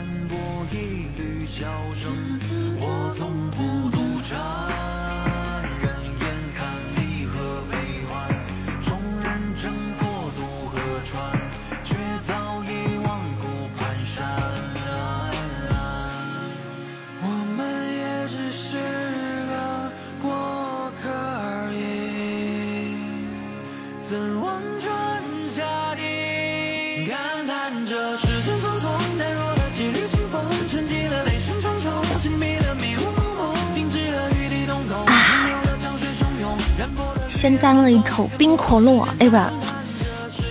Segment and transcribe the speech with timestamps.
[0.00, 0.38] 斑驳
[0.72, 2.10] 一缕笑声，
[2.80, 4.59] 我从不独唱。
[37.40, 39.38] 先干了一口冰可乐，哎不，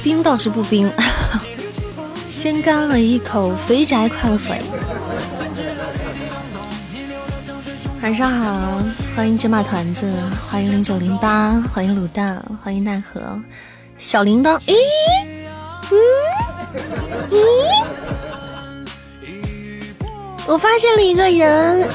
[0.04, 0.92] 冰倒是不冰。
[2.28, 4.60] 先干了一口肥宅快乐水。
[8.02, 8.82] 晚上好，
[9.16, 10.12] 欢迎芝麻团子，
[10.50, 13.40] 欢迎零九零八，欢迎卤蛋，欢迎奈何，
[14.00, 14.60] 小铃铛。
[14.62, 14.74] 咦，
[15.92, 15.96] 嗯，
[17.30, 17.38] 咦，
[20.48, 21.88] 我发现了一个人，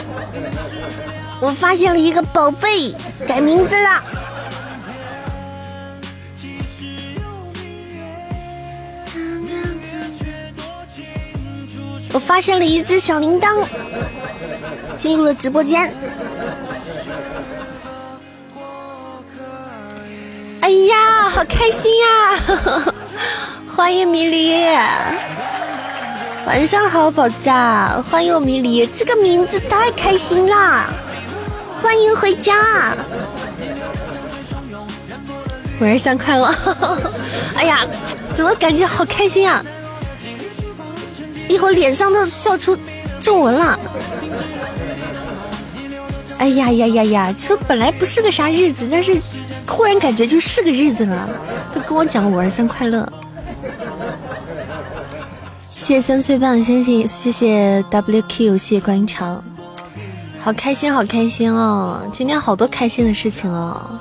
[1.41, 2.95] 我发现了一个宝贝，
[3.27, 4.01] 改名字了。
[12.15, 13.67] 我发现了一只小铃铛，
[14.97, 15.93] 进入了直播间。
[20.61, 22.39] 哎呀，好开心呀！
[23.69, 24.65] 欢迎迷离，
[26.47, 30.89] 晚上好，宝藏，欢迎迷离，这个名字太开心啦！
[31.83, 32.97] 欢迎回家，
[35.81, 36.49] 晚上快乐！
[37.59, 37.85] 哎呀，
[38.37, 39.61] 怎么感觉好开心啊！
[41.49, 42.77] 一会儿脸上都笑出
[43.21, 43.79] 皱纹了。
[46.39, 47.35] 哎呀呀呀呀！
[47.37, 49.17] 说本来不是个啥日子，但是
[49.67, 51.29] 突然感觉就是个日子了。
[51.73, 53.11] 都跟我讲五二三快乐。
[55.75, 59.43] 谢谢三岁半，谢谢谢谢 WQ，谢谢观音桥，
[60.41, 62.07] 好开心好开心哦！
[62.13, 63.99] 今天好多开心的事情哦。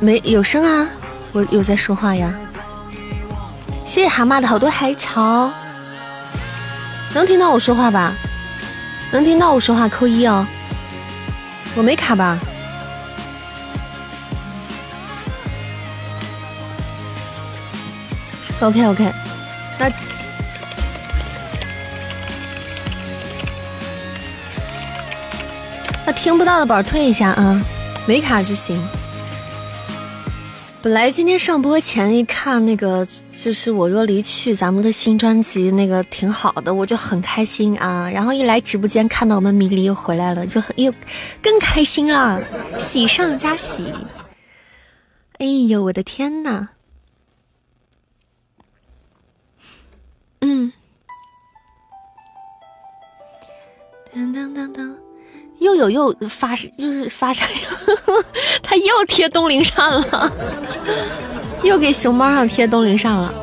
[0.00, 0.88] 没有声啊，
[1.32, 2.34] 我有在说话呀。
[3.84, 5.52] 谢谢蛤蟆的好多海草，
[7.14, 8.12] 能听到我说话吧？
[9.12, 10.44] 能听到我说话扣一哦，
[11.76, 12.36] 我没卡吧
[18.60, 19.12] ？OK OK，
[19.78, 19.92] 那
[26.04, 27.60] 那听不到的宝退一下啊，
[28.06, 28.82] 没卡就行。
[30.84, 38.10] 本来今天上播前一看那个就是我若离去，咱们的新专辑那个挺好的，我就很开心啊。
[38.10, 40.92] 然后一来直播间看到我们米粒又回来了，就很又
[41.40, 42.38] 更开心了，
[42.78, 43.94] 喜上加喜。
[45.38, 46.68] 哎呦我的天呐！
[50.42, 50.70] 嗯，
[54.12, 55.03] 当当当当。
[55.64, 57.44] 又有又发就是发啥？
[58.62, 60.32] 他又贴东陵上了，
[61.62, 63.34] 又给熊猫上贴东陵上了。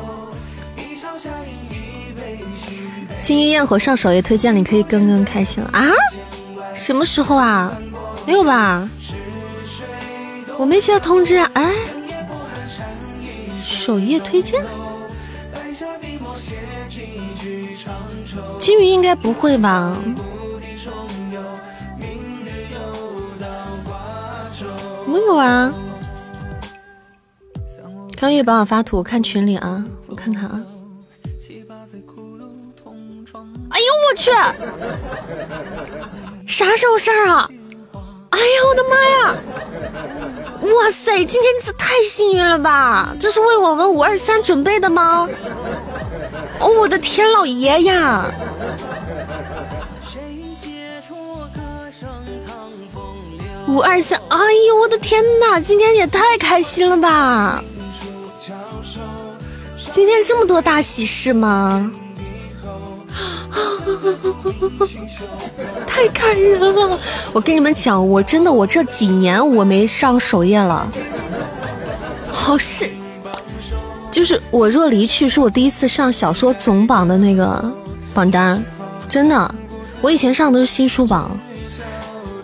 [3.22, 5.86] 金鱼焰火上首页推荐，你可以更更开心了啊？
[6.74, 7.76] 什么时候啊？
[8.26, 8.88] 没有吧？
[10.58, 11.50] 我没接到通知啊！
[11.54, 11.72] 哎，
[13.62, 14.64] 首页推荐？
[18.58, 19.96] 金鱼应该不会吧？
[25.12, 25.70] 没有啊，
[28.16, 30.58] 康玉帮我发图，看群里啊，我看看啊。
[33.68, 34.30] 哎呦我去，
[36.46, 37.46] 啥时候事儿啊？
[38.30, 39.36] 哎呀我的妈呀！
[40.62, 43.14] 哇塞，今天这太幸运了吧？
[43.20, 45.28] 这是为我们五二三准备的吗？
[46.58, 48.32] 哦我的天老爷呀！
[53.72, 54.36] 五二三，哎
[54.68, 55.58] 呦我的天哪！
[55.58, 57.64] 今天也太开心了吧！
[59.90, 61.90] 今天这么多大喜事吗？
[65.86, 66.98] 太感人了！
[67.32, 70.86] 我跟你们讲，我真的，我这几年我没上首页了。
[72.30, 72.90] 好是，
[74.10, 77.72] 就是我若离去，是我第一次上小说总榜的那个
[78.12, 78.62] 榜单，
[79.08, 79.54] 真的，
[80.02, 81.30] 我以前上的都是新书榜。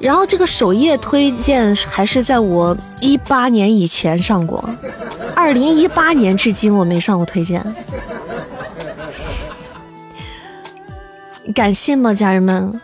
[0.00, 4.62] 然后这个首页推荐还是在我一八年以前上过，
[5.34, 7.60] 二零一八年至今我没上过推荐，
[11.54, 12.80] 敢信吗，家人们？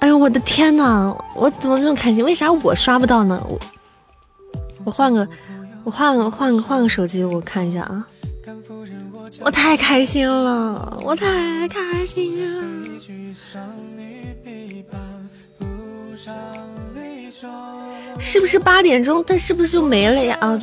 [0.00, 2.22] 哎呦我的天哪，我怎么这么开心？
[2.22, 3.42] 为啥我刷不到呢？
[3.48, 3.58] 我
[4.84, 5.26] 我换个
[5.84, 8.06] 我换个换个换个手机，我看一下啊，
[9.40, 12.62] 我太开心了，我太开心了。
[18.18, 19.22] 是不是八点钟？
[19.24, 20.36] 它是不是就没了呀？
[20.40, 20.58] 啊，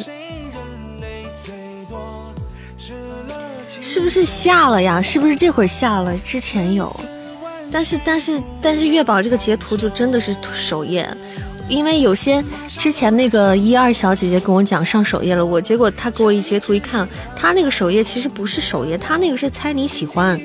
[3.81, 5.01] 是不是下了呀？
[5.01, 6.17] 是不是这会儿下了？
[6.17, 6.95] 之前有，
[7.71, 11.07] 但是但是但是月宝这个截图就真的是首页。
[11.69, 17.07] 因为有些之前那个一二小姐姐跟我讲上首页了，我结果她给我一截图一看，
[17.37, 20.37] 她那个首页其实不是首页，她那个是猜你喜欢，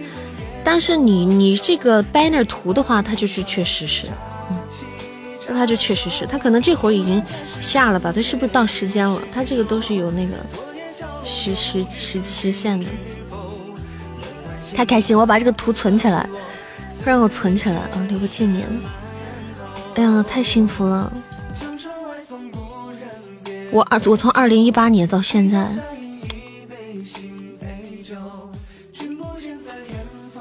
[0.63, 4.07] 但是你你这个 banner 图的话，它就是确实是，
[4.51, 4.57] 嗯，
[5.49, 7.23] 那他就确实是，他可能这会儿已经
[7.61, 9.21] 下了吧，他是不是到时间了？
[9.33, 10.37] 他这个都是有那个
[11.25, 12.87] 时时时期限的。
[14.75, 16.29] 太开心，我把这个图存起来，
[17.05, 18.67] 让我存起来啊，留个纪念。
[19.95, 21.13] 哎呀，太幸福了！
[23.71, 25.67] 我二我从二零一八年到现在，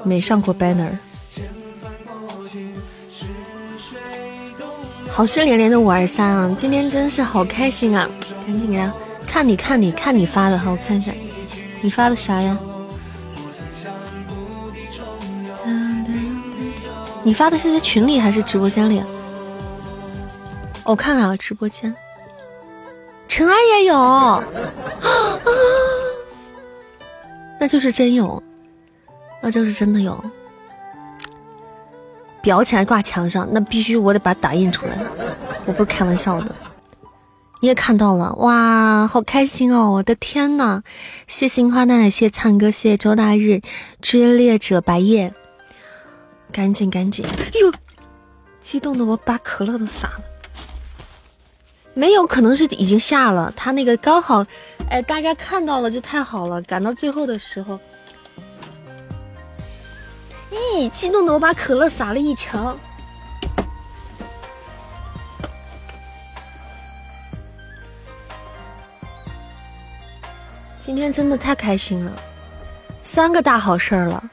[0.04, 0.90] 没上过 banner。
[5.18, 8.08] 好事连连的五二三啊，今天真是好开心啊！
[8.46, 8.94] 赶紧给他
[9.26, 11.12] 看，你看你看你发的，好，我看一下，
[11.80, 12.56] 你发的啥呀？
[17.24, 19.02] 你发的是在群里还是直播间里？
[20.84, 21.92] 我看看啊，直播间，
[23.26, 24.44] 尘埃也有，
[27.58, 28.40] 那就是真有，
[29.42, 30.24] 那就是真的有，
[32.42, 34.98] 裱起来挂墙上，那必须我得把它打印出来，
[35.66, 36.54] 我不是开玩笑的。
[37.60, 39.90] 你也看到了，哇，好开心哦！
[39.90, 40.82] 我的天呐，
[41.26, 43.60] 谢杏花奶奶，谢灿哥，谢周大日，
[44.00, 45.34] 追猎者白夜，
[46.52, 47.24] 赶紧赶紧，
[47.60, 47.72] 哟，
[48.62, 50.20] 激动的我把可乐都洒了。
[51.94, 54.46] 没有可能是已经下了，他那个刚好，
[54.88, 56.62] 哎，大家看到了就太好了。
[56.62, 57.76] 赶到最后的时候，
[60.50, 62.76] 咦，激动的我把可乐洒了一墙。
[70.84, 72.12] 今天真的太开心了，
[73.02, 74.24] 三个大好事儿了，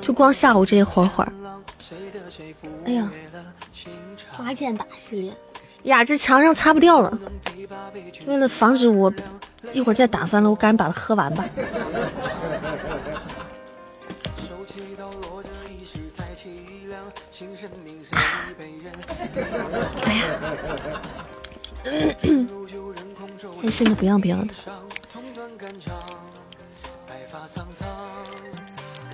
[0.00, 1.32] 就光下午这一会儿会儿。
[2.84, 3.08] 哎呀，
[4.32, 5.32] 花剑打系列。
[5.84, 7.18] 呀，这墙上擦不掉了。
[8.26, 9.12] 为了防止我
[9.72, 11.44] 一会儿再打翻了，我赶紧把它喝完吧。
[20.04, 20.22] 哎呀，
[23.62, 24.48] 开心的不要不要的。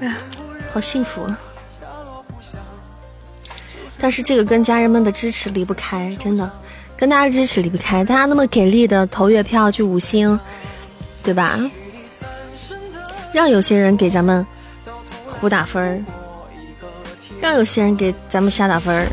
[0.01, 0.17] 哎呀，
[0.73, 1.27] 好幸福。
[3.99, 6.51] 但是这个跟家人们的支持离不开，真的，
[6.97, 8.05] 跟大家支持离不开。
[8.05, 10.39] 大家那么给力的投月票去五星，
[11.23, 11.59] 对吧？
[13.33, 14.47] 让有些人给咱们
[15.27, 16.05] 胡打分儿，
[17.41, 19.09] 让有些人给咱们瞎打分儿，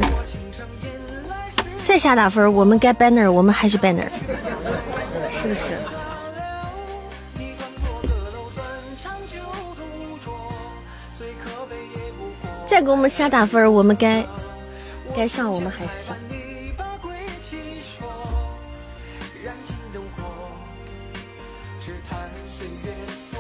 [1.92, 4.08] 再瞎打分，我们该 banner，我们还是 banner，
[5.30, 5.72] 是不是？
[12.66, 14.26] 再给我们瞎打分，我们该。
[15.14, 16.16] 该上我们还是上。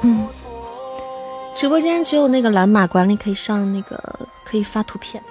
[0.01, 0.27] 嗯，
[1.56, 3.97] 直播间只有那个蓝马管理可以上，那个
[4.44, 5.23] 可以发图片，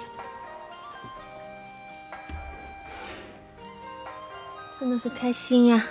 [4.91, 5.81] 的是开心呀！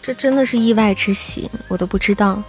[0.00, 2.42] 这真的是意外之喜，我都不知道。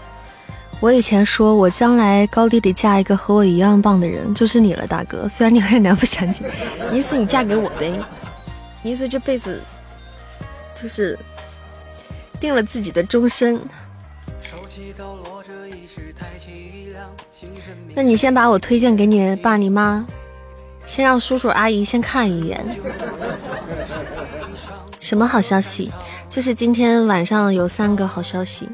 [0.79, 5.27] 我以前说，我将来高低得嫁一个和我一样棒的人，就是你了，大哥。
[5.27, 6.47] 虽然你有点难不相信，
[6.91, 7.99] 意思你嫁给我呗，
[8.83, 9.59] 意思这辈子
[10.79, 11.17] 就是
[12.39, 13.59] 定了自己的终身。
[17.95, 20.05] 那你先把我推荐给你爸你妈，
[20.87, 22.65] 先让叔叔阿姨先看一眼。
[24.99, 25.91] 什么好消息？
[26.27, 28.67] 就是今天晚上有三个好消息。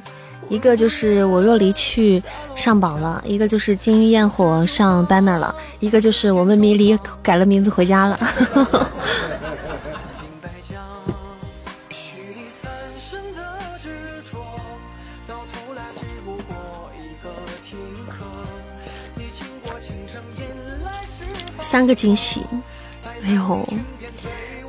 [0.50, 2.22] 一个就是我若离去
[2.54, 8.20] 上榜了，一个就是金鱼焰火上 banner 了，一个就是我们迷离改了名字回家了。
[21.74, 22.46] 三个惊喜，
[23.26, 23.68] 哎呦，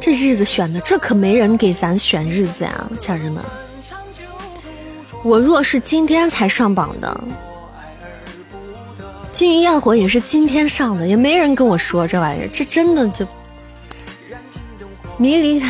[0.01, 3.45] 这日子选的，这可没人给咱选日子呀，家人们。
[5.23, 7.25] 我若是今天才上榜的，
[9.33, 13.27] 金鱼焰火也是今天上的，也没人跟我说这玩意儿，这真的就
[15.19, 15.63] 迷离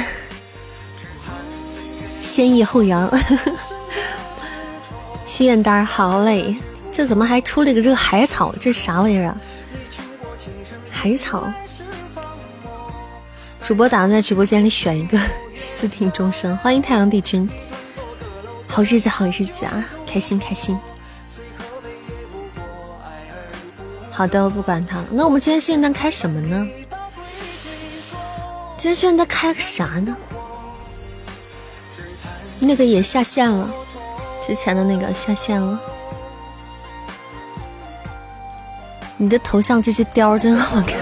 [2.22, 3.10] 先抑后扬。
[5.24, 6.56] 心愿单好嘞，
[6.92, 8.54] 这怎么还出了个这个海草？
[8.60, 9.36] 这啥玩意儿啊？
[11.04, 11.52] 海草。
[13.60, 15.20] 主播打算在直播间里选一个
[15.54, 16.56] 私听终身。
[16.56, 17.46] 欢迎太阳帝君，
[18.66, 20.78] 好日子好日子啊，开心开心。
[24.10, 25.04] 好的，我不管他。
[25.10, 26.66] 那我们今天幸运单开什么呢？
[28.78, 30.16] 今天幸运单开个啥呢？
[32.60, 33.68] 那个也下线了，
[34.40, 35.78] 之前的那个下线了。
[39.16, 40.98] 你的头像这只雕真好看。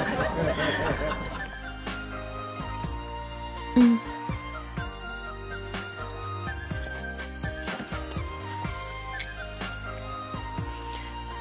[3.76, 3.98] 嗯。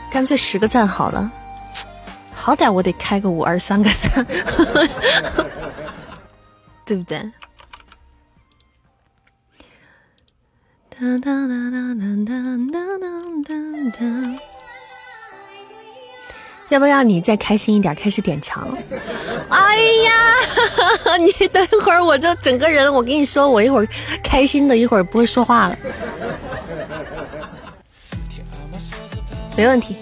[0.10, 1.32] 干脆十个赞好了。
[2.34, 4.26] 好歹我得开个五二三个三，
[6.84, 7.20] 对不对？
[10.90, 12.36] 哒哒哒哒哒
[12.72, 12.82] 哒
[13.46, 13.54] 哒
[13.92, 14.51] 哒。
[16.72, 18.66] 要不要你再开心一点，开始点墙？
[19.50, 20.34] 哎呀，
[21.20, 23.88] 你等会儿，我就整个人，我跟你说，我一会儿
[24.24, 25.78] 开心的，一会儿不会说话了。
[29.58, 29.98] 没问题。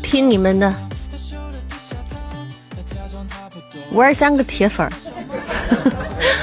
[0.00, 0.72] 听你们的，
[3.90, 4.92] 五二三个铁粉儿，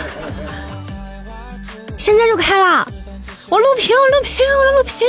[1.97, 2.86] 现在就开了，
[3.50, 5.07] 我录屏，我录屏，我录屏，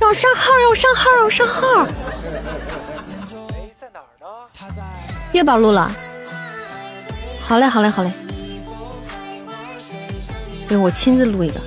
[0.00, 1.86] 让我上号，让我上号，让我上号。
[5.32, 5.90] 月宝录了，
[7.40, 8.12] 好嘞，好嘞，好嘞，
[10.68, 11.60] 对我亲自录一个。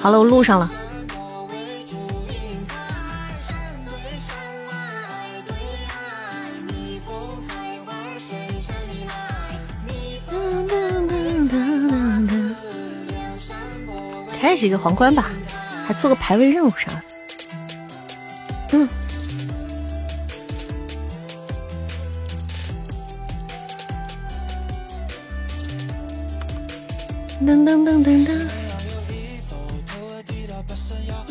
[0.00, 0.70] 好了，我录上了。
[14.40, 15.26] 开始一个皇冠吧，
[15.88, 17.02] 还做个排位任务啥？
[18.72, 18.86] 嗯。
[27.42, 28.46] 噔噔噔噔噔。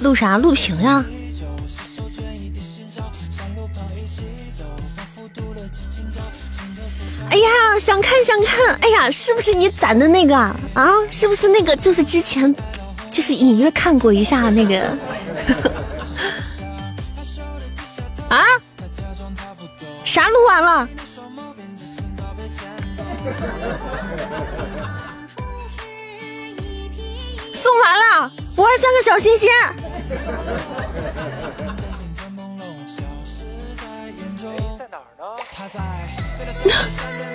[0.01, 0.39] 录啥？
[0.39, 1.05] 录屏呀！
[7.29, 8.73] 哎呀，想看想看！
[8.81, 10.55] 哎呀，是不是你攒的那个啊？
[11.11, 11.75] 是不是那个？
[11.75, 12.51] 就是之前
[13.17, 14.79] 就是隐约看过一下那个
[18.29, 18.43] 啊？
[20.05, 20.87] 啥录完了？
[27.55, 29.49] 送完了，五二三个小心心。
[34.77, 35.01] 在哪儿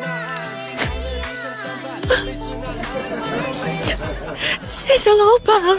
[0.00, 0.31] 呢？
[4.68, 5.78] 谢谢老板。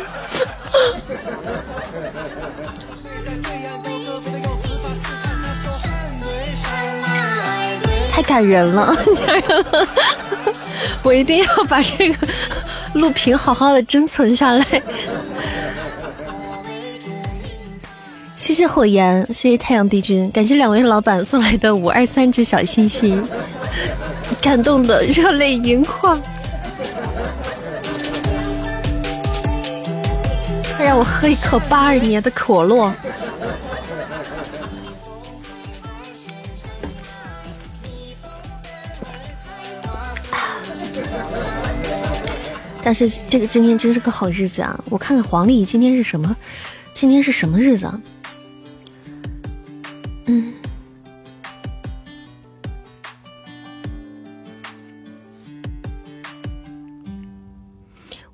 [8.12, 9.88] 太感人了， 家人们，
[11.04, 12.28] 我一定要把这个
[12.94, 14.66] 录屏好好的珍存下来。
[18.36, 23.24] 谢谢火焰，谢谢太阳帝君，感谢两位老板送来的五二三只小心心，
[24.42, 26.22] 感动的热泪盈眶，
[30.84, 32.94] 让我喝一口八二年的可乐。
[42.86, 44.78] 但是这个今天真是个好日子啊！
[44.90, 46.36] 我看看黄历今天是什么？
[46.94, 47.86] 今天是什么日子？
[47.86, 47.98] 啊，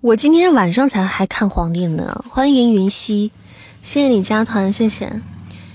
[0.01, 2.23] 我今天晚上才还看黄历呢。
[2.29, 3.31] 欢迎云溪，
[3.81, 5.11] 谢谢你加团，谢谢。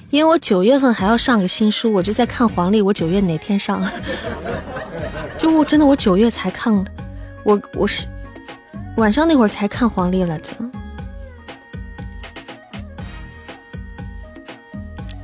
[0.08, 3.86] 因为我九月份还要上个新书，我就在看黄历，我九月哪天上？
[5.36, 6.90] 就我真的我九月才看的，
[7.44, 8.08] 我我是
[8.96, 10.52] 晚上那会儿才看黄历来着。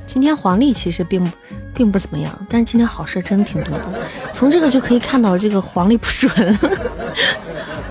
[0.05, 1.31] 今天黄历其实并不。
[1.73, 4.07] 并不怎么样，但是今天好事真挺多的。
[4.31, 6.29] 从这个就可以看到这个黄历不准。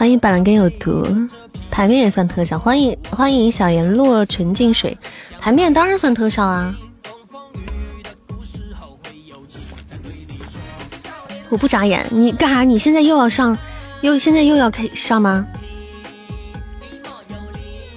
[0.00, 1.06] 欢迎板蓝根有毒，
[1.70, 2.58] 牌面也算特效。
[2.58, 4.96] 欢迎欢迎小颜落纯净水，
[5.38, 6.74] 牌面当然算特效啊。
[11.50, 12.64] 我不眨眼，你干啥？
[12.64, 13.58] 你现在又要上，
[14.00, 15.46] 又现在又要开上吗？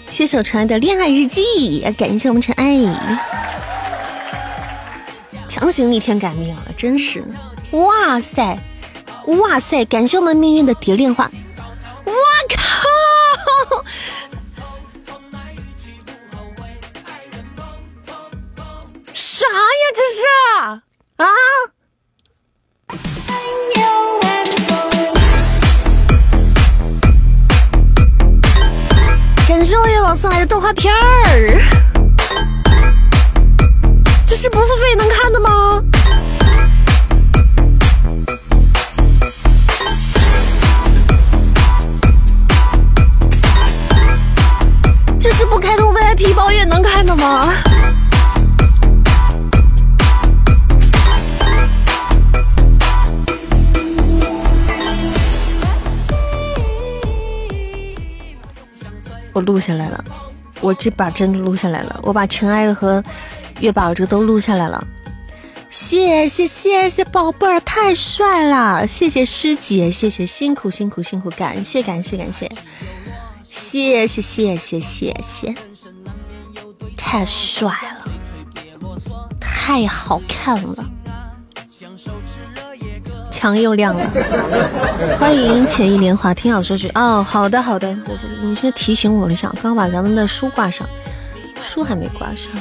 [0.09, 3.21] 谢谢我尘埃的恋爱日记，感谢我们尘埃。
[5.47, 7.79] 强行逆天改命了，真是的！
[7.79, 8.59] 哇塞，
[9.27, 11.31] 哇塞，感谢我们命运的蝶恋花！
[12.05, 12.13] 我
[12.55, 12.57] 靠！
[19.13, 20.21] 啥呀这是
[21.17, 21.25] 啊？
[29.47, 31.61] 感谢我月宝送来的动画片儿，
[34.27, 35.81] 这是不付费能看的吗？
[45.23, 47.49] 这是不开通 VIP 包也能看的吗？
[59.31, 60.03] 我录下来了，
[60.59, 63.01] 我这把真的录下来了，我把尘埃和
[63.61, 64.85] 月宝这个都录下来了。
[65.69, 68.85] 谢谢谢谢宝贝儿，太帅了！
[68.85, 72.51] 谢谢师姐，谢谢辛苦辛苦辛苦，感谢感谢感，谢
[73.53, 75.55] 谢谢谢谢谢谢，
[76.97, 78.11] 太帅了，
[79.39, 80.83] 太好看了。
[83.29, 84.09] 墙又亮了，
[85.19, 87.95] 欢迎浅意年华，听好说句哦，好的好的，
[88.41, 90.89] 你是提醒我了一下，刚把咱们的书挂上，
[91.63, 92.51] 书还没挂上。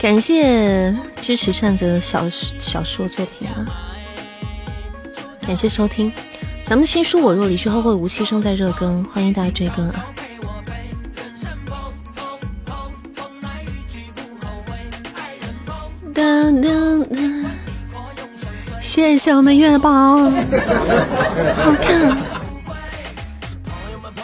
[0.00, 2.28] 感谢支持扇子的小
[2.58, 3.64] 小说作品啊，
[5.46, 6.10] 感谢收听，
[6.64, 10.06] 咱们新书《我若离去后会无期》正在热更，欢迎大家追更啊。
[16.14, 17.44] 噔噔噔，
[18.80, 20.16] 谢谢我们月宝，
[21.54, 22.16] 好看。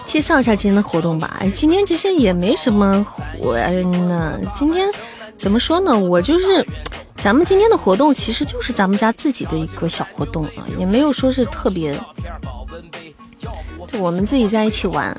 [0.07, 1.37] 介绍一下今天的活动吧。
[1.41, 4.41] 哎，今天其实也没什么活呢。
[4.55, 4.89] 今天
[5.37, 5.97] 怎么说呢？
[5.97, 6.67] 我就是，
[7.21, 11.95] 咱们今天的活动其实就是咱们家自己的一个小活动啊，也没有说是特别，
[13.87, 15.15] 就我们自己在一起玩。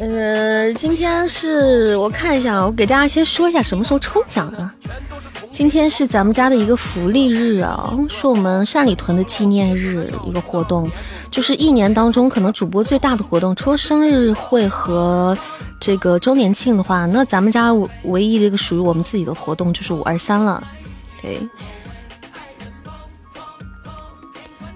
[0.00, 4.72] 呃，今天是我看一下，我给大家先说一下什么时候抽奖啊？
[5.50, 10.90] 今天是咱们家的一个福利日啊，是我们善里屯的纪念日一个活动，
[11.30, 15.36] 就是一年当中可能主播最大的活动，除了生日会和
[15.84, 20.62] 这个周年庆的话，那咱们家唯一的一个属于我们自己的活动就是五二三了，
[21.20, 21.40] 对。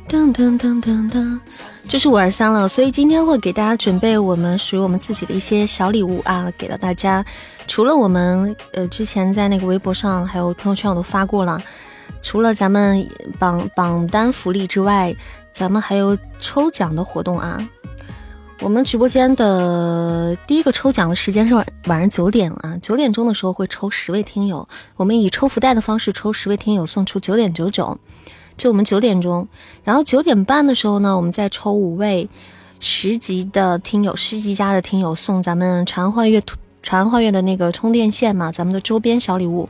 [0.09, 1.39] 噔噔噔噔噔。
[1.87, 7.25] 就是五二三了，所以今天会给大家准备我们属于我们自己的一些小礼物啊，给到大家。
[7.69, 11.63] 除了我们呃之前在那个微博上还有朋友圈我都发过了，
[12.21, 15.15] 除了咱们榜榜单福利之外，
[15.53, 17.65] 咱们还有抽奖的活动啊。
[18.61, 24.67] 我们直播间的第一个抽奖的时间是晚晚上九点啊，九点钟的时候会抽十位听友，
[24.97, 27.99] 我们以抽福袋的方式抽十位听友，送出九点九九。
[28.57, 29.47] 就我们九点钟，
[29.85, 32.27] 然后九点半的时候呢，我们再抽五位
[32.81, 36.43] 十级的听友，十级加的听友送咱们长安幻乐
[36.83, 39.69] 长安幻乐的那个充电线嘛，咱们的周边小礼物。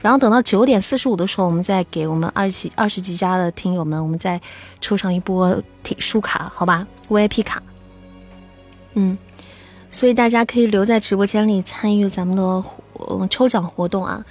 [0.00, 4.40] 然后等到九点四十五的时候，我们再给我们二级二十级加的听友们，我们再
[4.80, 5.60] 抽上一波
[5.98, 7.60] 书卡，好吧？VIP 卡。
[8.94, 9.16] 嗯，
[9.90, 12.64] 所以大家可以留在直播间里参与咱们的
[13.28, 14.24] 抽奖活动啊。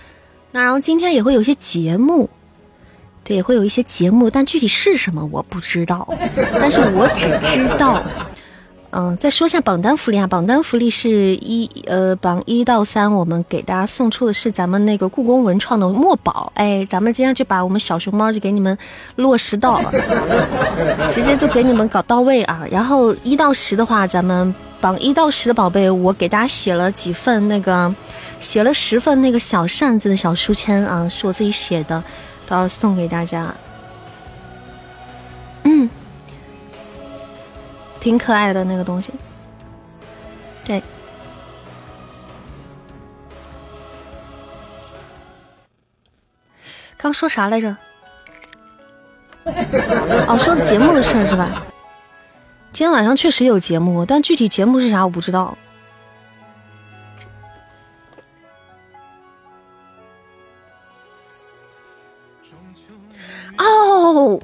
[0.51, 2.29] 那然后今天也会有一些节目。
[3.23, 6.07] 对，也会有一些节目，但具体是什么我不知道。
[6.59, 8.03] 但是我只知道，
[8.93, 10.27] 嗯，再说一下榜单福利啊。
[10.27, 16.51] 榜单福利是一呃榜一到三，我们给大家送出的是咱们那个故宫文创的墨宝。
[16.55, 18.77] 哎，咱们今天就把我们小熊猫就给你们
[19.15, 19.91] 落实到了，
[21.07, 22.63] 直接就给你们搞到位啊。
[22.69, 27.93] 然后一到十的话，咱们榜一到十的宝贝，我给大家写了几份那个，
[28.41, 32.03] 写了十份那个小扇子的小书签啊，是我自己写的。
[32.45, 33.55] 到时候送给大家，
[35.63, 35.89] 嗯，
[38.01, 39.13] 挺可爱的那个东西。
[40.65, 40.83] 对，
[46.97, 47.77] 刚说啥来着？
[50.27, 51.63] 哦，说的节目的事儿是吧？
[52.71, 55.57] 今天晚上确实有节目，但具体节目是啥我不知道。
[63.57, 64.39] 哦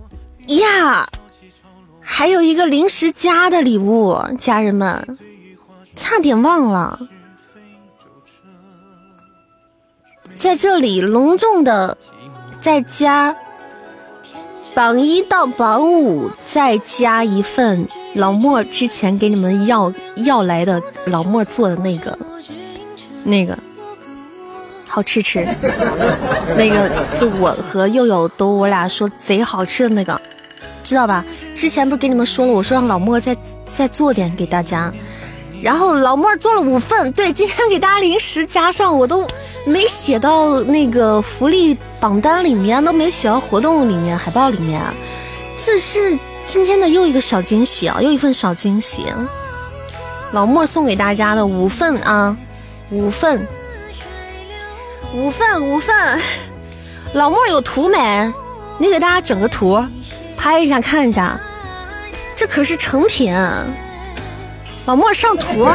[0.47, 1.07] 呀，
[2.09, 5.19] 还有一个临时加的礼物，家人们，
[5.95, 6.97] 差点忘了，
[10.37, 11.97] 在这里隆重的
[12.61, 13.35] 再加
[14.73, 22.17] 榜一到榜五，再加一份老莫之前给你们要要来的老莫做的那个
[23.23, 23.55] 那个
[24.87, 25.45] 好吃吃。
[26.57, 30.19] 那个就我和佑佑都我俩说贼好吃的那个，
[30.87, 31.25] 知道吧？
[31.53, 33.35] 之前不是给你们说了，我说让老莫再
[33.69, 34.89] 再做点给大家，
[35.61, 37.11] 然后老莫做了五份。
[37.11, 39.27] 对，今天给大家临时加上，我都
[39.65, 44.81] 没写到那个福利榜单里面，都没写到活动里面海报里面。
[45.57, 49.07] 这是今天的又一个小惊喜啊，又一份小惊喜。
[50.31, 52.37] 老莫送给大家的五份啊，
[52.91, 53.45] 五份，
[55.13, 56.17] 五份，五份。
[57.11, 58.31] 老莫有图没？
[58.77, 59.83] 你给大家整个图，
[60.37, 61.39] 拍一下看一下。
[62.35, 63.33] 这可是成品，
[64.85, 65.67] 老莫上图，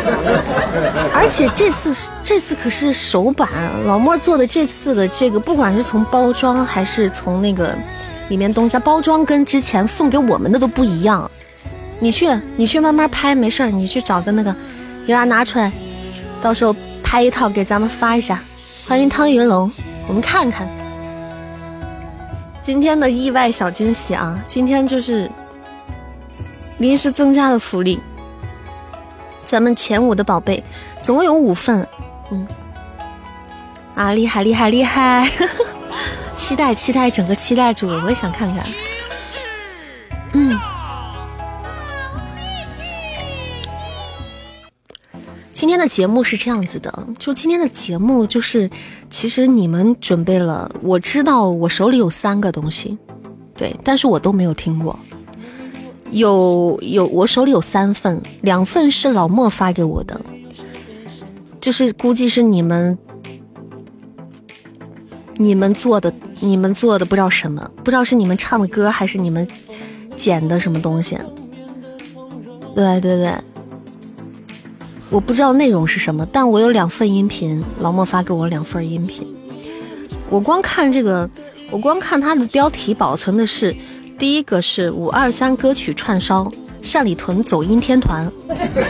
[1.12, 3.48] 而且这次这次可是首版，
[3.84, 7.76] 老莫做的这次的这个，不管是从包装还是从那个
[8.28, 11.28] 里面东西，包装跟之前送给我们的都不一样。
[11.98, 14.54] 你去你去慢慢拍，没事儿，你去找个那个，
[15.04, 15.70] 给它拿出来，
[16.40, 18.40] 到时候拍一套给咱们发一下。
[18.86, 19.70] 欢迎汤云龙，
[20.06, 20.68] 我们看看
[22.62, 24.38] 今天的意外小惊喜啊！
[24.46, 25.30] 今天就是。
[26.78, 28.00] 临时增加的福利，
[29.44, 30.64] 咱们前五的宝贝
[31.00, 31.86] 总共有五份，
[32.32, 32.44] 嗯，
[33.94, 35.30] 啊，厉害厉害厉害，
[36.36, 38.66] 期待期待整个期待住，我也想看看，
[40.32, 40.58] 嗯，
[45.62, 48.68] 今天的节目是这样子的，就今天的节目就是，
[49.08, 52.98] 其实你们准备了，我知道我手里有三个东西，
[53.56, 54.98] 对，但是我都没有听过。
[56.10, 60.20] 有有，我手里有三份，两份是老莫发给我的，
[61.60, 62.98] 就是估计是你们
[65.36, 69.46] 你们做的，你们做的不知道什么，不知道是你们唱的歌还是你们
[70.16, 71.16] 剪的什么东西。
[72.74, 73.32] 对对对，
[75.12, 79.26] 我不知道内容是什么，但我有两份音频，老莫发给我两份音频。
[80.30, 81.28] 我光看这个，
[81.70, 83.76] 我光看它的标题保存的是。
[84.18, 86.50] 第一个是五二三歌曲串烧，
[86.92, 88.30] 单里屯走音天团，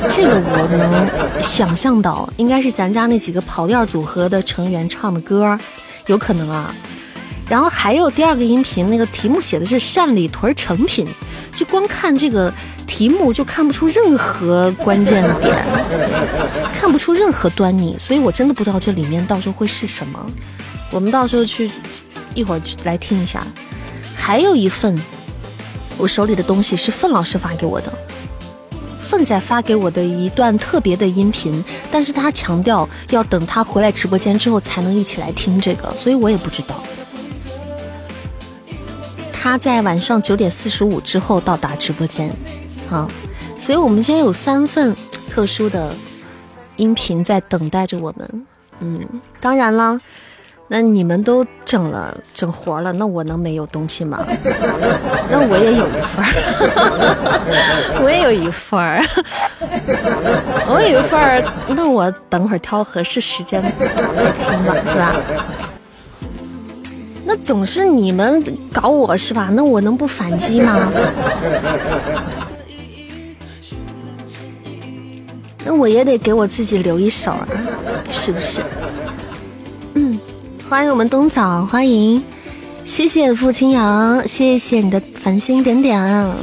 [0.09, 5.59] 这个我能想象到，应该是咱家那几个跑调组合的成员唱的歌，
[6.07, 6.73] 有可能啊。
[7.49, 11.09] 然后还有第二个音频，那个题目写的是单里屯成品，
[11.55, 12.53] 就光看这个
[12.87, 15.65] 题目就看不出任何关键点，
[16.73, 20.27] 看不出任何端倪，所以我真的不知道这里面到时候会是什么。
[20.91, 21.71] 我们到时候去
[22.35, 23.47] 一会儿来听一下，
[24.15, 25.01] 还有一份。
[25.99, 27.93] 我手里的东西是范老师发给我的，
[28.97, 36.83] 范仔发给我的一段特别的音频，但是他强调要等他回来直播间之后才能一起来听这个，所以我也不知道。
[39.43, 42.31] 他在晚上九点四十五之后到达直播间，
[42.89, 43.09] 啊，
[43.59, 44.95] 所以我们今天有三份
[45.29, 45.93] 特殊的
[46.77, 48.47] 音频在等待着我们，
[48.79, 49.01] 嗯，
[49.41, 49.99] 当然了。
[50.69, 54.25] 那你们都整了整活了，那我能没有东西吗？
[55.29, 56.31] 那我也有一份儿，
[58.01, 59.05] 我也有一份儿，
[60.71, 61.43] 我有一份儿。
[61.69, 63.61] 那我等会儿挑合适时间
[64.17, 65.17] 再听吧，对吧？
[67.25, 69.51] 那总是你们搞我是吧？
[69.53, 70.93] 那我能不反击吗？
[75.65, 77.49] 那我也得给我自己留一手啊，
[78.11, 78.61] 是不是？
[79.95, 80.19] 嗯
[80.69, 82.23] 欢迎我们冬枣，欢迎，
[82.85, 86.35] 谢谢付清扬，谢谢你的繁星点点，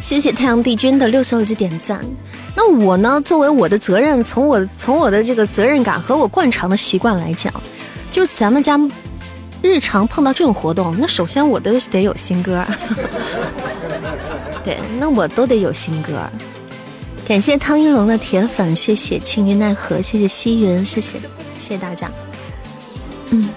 [0.00, 2.00] 谢谢太阳帝君的六十二支点赞。
[2.54, 3.20] 那我呢？
[3.20, 7.52] 作为我的责任，从我从我的这个责任感和我惯常的习惯来讲，
[8.10, 8.78] 就咱们家
[9.62, 12.64] 日常碰到这种活动，那首先我都得有新歌，
[14.64, 16.28] 对，那我都得有新歌。
[17.26, 21.18] 感谢汤一龙的铁粉，谢谢青云奈何，谢谢西云，谢谢，
[21.58, 22.10] 谢谢大家。
[23.30, 23.48] 嗯，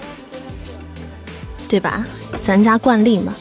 [1.68, 2.04] 对吧？
[2.42, 3.32] 咱家惯例嘛。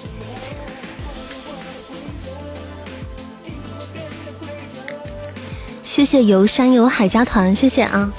[5.84, 8.14] 谢谢游山游海家团，谢谢啊！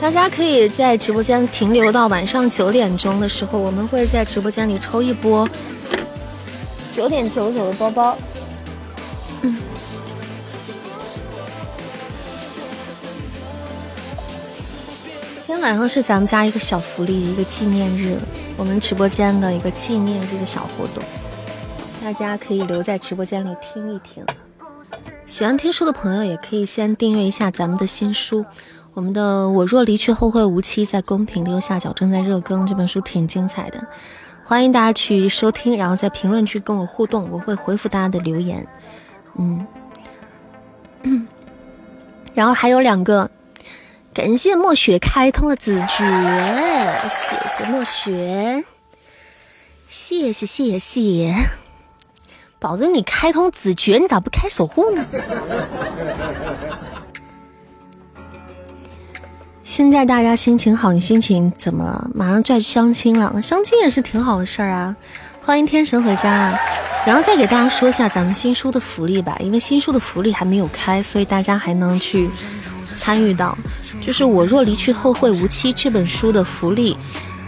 [0.00, 5.46] 大家可以在直播间停留到晚上九点钟的时候，我们会在直播间里抽一波
[6.90, 8.16] 九点九九的包包。
[9.42, 9.54] 嗯。
[15.34, 18.18] 今天晚上是咱们家一个小福利，一个纪念日，
[18.56, 21.04] 我们直播间的一个纪念日的小活动，
[22.02, 24.24] 大家可以留在直播间里听一听。
[25.26, 28.44] 喜欢听书的朋友也可以先订阅一下咱们的新书，
[28.94, 33.86] 我们的《我若离去后会无期》在公屏的右下角正在热更，这本书挺精彩的，
[34.44, 38.66] 欢迎大家去收听，然后在评论区跟我互动，我会回复大家的留言。
[39.38, 39.66] 嗯，
[42.34, 43.30] 然后还有两个。
[44.12, 46.04] 感谢墨雪开通了子爵，
[47.08, 48.64] 谢谢墨雪，
[49.88, 51.32] 谢谢谢谢，
[52.58, 55.06] 宝子你开通子爵，你咋不开守护呢？
[59.70, 62.10] 现在大家心情好，你心情怎么了？
[62.12, 64.96] 马上就要相亲了，相亲也是挺好的事儿啊！
[65.44, 66.58] 欢迎天神回家啊，
[67.06, 72.28] 然后再给大家说一下咱们新书的福利吧，因为新书的福利还没有开，所以大家还能去
[72.96, 73.56] 参与到。
[74.04, 76.96] 就是我若离去后会无期这本书的福利，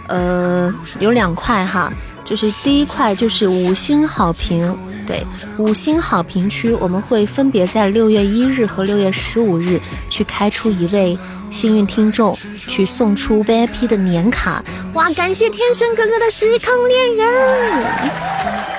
[0.06, 1.92] 呃，有两块哈，
[2.32, 4.74] 就是第一块就是五星好评，
[5.06, 5.22] 对，
[5.58, 11.18] 五星好评区我们会分别在六月一日和六月十五日去开出一位
[11.50, 14.64] 幸运听众，去送出 VIP 的年卡。
[14.94, 17.82] 哇，感谢天生哥哥的时空恋人，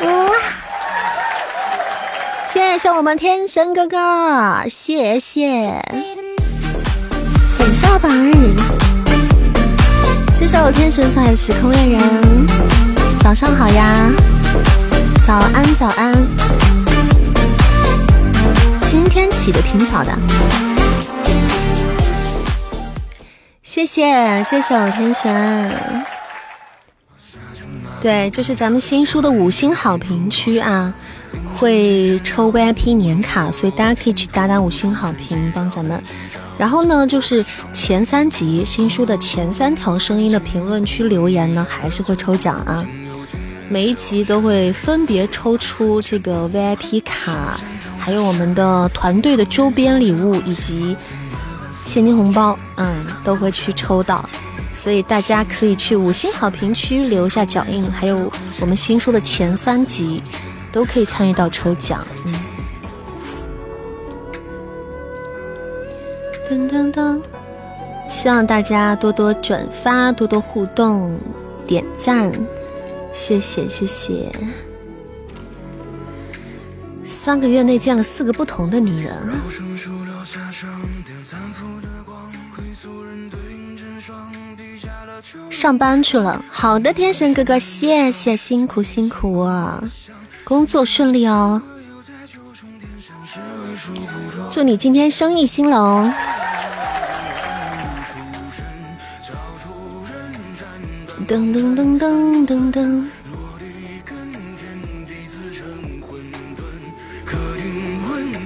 [0.07, 0.31] 哇，
[2.43, 5.79] 谢谢我们天神哥哥，谢谢。
[7.71, 8.33] 下榜儿，
[10.33, 12.01] 谢谢我天神送来的时空恋人，
[13.23, 14.11] 早上好呀，
[15.25, 16.13] 早安早安，
[18.81, 20.11] 今天起的挺早的，
[23.63, 25.71] 谢谢谢谢我天神，
[28.01, 30.93] 对，就是咱们新书的五星好评区啊，
[31.55, 36.03] 会抽 VIP 年卡，所以大家可以去打打五星好评，帮咱们。
[36.57, 42.85] 然后呢，就是前三集新书的前三条声音的评论区留言呢，还是会抽奖啊。
[43.69, 47.59] 每一集都会分别抽出这个 VIP 卡，
[47.97, 50.95] 还有我们的团队的周边礼物以及
[51.85, 54.23] 现金红包，嗯，都会去抽到。
[54.73, 60.21] 所以大家可以去五星好评区留下脚印，还有我们新书的前三集
[60.71, 62.33] 都可以参与到抽奖，嗯。
[66.49, 67.21] 噔噔噔！
[68.09, 71.19] 希望大家多多转发，多多互动，
[71.65, 72.31] 点赞，
[73.13, 74.31] 谢谢谢谢。
[77.05, 79.13] 三个月内见了四个不同的女人。
[85.49, 89.81] 上班去了，好的，天神哥哥，谢谢，辛苦辛苦啊，
[90.43, 91.61] 工作顺利哦。
[94.51, 96.11] 祝你今天生意兴隆。
[101.25, 103.03] 噔噔噔噔噔噔！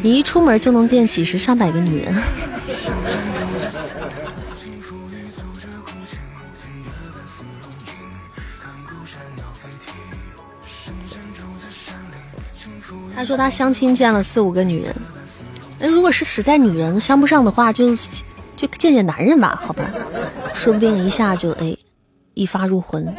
[0.04, 2.14] 你一出门就能见几十上百个女人。
[13.16, 14.96] 他说他相亲见了四五个女人，
[15.80, 17.96] 那如果是实在女人相不上的话，就
[18.56, 19.92] 就见见男人吧，好吧，
[20.54, 21.77] 说不定一下就哎。
[22.38, 23.12] 一发入魂，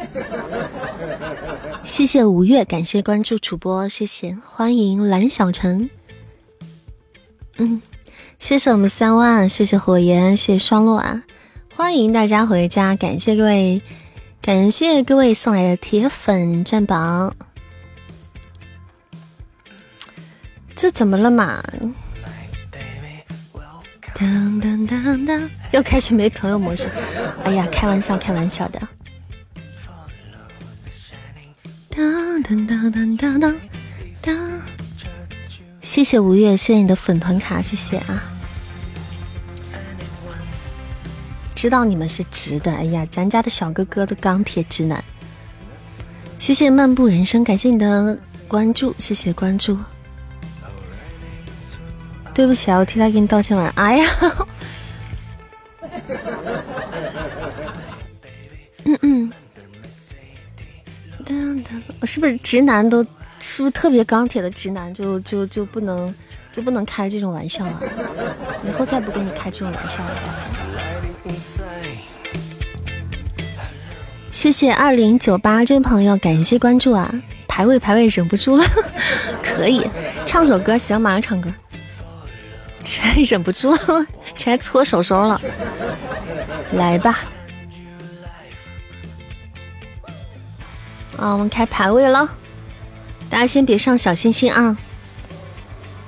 [1.83, 5.89] 谢谢五月，感谢关注主播，谢谢欢迎蓝小晨，
[7.57, 7.81] 嗯，
[8.39, 11.23] 谢谢我们三万，谢谢火焰，谢谢双落啊，
[11.75, 13.81] 欢迎大家回家，感谢各位，
[14.41, 17.35] 感谢各位送来的铁粉占榜，
[20.73, 21.61] 这怎么了嘛？
[24.15, 26.89] 当当当当，又开始没朋友模式，
[27.43, 28.79] 哎呀，开玩笑，开玩笑的。
[31.89, 33.55] 当当当当当当
[34.21, 34.61] 当！
[35.81, 38.23] 谢谢吴越，谢谢你的粉团卡，谢谢啊！
[41.55, 45.03] 知道你们是直的，哎呀，咱家的小哥哥的钢铁直男。
[46.37, 49.77] 谢谢漫步人生，感谢你的关注，谢谢关注。
[52.33, 53.67] 对不起啊，我替他给你道歉了。
[53.75, 54.05] 哎呀，
[58.85, 59.33] 嗯嗯。
[61.99, 63.03] 我是不是直男都
[63.39, 66.13] 是不是特别钢铁的直男就就就不能
[66.51, 67.81] 就不能开这种玩笑啊？
[68.67, 70.11] 以后再不跟你开这种玩笑了。
[74.31, 77.13] 谢谢二零九八这位朋友，感谢关注啊！
[77.47, 78.63] 排位排位忍不住了，
[79.43, 79.85] 可以
[80.25, 81.51] 唱首歌，行，马上唱歌。
[82.83, 84.05] 这 忍不住了，
[84.37, 85.41] 全搓手手了，
[86.73, 87.17] 来吧。
[91.19, 92.29] 啊，我们开排位了，
[93.29, 94.77] 大家先别上小星星啊，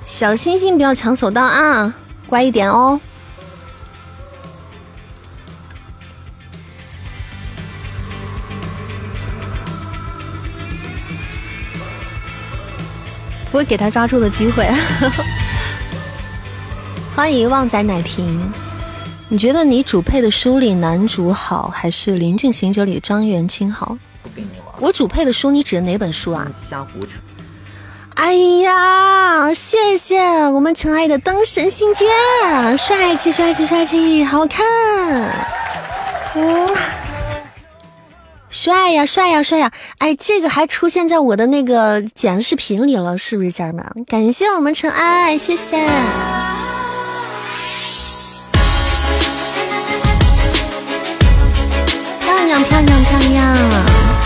[0.06, 1.94] 小星星不要抢手到啊，
[2.26, 2.98] 乖一点哦。
[13.50, 14.66] 不会给他抓住的机会。
[17.14, 18.50] 欢迎旺仔奶瓶，
[19.28, 23.98] 你觉得你主配的书里男主好，还是《临近行者》里的张元清好？
[24.82, 26.44] 我主配的书，你指的哪本书啊？
[26.68, 27.10] 瞎胡扯！
[28.14, 30.18] 哎呀，谢谢
[30.48, 32.06] 我们尘埃的灯神星界，
[32.76, 34.66] 帅气帅气帅气，好看！
[36.34, 36.68] 嗯，
[38.50, 39.70] 帅呀帅呀帅呀！
[39.98, 43.86] 哎，这个还出现在我的那个剪视频里了，是不是家人们？
[44.08, 45.78] 感谢我们尘埃，谢谢。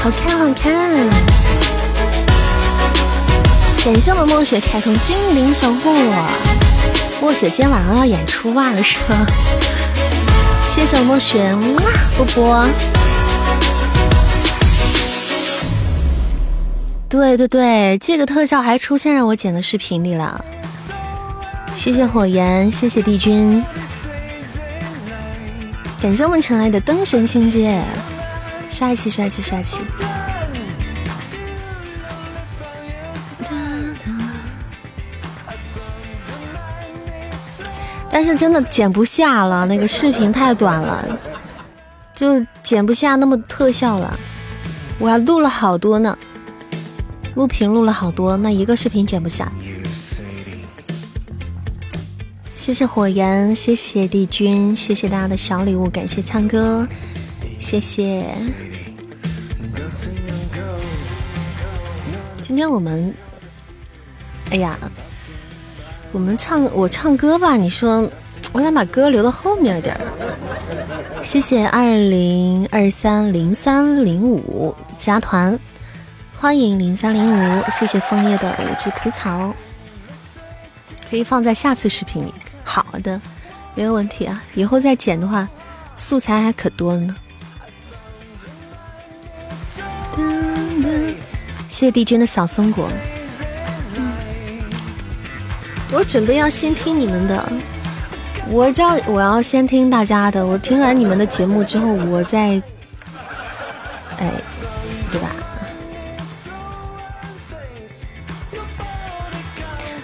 [0.06, 0.72] 好看好看！
[3.84, 5.90] 感谢我们墨雪开通精灵守护，
[7.20, 9.26] 墨雪今天晚上要演出啊，是吧？
[10.68, 11.82] 谢谢我墨雪，哇，
[12.16, 12.68] 波波。
[17.08, 20.44] 对对对，这个特效还出现在我剪的视频里了。
[21.74, 23.60] 谢谢火焰，谢谢帝君，
[26.00, 27.82] 感谢我们尘埃的灯神星界。
[28.68, 29.80] 帅气，帅气，帅气！
[38.10, 41.18] 但是真的剪不下了，那个视频太短了，
[42.14, 44.18] 就剪不下那么特效了。
[44.98, 46.16] 我还录了好多呢，
[47.34, 49.52] 录屏录了好多，那一个视频剪不下。
[52.54, 56.88] 谢谢火焰，谢谢帝君，谢谢大家的小礼物，感谢灿哥。
[57.58, 58.24] 谢谢。
[62.40, 63.12] 今天我们，
[64.50, 64.78] 哎呀，
[66.12, 67.56] 我们唱我唱歌吧。
[67.56, 68.08] 你说，
[68.52, 69.98] 我想把歌留到后面点
[71.22, 75.58] 谢谢二零二三零三零五加团，
[76.38, 77.64] 欢迎零三零五。
[77.72, 79.52] 谢谢枫叶的五枝蒲草，
[81.10, 82.32] 可以放在下次视频里。
[82.62, 83.20] 好的，
[83.74, 84.40] 没有问题啊。
[84.54, 85.48] 以后再剪的话，
[85.96, 87.16] 素材还可多了呢。
[91.68, 92.88] 谢帝君的小松果，
[95.92, 97.52] 我准备要先听你们的，
[98.48, 102.62] 我叫我要先听大家的，我听完你们的节目之后，我再，
[104.18, 104.32] 哎，
[105.10, 105.28] 对吧？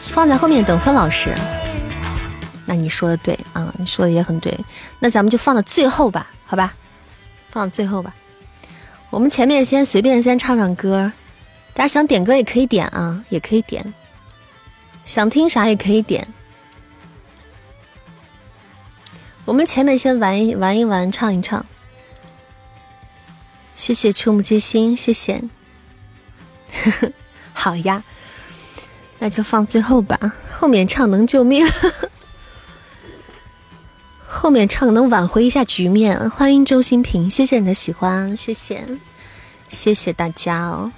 [0.01, 1.35] 放在后面等分老师。
[2.66, 4.57] 那你说的对啊，你说的也很对，
[4.98, 6.75] 那咱们就放到最后吧，好吧？
[7.51, 8.12] 放到最后吧，
[9.11, 11.12] 我们前面先随便先唱唱歌。
[11.74, 13.94] 大家想点歌也可以点啊，也可以点。
[15.04, 16.28] 想听啥也可以点。
[19.44, 21.64] 我们前面先玩一玩一玩，唱一唱。
[23.74, 25.42] 谢谢触目皆心，谢谢。
[27.52, 28.04] 好呀，
[29.18, 30.16] 那就放最后吧。
[30.52, 31.66] 后面唱能救命，
[34.28, 36.30] 后面唱能挽回一下局面。
[36.30, 38.87] 欢迎周新平，谢谢你的喜欢，谢谢，
[39.68, 40.92] 谢谢大家哦。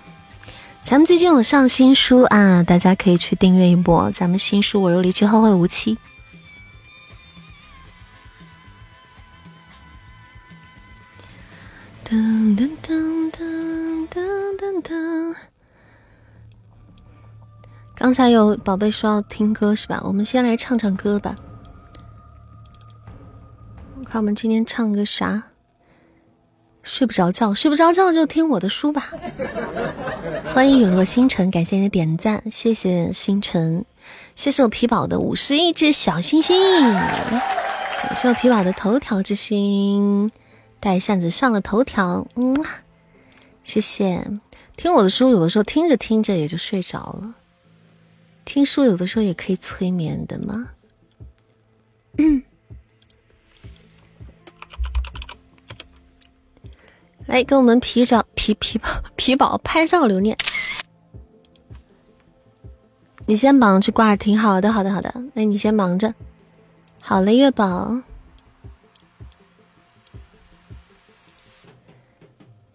[0.84, 4.10] 咱们最近有上新书啊，大家可以去订阅一波。
[4.10, 5.96] 咱们新书《我若离去后会无期》。
[12.06, 14.22] 噔噔噔噔噔
[14.58, 15.34] 噔噔。
[17.94, 20.02] 刚才有宝贝说要听歌是吧？
[20.04, 21.34] 我们先来唱唱歌吧。
[23.98, 25.44] 我看我们今天唱个啥？
[26.84, 29.10] 睡不着觉，睡不着觉就听我的书吧。
[30.46, 33.84] 欢迎陨落星辰，感谢你的点赞，谢谢星辰，
[34.36, 36.54] 谢谢我皮宝的五十亿只小星星，
[36.92, 40.30] 感谢我皮宝的头条之星，
[40.78, 42.54] 带扇子上了头条，嗯，
[43.64, 44.22] 谢谢。
[44.76, 47.34] 听我的书，有的时候听着听着也就睡着了，
[48.44, 50.68] 听书有的时候也可以催眠的吗？
[52.18, 52.42] 嗯。
[57.26, 60.36] 来跟我们皮找皮皮宝 皮宝拍照留念，
[63.26, 66.14] 你先忙去挂挺，好的好的好的，那你先忙着。
[67.00, 68.02] 好嘞，月宝。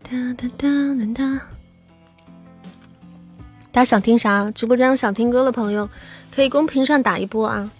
[0.03, 1.41] 哒哒哒哒哒。
[3.71, 4.49] 大家想听啥？
[4.51, 5.87] 直播间有想听歌的朋友，
[6.33, 7.71] 可以公屏上打一波啊。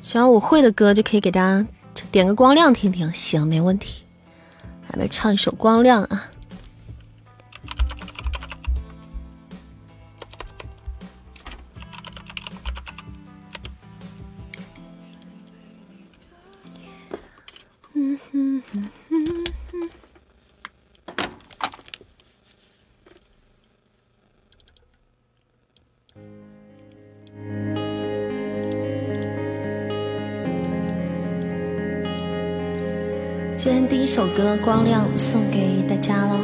[0.00, 1.66] 只要我会的歌，就可以给大家
[2.12, 3.12] 点个光亮听听。
[3.12, 4.05] 行，没问题。
[4.94, 6.30] 来唱一首《光亮》啊！
[34.06, 36.38] 一首歌《光亮》送给大家喽，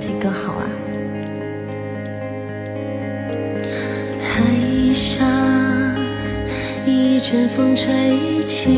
[0.00, 0.64] 这歌好啊。
[4.18, 5.28] 海上
[6.86, 8.70] 一阵风吹起，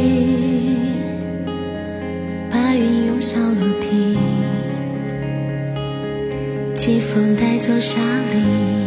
[2.50, 4.18] 白云涌向陆地，
[6.74, 8.00] 季风带走沙
[8.32, 8.83] 粒，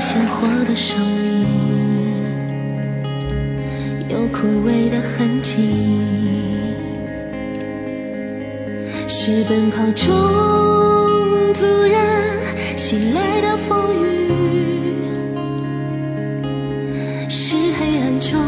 [0.00, 1.46] 鲜活的生命。
[4.08, 6.00] 有枯萎的痕迹，
[9.06, 10.06] 是奔跑中
[11.52, 12.38] 突然
[12.76, 14.94] 袭来的风雨，
[17.28, 18.38] 是黑暗中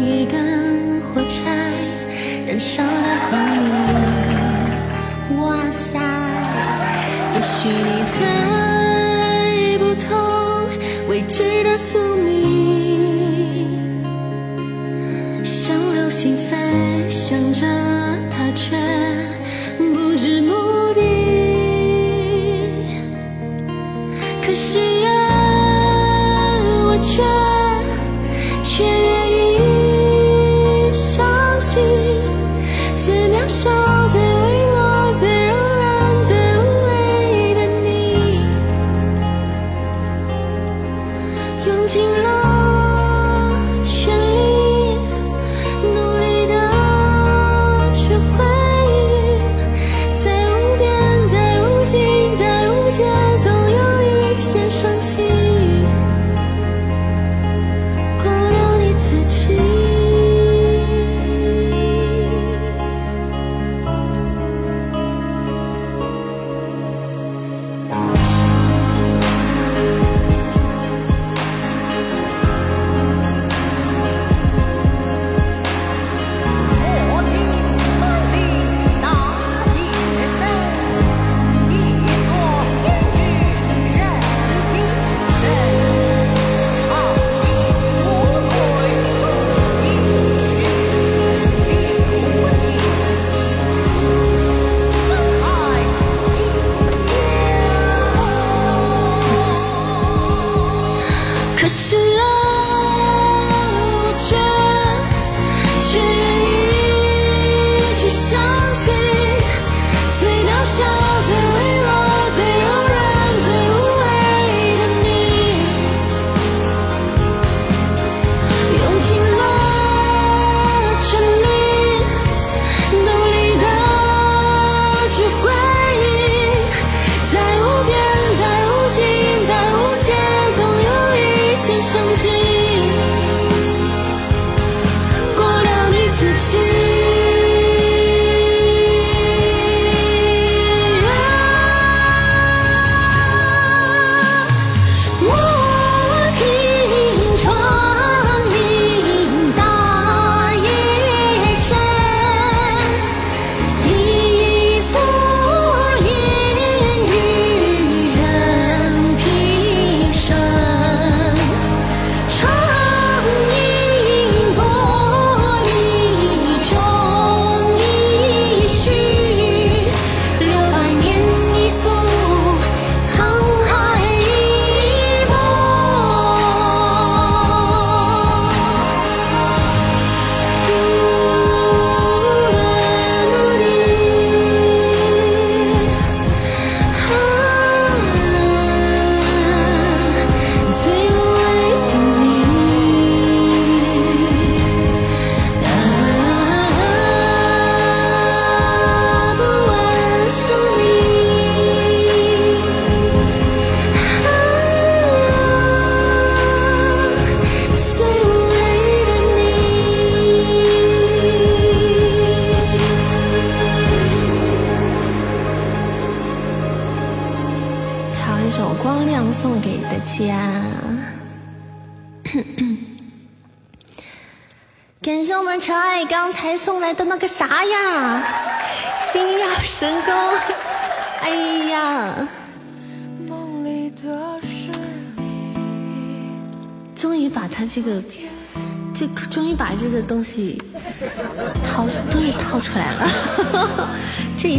[0.00, 1.50] 一根火柴
[2.46, 2.90] 燃烧的
[3.30, 5.40] 光明。
[5.40, 5.98] 哇塞，
[7.34, 8.57] 也许你曾
[11.18, 12.07] 未知的宿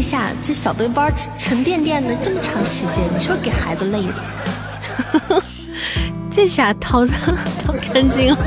[0.10, 1.07] 下这小背包
[1.38, 5.43] 沉甸甸的这么长时间，你说给孩子累的？
[6.32, 7.05] 这下掏
[7.64, 8.38] 掏干净了。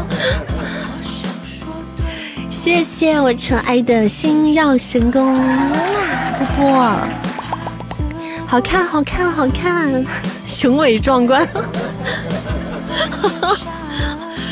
[2.50, 6.98] 谢谢我尘埃的星耀神功，波波，
[8.44, 10.04] 好看好看好看，
[10.44, 11.46] 雄伟壮观。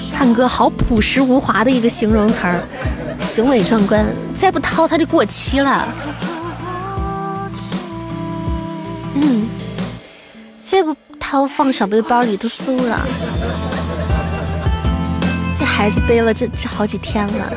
[0.09, 2.63] 灿哥好朴实无华的一个形容词儿，
[3.19, 4.07] 雄伟壮观，
[4.37, 5.89] 再不掏它就过期了。
[11.41, 13.01] 不掏放小背包里都馊了。
[15.59, 17.53] 这孩子背了这这好几天了。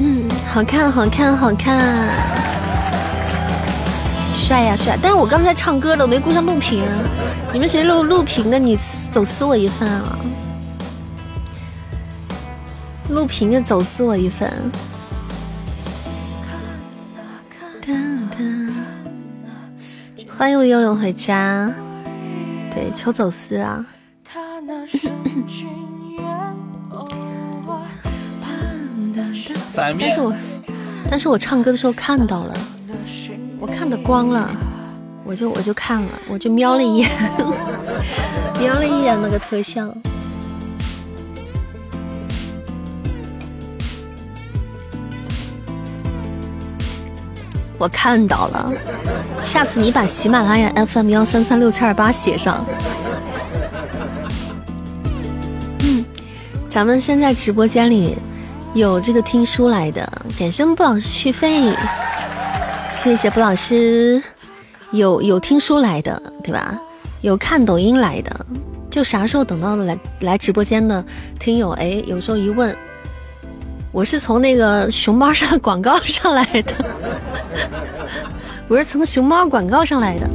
[0.00, 2.08] 嗯，好看好看好看，
[4.34, 4.96] 帅呀帅！
[5.02, 6.82] 但是我刚才唱歌了，我没顾上录屏。
[7.52, 8.58] 你们谁录录屏的？
[8.58, 8.74] 你
[9.10, 10.18] 走私我一份啊！
[13.10, 14.50] 录屏就走私我一份。
[20.38, 21.68] 欢迎我悠悠回家，
[22.70, 23.84] 对，求走私啊！
[29.74, 30.32] 但是我，
[31.10, 32.54] 但是我唱歌的时候看到了，
[33.58, 34.48] 我看的光了，
[35.24, 37.10] 我就我就看了，我就瞄了一眼，
[38.60, 39.92] 瞄了一眼那个特效。
[47.78, 48.72] 我看到了，
[49.44, 52.64] 下次你把喜马拉雅 FM 幺三三六七二八写上。
[55.80, 56.04] 嗯，
[56.68, 58.18] 咱们现在直播间里
[58.74, 61.72] 有这个听书来的，感谢布老师续费，
[62.90, 64.20] 谢谢布老师。
[64.90, 66.76] 有有听书来的，对吧？
[67.20, 68.46] 有看抖音来的，
[68.90, 71.04] 就啥时候等到来来直播间的
[71.38, 72.74] 听友，哎，有时候一问。
[73.90, 76.74] 我是从那个熊猫上 广告上来的，
[78.68, 80.28] 我是从熊猫广告上来的。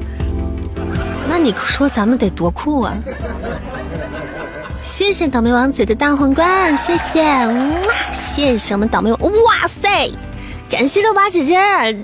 [1.27, 2.93] 那你说咱们得多酷啊！
[4.81, 7.53] 谢谢倒霉王子的大皇冠，谢谢哇，
[8.11, 10.11] 谢谢我们倒霉王，哇塞！
[10.69, 11.57] 感谢六八姐姐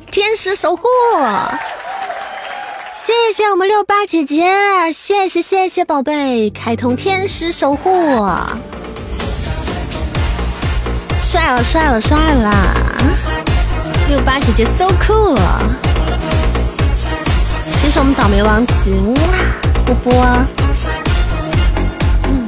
[0.10, 0.88] 天使守护，
[2.94, 7.92] 谢谢我们六八姐姐，谢谢谢谢宝贝开通天使守护。
[11.22, 12.89] 帅了，帅了，帅了！
[14.10, 15.38] 六八姐姐 so cool，
[17.72, 19.22] 谢谢我们倒霉王子哇，
[19.86, 20.12] 波波，
[22.24, 22.44] 嗯，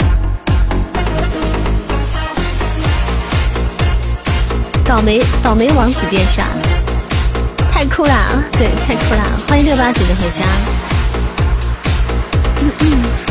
[4.84, 6.47] 倒霉倒霉王子殿下，
[7.72, 8.43] 太酷啦！
[8.53, 9.24] 对，太酷啦！
[9.47, 10.41] 欢迎六八姐姐回家。
[12.64, 13.31] 嗯嗯。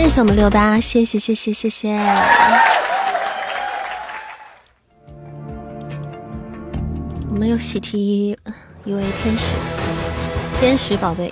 [0.00, 1.94] 谢谢我们六八，谢谢谢谢谢谢。
[7.28, 8.36] 我们又喜提
[8.84, 9.54] 一位天使，
[10.58, 11.30] 天使宝贝，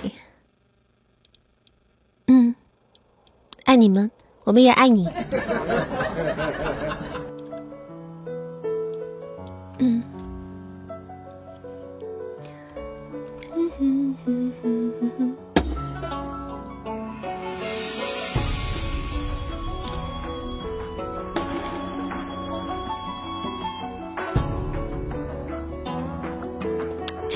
[2.27, 2.53] 嗯，
[3.65, 4.11] 爱你们，
[4.45, 5.09] 我们也爱你。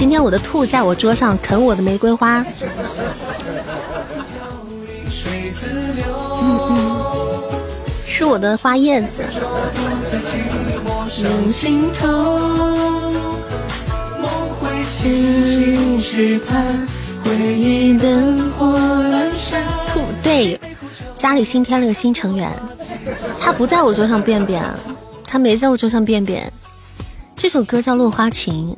[0.03, 2.45] 今天我的兔在我桌上啃我的玫瑰花，
[6.41, 7.01] 嗯嗯，
[8.03, 9.23] 吃我的花叶子。
[19.87, 20.59] 兔对，
[21.15, 22.51] 家里新添了个新成员，
[23.39, 24.61] 他不在我桌上便便，
[25.25, 26.51] 他没在我桌上便便。
[27.37, 28.75] 这首歌叫《落花情》。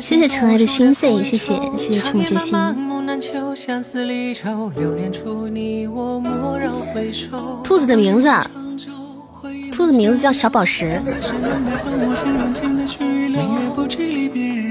[0.00, 2.56] 谢谢尘埃的心碎，谢谢谢谢触目惊心。
[7.62, 8.28] 兔子的名字，
[9.70, 11.00] 兔子名字叫小宝石。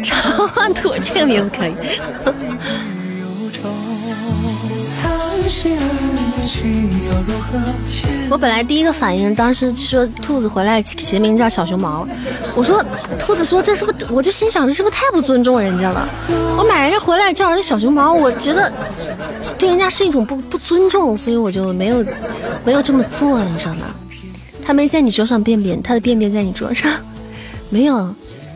[0.03, 1.73] 长花兔这个名字可以。
[8.29, 12.05] 我本来第一个反应，当时说兔子回来起名叫小熊猫，
[12.55, 12.83] 我说
[13.17, 14.07] 兔子说这是不是？
[14.11, 16.07] 我就心想这是不是太不尊重人家了？
[16.57, 18.71] 我买人家回来叫人家小熊猫，我觉得
[19.57, 22.05] 对人家是一种不不尊重，所以我就没有
[22.65, 23.85] 没有这么做，你知道吗？
[24.65, 26.91] 他没在你桌上便便，他的便便在你桌上，
[27.69, 28.13] 没有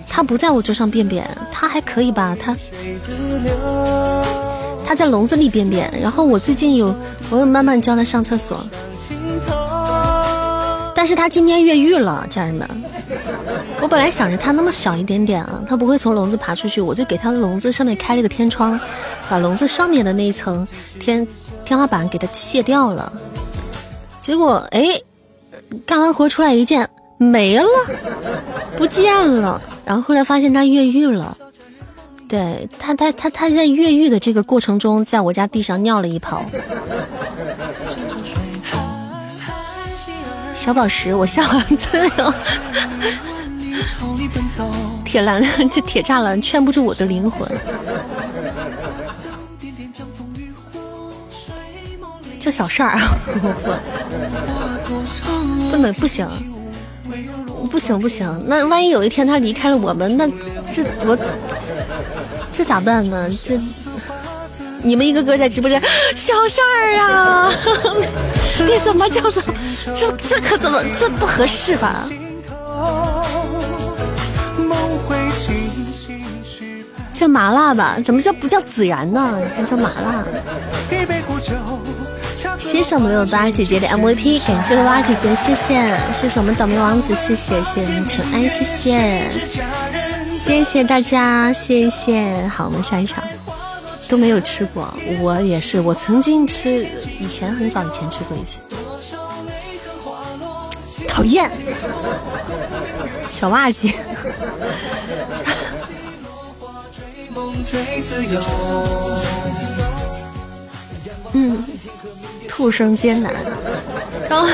[0.10, 2.36] 他不在我桌上便便，他还可以吧？
[2.38, 2.54] 他
[4.92, 6.94] 它在笼子里便便，然后我最近有
[7.30, 8.62] 我有慢慢教它上厕所，
[10.94, 12.68] 但是它今天越狱了，家人们。
[13.80, 18.78] 我本来想着它那么小一点点啊，它不会从笼子爬出去，我就给它笼子上面开了个天窗，
[19.30, 20.68] 把笼子上面的那一层
[21.00, 21.26] 天
[21.64, 23.14] 天花板给它卸掉了。
[24.20, 25.00] 结果哎，
[25.86, 26.86] 干完活出来一见
[27.18, 27.66] 没了，
[28.76, 29.62] 不见了。
[29.86, 31.38] 然后后来发现它越狱了，
[32.32, 36.45] 对他，他他他在越狱的这个过程中，在我家地上尿了一泡。
[40.55, 42.34] 小宝石，我下完字了。
[45.03, 47.45] 铁栏，这铁栅栏圈不住我的灵魂。
[52.39, 53.13] 就小事儿啊，
[55.69, 56.25] 不能不行，
[57.69, 58.45] 不行不行。
[58.47, 60.25] 那万一有一天他离开了我们，那
[60.71, 61.17] 这我
[62.52, 63.30] 这咋办呢？
[63.43, 63.60] 这
[64.84, 65.82] 你们一个个在直播间，
[66.16, 67.54] 小事儿啊！
[68.66, 69.43] 你怎么叫做
[69.95, 72.04] 这这可怎么这不合适吧？
[77.12, 77.97] 叫麻辣吧？
[78.04, 79.39] 怎么叫不叫孜然呢？
[79.56, 80.26] 还叫麻辣？
[82.58, 89.30] 谢谢我们六八姐姐的 MVP，感谢六八姐姐，谢谢，谢谢我们倒霉王子，谢谢，谢谢尘埃，谢谢，
[90.34, 92.47] 谢谢大家，谢谢。
[92.47, 93.23] 好，我们下一场
[94.07, 96.88] 都没有吃过，我也是，我曾经吃，
[97.19, 98.59] 以前很早以前吃过一次，
[101.07, 101.51] 讨厌，
[103.29, 103.89] 小袜子。
[111.34, 111.63] 嗯，
[112.47, 113.34] 兔生艰难，
[114.27, 114.45] 刚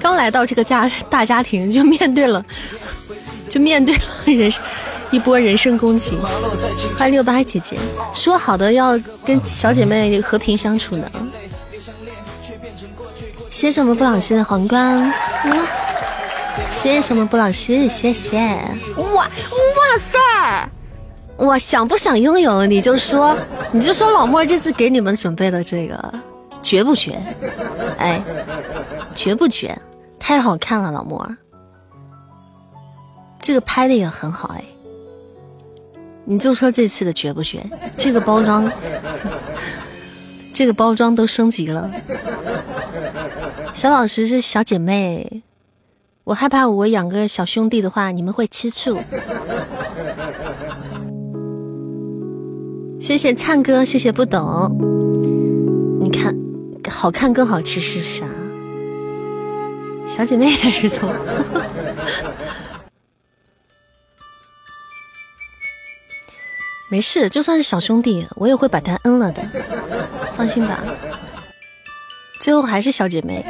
[0.00, 2.44] 刚来到这个家大家庭，就面对了，
[3.48, 4.60] 就面对了人生
[5.14, 6.18] 一波人身攻击。
[6.98, 7.78] 欢迎六八姐姐，
[8.12, 11.08] 说好的要跟小姐妹和平相处呢。
[13.48, 15.14] 谢谢我们布朗西的皇冠，
[16.68, 18.40] 谢谢我们布朗西，谢谢。
[18.96, 19.28] 哇哇
[20.10, 20.68] 塞！
[21.36, 23.38] 我想不想拥有你就说，
[23.70, 26.14] 你就说老莫这次给你们准备的这个
[26.60, 27.22] 绝不绝？
[27.98, 28.20] 哎，
[29.14, 29.80] 绝不绝？
[30.18, 31.24] 太好看了，老莫，
[33.40, 34.64] 这个拍的也很好哎。
[36.26, 37.64] 你就说这次的绝不绝？
[37.96, 38.70] 这个包装，
[40.52, 41.90] 这个包装都升级了。
[43.72, 45.42] 小老师是小姐妹，
[46.24, 48.98] 我害怕我养个小兄弟的话，你们会吃醋。
[52.98, 54.74] 谢谢灿哥，谢谢不懂。
[56.00, 56.34] 你看，
[56.88, 58.30] 好看更好吃，是不是啊？
[60.06, 61.12] 小姐妹也是错。
[66.94, 69.42] 没事，就算是小兄弟，我也会把他摁了的，
[70.36, 70.84] 放心吧。
[72.40, 73.44] 最后还是小姐妹。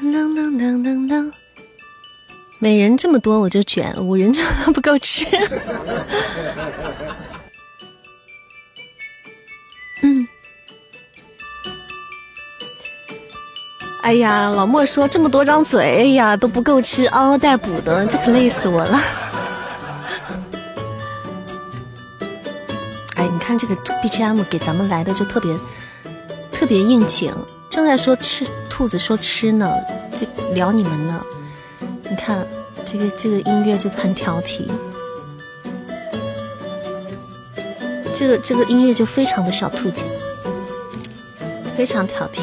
[0.00, 1.32] 当当当当当当。
[2.60, 5.26] 每人这么多我就卷，五人这不够吃。
[10.02, 10.27] 嗯。
[14.02, 18.98] 哎呀，老莫说这么多张嘴，哎呀都不够吃，嗷嗷待哺的，这可累死我了。
[23.16, 25.54] 哎，你看这个 BGM 给咱们来的就特别
[26.50, 27.34] 特别应景，
[27.68, 29.70] 正在说吃，兔子说吃呢，
[30.14, 31.20] 这聊你们呢。
[32.08, 32.46] 你看，
[32.86, 34.70] 这个这个音乐就很调皮，
[38.14, 40.04] 这个这个音乐就非常的小兔子，
[41.76, 42.40] 非常调皮。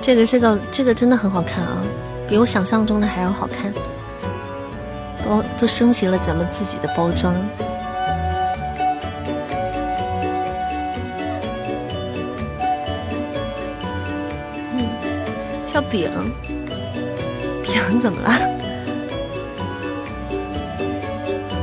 [0.00, 1.82] 这个这个这个真的很好看啊，
[2.28, 3.72] 比我想象中的还要好看，
[5.24, 7.34] 都都升级了咱们自己的包装。
[14.74, 14.88] 嗯，
[15.66, 16.10] 叫饼，
[17.62, 18.30] 饼怎么了？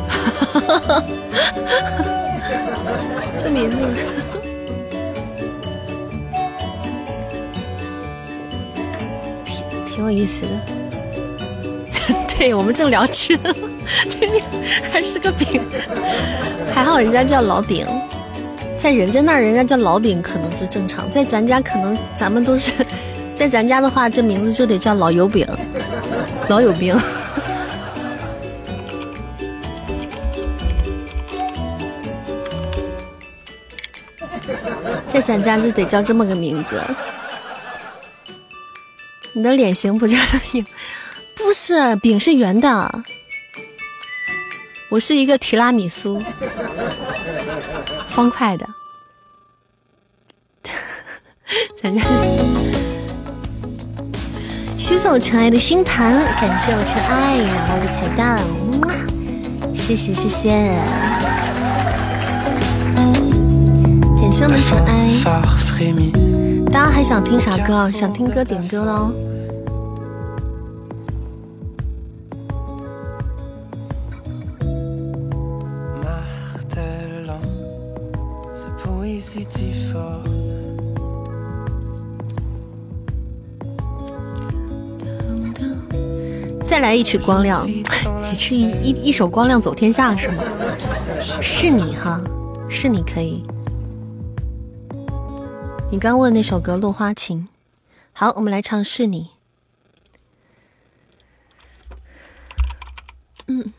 [0.07, 1.03] 哈哈哈哈哈
[3.37, 3.77] 这名字
[10.11, 10.49] 有意思的。
[12.37, 14.43] 对我们正聊吃， 对面
[14.91, 15.61] 还是个饼，
[16.73, 17.85] 还好人家叫老饼，
[18.77, 22.73] 在人家那儿人家叫老饼可能就正常，在咱家可能咱们都是，
[23.33, 25.47] 在咱家的话这名字就得叫老油饼，
[26.47, 26.95] 老有病。
[35.07, 36.79] 在咱家就得叫这么个名字。
[39.37, 40.65] 你的脸型不就是饼？
[41.35, 43.03] 不是，饼是圆的。
[44.89, 46.19] 我是一个提拉米苏，
[48.07, 48.67] 方块的。
[51.79, 52.01] 咱家。
[54.79, 58.39] 谢谢我尘埃的星盘，感谢我尘埃，然后的彩蛋，
[59.71, 60.49] 谢谢谢谢，
[64.19, 65.11] 感谢我们尘埃。
[66.71, 67.91] 大家还想听啥歌？
[67.91, 69.13] 想听歌点歌喽。
[86.77, 87.83] 再来一曲光亮，你
[88.37, 90.43] 是一一一首光亮走天下是吗？
[91.41, 92.23] 是你哈，
[92.69, 93.43] 是你可以。
[95.89, 97.45] 你刚问那首歌《落花情》，
[98.13, 99.31] 好，我们来唱是你。
[103.47, 103.73] 嗯。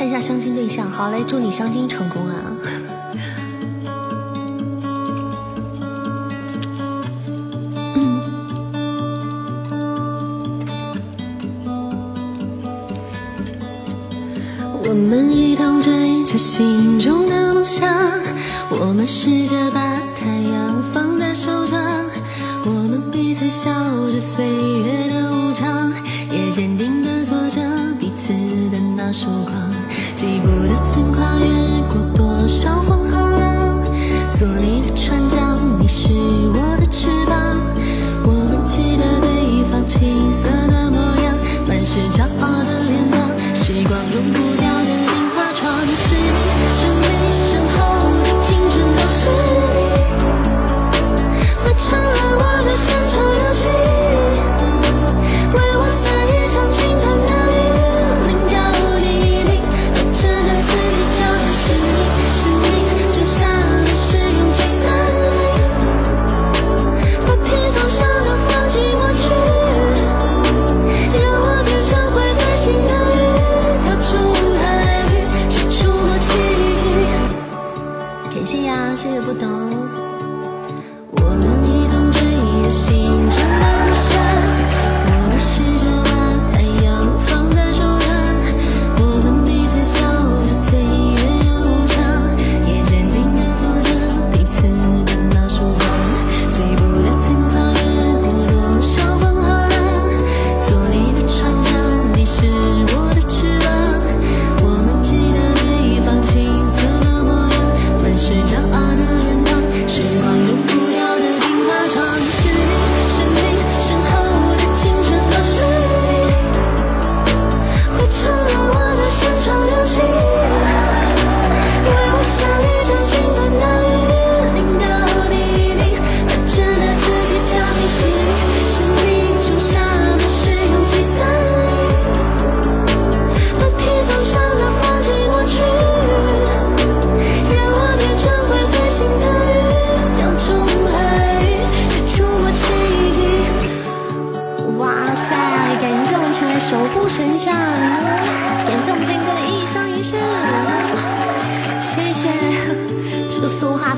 [0.00, 2.34] 看一下相亲对象，好嘞，祝你相亲成功啊！
[14.82, 17.86] 我们一同追着心中的梦想，
[18.70, 21.78] 我们试着把太阳放在手掌，
[22.64, 23.70] 我们彼此笑
[24.10, 25.92] 着岁月的无常，
[26.32, 27.60] 也坚定的做着
[27.98, 28.32] 彼此
[28.70, 29.69] 的那束光。
[30.20, 31.48] 记不得曾跨越
[31.88, 33.82] 过多少风和浪，
[34.30, 37.38] 做你的船桨，你是我的翅膀。
[38.26, 41.34] 我们记得对方青涩的模样，
[41.66, 44.49] 满是骄傲的脸庞，时光容不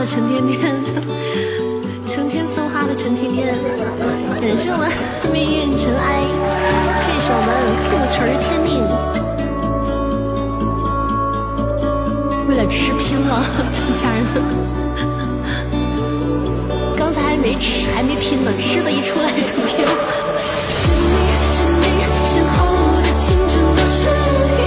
[0.05, 0.83] 陈甜甜，
[2.05, 3.55] 成天送花的陈甜甜，
[4.41, 4.91] 感谢我们
[5.33, 6.25] 命运尘埃，
[6.99, 7.49] 谢谢我们
[7.79, 8.83] 素裙天命，
[12.49, 14.43] 为了吃拼了，这家人们，
[16.97, 19.87] 刚才还没吃，还没拼呢，吃的一出来就拼。
[20.69, 21.15] 是你
[21.53, 21.87] 是你
[22.27, 22.67] 身后
[23.03, 24.11] 的青春都是
[24.51, 24.67] 你，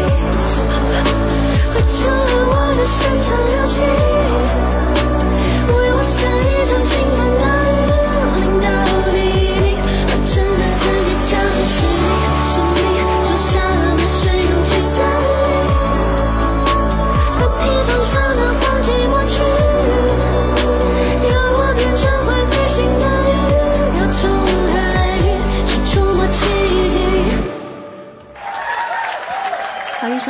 [1.74, 4.15] 汇成了我的深长流星。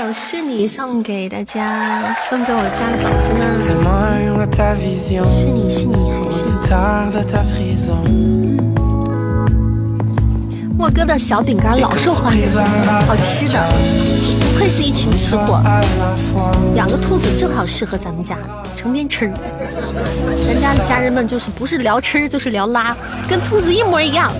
[0.05, 3.41] 首是你送给大家，送给我家的宝子们。
[5.25, 6.45] 是你是你还是
[8.03, 8.61] 你？
[10.77, 12.45] 莫哥的小饼干老受欢迎，
[13.07, 13.67] 好吃的，
[14.41, 15.59] 不愧是一群吃货。
[16.75, 18.37] 养个兔子正好适合咱们家，
[18.75, 19.33] 成天吃。
[20.35, 22.95] 咱家的家人们就是不是聊吃就是聊拉，
[23.27, 24.31] 跟兔子一模一样。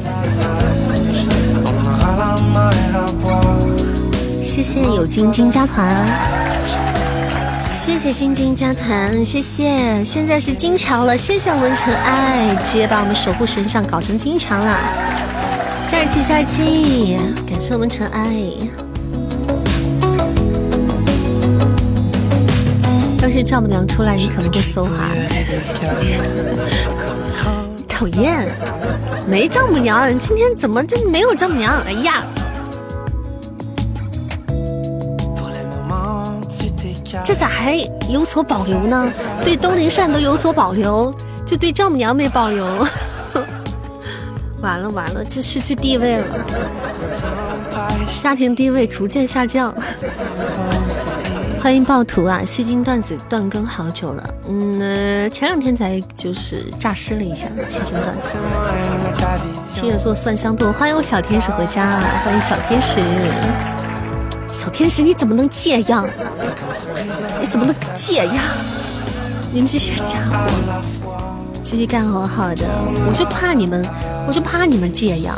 [4.56, 5.94] 谢谢有晶晶加团，
[7.70, 10.02] 谢谢晶晶加团，谢谢。
[10.02, 14.80] 现在是金桥了，谢谢我们尘埃，直接把我们守护神像搞成金桥了。
[15.84, 18.34] 帅气帅气，感谢我们尘埃。
[23.22, 25.10] 要是丈母娘出来，你可能会搜哈。
[27.90, 28.48] 讨厌，
[29.28, 31.82] 没丈母娘，今天怎么就没有丈母娘？
[31.86, 32.24] 哎呀，
[37.66, 37.74] 还
[38.08, 39.12] 有所保留呢？
[39.44, 41.12] 对东林善都有所保留，
[41.48, 42.64] 就对丈母娘没保留。
[44.62, 46.28] 完了完了，就失去地位了。
[48.22, 49.74] 家庭地位逐渐下降。
[51.60, 52.46] 欢迎暴徒啊！
[52.46, 58.36] 戏精段子断更好久了，嗯，前两天才就是诈尸了一下戏精段子。
[59.74, 63.00] 七月做蒜香豆，欢迎我小天使回家，欢迎小天使。
[64.56, 66.08] 小天使你怎么能这样？
[67.42, 68.38] 你怎么能这样？
[69.52, 71.12] 你们这些家伙！
[71.62, 72.64] 继续干活，好的。
[73.06, 73.86] 我就怕你们，
[74.26, 75.36] 我就怕你们这样，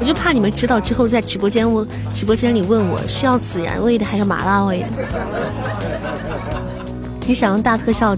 [0.00, 4.88] 我就怕你们知道之后在直播间问，直播间里问我是要孜然味的还是麻辣味的。
[7.28, 8.16] 你想用大特效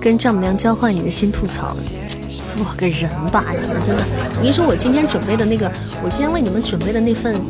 [0.00, 1.76] 跟丈母娘交换你的新吐槽，
[2.42, 4.02] 做个人吧，你们真的。
[4.30, 5.70] 我跟你说，我今天准备的那个，
[6.02, 7.40] 我今天为你们准备的那份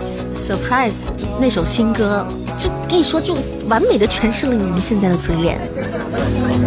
[0.00, 1.08] surprise
[1.40, 2.26] 那首新歌，
[2.56, 3.36] 就跟你说，就
[3.68, 5.60] 完美的诠释了你们现在的嘴脸。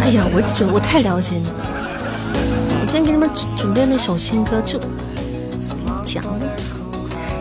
[0.00, 1.52] 哎呀，我准我太了解你了。
[2.80, 4.78] 我今天给你们准准备那首新歌，就
[6.02, 6.24] 讲。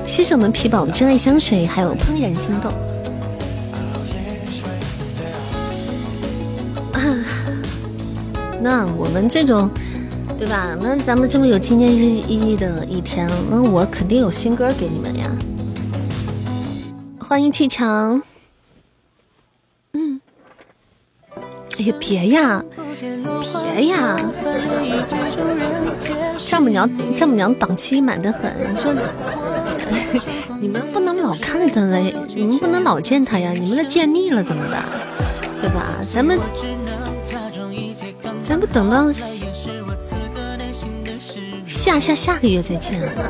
[0.06, 2.72] 谢谢我们皮宝的真爱香水，还有怦然心动。
[8.62, 9.70] 那我们这种，
[10.38, 10.74] 对吧？
[10.82, 15.30] 那咱们这么有纪念意义的一天，那我肯定有新歌给你们呀。
[17.24, 18.22] 欢迎砌墙。
[19.94, 20.20] 嗯。
[21.80, 22.64] 哎呀，别呀，
[23.74, 24.18] 别呀！
[26.46, 28.54] 丈母娘，丈母娘档期满得很。
[28.72, 28.94] 你说，
[30.62, 33.52] 你们不能老看他嘞，你们不能老见他呀。
[33.54, 34.86] 你们都见腻了怎么办？
[35.62, 36.00] 对吧？
[36.04, 36.38] 咱们，
[38.44, 39.12] 咱不等到
[41.66, 43.24] 下下下个月再见吧。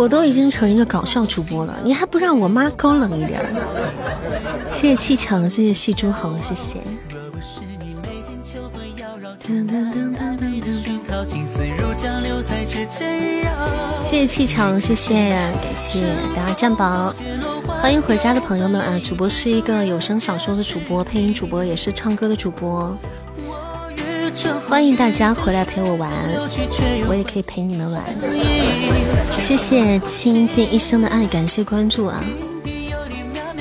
[0.00, 3.38] 我都已经成一个搞笑主播了，你还不让我妈高冷一点？
[4.72, 6.80] 谢谢气场，谢谢戏诸侯，谢谢。
[14.02, 15.30] 谢谢气场，谢谢，
[15.62, 16.00] 感谢
[16.34, 17.14] 大家占宝，
[17.66, 18.98] 欢迎回家的朋友们啊！
[19.04, 22.96] 主播是一个有声小说的主播，配音主播也是唱歌的主播。
[24.66, 26.10] 欢迎大家回来陪我玩，
[27.06, 28.02] 我也可以陪你们玩。
[29.40, 32.22] 谢谢倾尽一生的爱，感谢关注啊！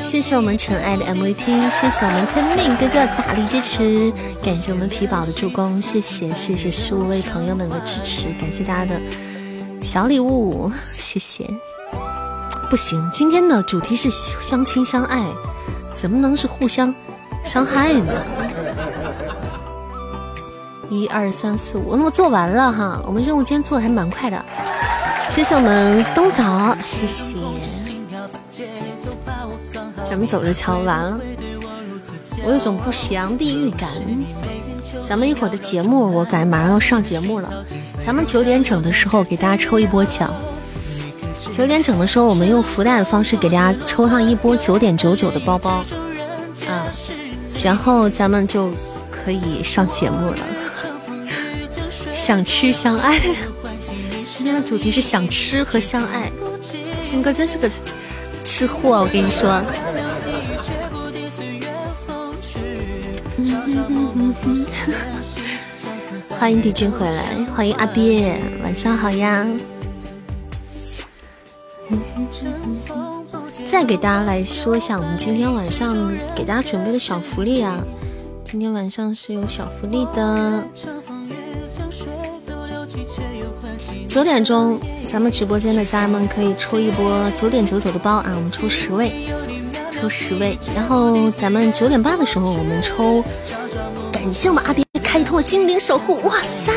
[0.04, 4.12] 谢谢我们尘埃的 MVP，谢谢我们天命哥哥大力支持，
[4.44, 9.02] 感谢我们皮宝的助攻，谢谢谢谢十五位朋友们的支持，感谢大家的
[9.82, 11.50] 小礼物，谢谢。
[12.70, 15.26] 不行，今天的主题是相亲相爱，
[15.94, 16.94] 怎么能是互相
[17.44, 18.14] 伤害呢？
[20.90, 24.46] 一二三四五，那么做完了哈，我们任务今天做的还蛮快的。
[25.30, 27.36] 谢谢我们冬枣，谢谢。
[30.10, 31.20] 咱们走着瞧，完了，
[32.44, 33.88] 我有种不祥的预感。
[35.08, 37.50] 咱们一会儿的节目，我感觉马上要上节目了。
[38.04, 40.34] 咱们九点整的时候给大家抽一波奖。
[41.52, 45.84] 九点整的时候，我们用福袋的方式给大家抽上一波九点九九的包包，
[46.68, 46.86] 啊，
[47.64, 48.70] 然后咱们就
[49.12, 50.38] 可以上节目了。
[52.16, 53.20] 想吃相爱，
[54.40, 56.32] 今天的主题是想吃和相爱。
[57.10, 57.70] 天哥真是个
[58.42, 59.62] 吃货，我跟你说。
[66.40, 69.46] 欢迎帝君回来，欢迎阿鳖，晚上好呀。
[73.66, 75.98] 再给大家来说一下，我们今天晚上
[76.34, 77.84] 给大家准备的小福利啊！
[78.46, 80.64] 今天晚上是有小福利的。
[84.10, 88.26] 九点钟，咱们直播间的家人们可以抽一波九点九九的包啊！
[88.36, 89.30] 我们抽十位，
[89.92, 93.24] 抽十位，然后咱们九点半的时候我们抽，
[94.12, 96.72] 感谢我们阿鳖开通了精灵守护，哇塞，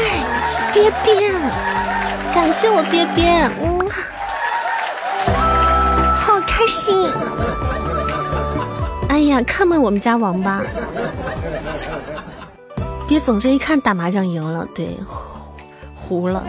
[0.74, 1.32] 鳖鳖，
[2.34, 3.88] 感谢我鳖鳖，嗯，
[6.14, 7.10] 好开心，
[9.08, 10.60] 哎呀，看看我们家王八，
[13.08, 14.98] 别总这一看打麻将赢了，对，
[16.20, 16.44] 糊了，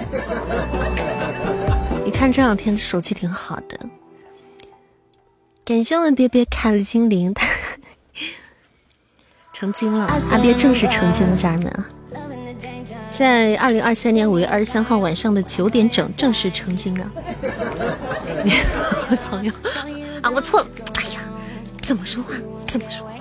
[2.03, 3.79] 你看这两天的手气挺好的。
[5.63, 7.33] 感谢我们别别开了精灵，
[9.53, 11.87] 成精了，阿别正式成精了，家人们啊，
[13.09, 17.09] 在二零二三年五月二十三号晚上的九点整正式成精了。
[19.29, 19.53] 朋友
[20.21, 21.21] 啊，我错了，哎呀，
[21.81, 22.33] 怎么说话？
[22.67, 23.13] 怎么说话？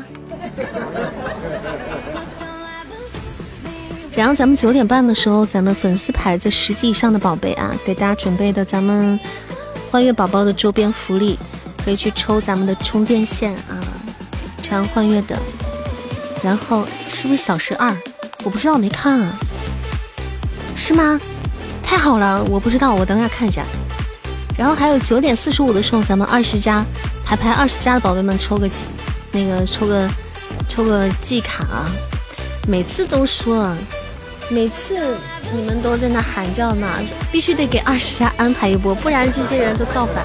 [4.15, 9.19] 然后咱们九点半的时候，咱们粉丝牌子十级以上的宝贝啊，给大家准备的咱们
[9.91, 11.39] 欢悦宝宝的周边福利。
[11.85, 13.83] 可以去抽咱们的充电线啊，
[14.63, 15.37] 长欢悦的，
[16.41, 17.93] 然后是不是小十二？
[18.45, 19.37] 我不知道，没看啊，
[20.77, 21.21] 是吗？
[21.83, 23.65] 太好了，我不知道，我等下看一下。
[24.57, 26.87] 然后还有九点四十五的时候，咱们二十加
[27.25, 28.71] 排排二十加的宝贝们抽个
[29.33, 30.09] 那个抽个
[30.69, 31.91] 抽个季卡啊！
[32.69, 33.75] 每次都说，
[34.53, 35.17] 每次
[35.57, 36.87] 你们都在那喊叫呢，
[37.33, 40.23] 必须得给二十家安排一波，不然这些人都造反。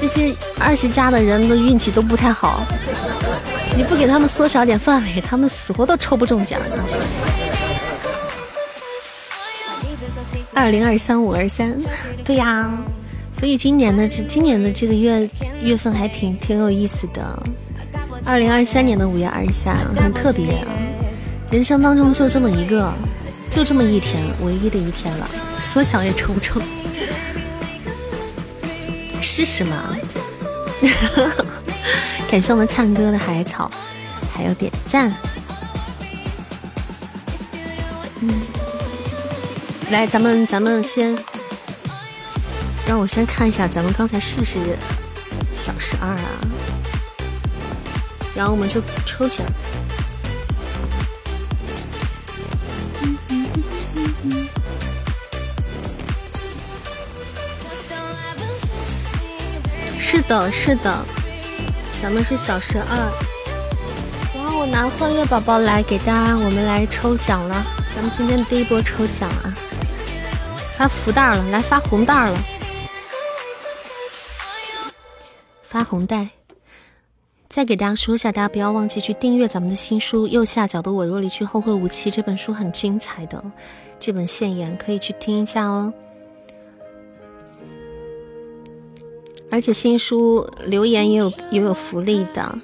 [0.00, 2.64] 这些二十家的人的运气都不太好，
[3.76, 6.60] 你不给他们缩小点范围，他们死活都抽不中奖。
[10.54, 11.76] 二零二三五二三，
[12.24, 12.70] 对呀，
[13.32, 15.28] 所以今年的这今年的这个月
[15.60, 17.42] 月份还挺挺有意思的。
[18.24, 20.70] 二零二三年的五月二十三很特别啊，
[21.50, 22.92] 人生当中就这么一个，
[23.50, 25.28] 就这么一天，唯一的一天了，
[25.58, 26.62] 缩小也抽不中。
[29.22, 29.96] 试试嘛！
[32.30, 33.70] 感谢我们唱歌的海草，
[34.30, 35.10] 还有点赞。
[38.20, 38.28] 嗯，
[39.90, 41.16] 来，咱们咱们先，
[42.86, 44.58] 让我先看一下，咱们刚才是不是
[45.54, 46.20] 小十二啊？
[48.36, 49.46] 然后我们就抽奖。
[60.18, 61.06] 是的，是的，
[62.02, 63.12] 咱们是小十二。
[64.34, 67.64] 然后我拿欢悦宝宝来给大家，我们来抽奖了。
[67.94, 69.54] 咱们今天第一波抽奖啊，
[70.76, 72.36] 发福袋了，来发红袋了，
[75.62, 76.30] 发红袋。
[77.48, 83.40] 再给大家说一下，大家不要忘记去订阅咱们的新书，右下角的“我若离去后会无期”这本书很精彩的，
[84.00, 85.92] 这本现言可以去听一下哦。
[89.50, 92.58] 而且新书留言也有也有福利的，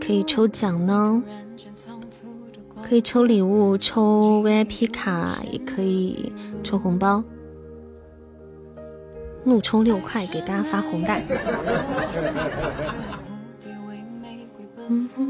[0.00, 1.22] 可以抽奖呢，
[2.82, 6.32] 可以抽礼物、抽 VIP 卡，也可以
[6.64, 7.22] 抽红包，
[9.44, 11.22] 怒充六块给大家发红蛋。
[14.88, 15.29] 嗯哼。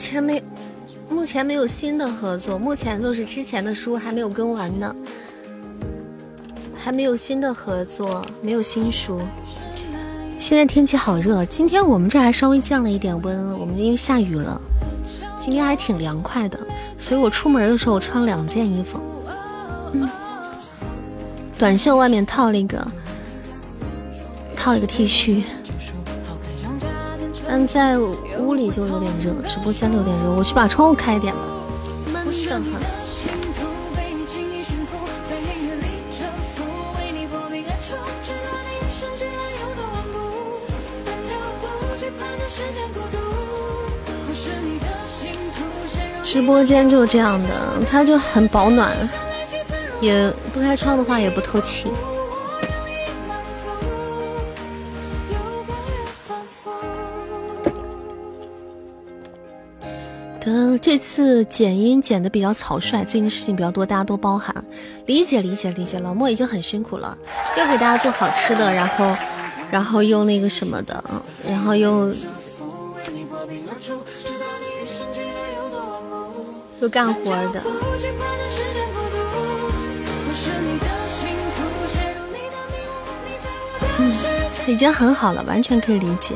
[0.00, 0.42] 前没，
[1.10, 4.96] 目前没有新的合作，目前就是之前的书还没有更完呢，
[6.74, 9.20] 还没有新的合作，没有新书。
[10.38, 14.58] 现在天气好热，今天我们这还稍微降了一点温，我们因为下雨了，
[15.38, 16.58] 今天还挺凉快的，
[16.96, 18.98] 所以我出门的时候我穿两件衣服，
[19.92, 20.08] 嗯，
[21.58, 22.84] 短袖外面套了一个，
[24.56, 25.42] 套了一个 T 恤。
[27.52, 31.40] 但在屋里就有点热，直播间有点热，我去把窗户开一点吧，
[32.12, 32.64] 闷得很。
[46.22, 47.48] 直播间就是这样的，
[47.90, 48.96] 它就很保暖，
[50.00, 51.90] 也不开窗的话也不透气。
[60.52, 64.52] 嗯这次剪音剪的比较草率，最近事情比较多，大家多包涵，
[65.06, 65.96] 理解理解理解。
[66.00, 67.16] 老莫已经很辛苦了，
[67.56, 69.16] 又给大家做好吃的，然后，
[69.70, 71.04] 然后又那个什么的，
[71.48, 72.12] 然后又
[76.80, 77.62] 又干活的，
[84.00, 84.12] 嗯，
[84.66, 86.34] 已经很好了，完全可以理解。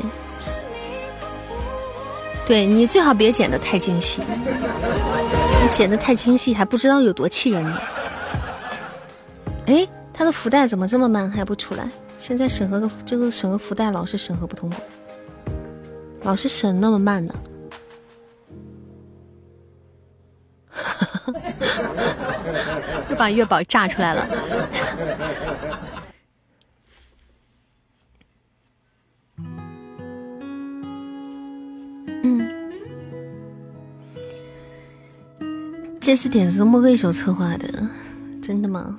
[2.45, 7.79] 对你最好别剪得太精细，你剪得太精细还不知道有多气人呢。
[9.65, 11.89] 哎，他的福袋怎么这么慢还不出来？
[12.17, 14.79] 现在审核个这个审核福袋老是审核不通过，
[16.21, 17.33] 老是审那么慢呢。
[23.09, 24.27] 又把月宝炸出来了。
[36.05, 37.67] 这次点子都莫哥一手策划的，
[38.39, 38.95] 真的吗？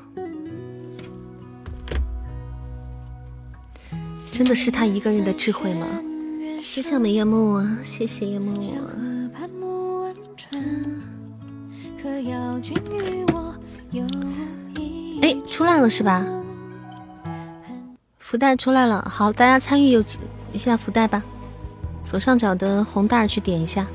[4.33, 5.87] 真的是他一个人的智慧吗？
[6.61, 8.53] 谢谢梅叶梦啊，谢谢叶木。
[15.23, 16.27] 哎，出来了是吧？
[18.19, 20.03] 福袋出来了，好，大家参与有
[20.53, 21.23] 一下福袋吧。
[22.03, 23.87] 左上角的红袋去点一下，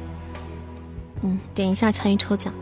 [1.24, 2.54] 嗯，点一下参与抽奖。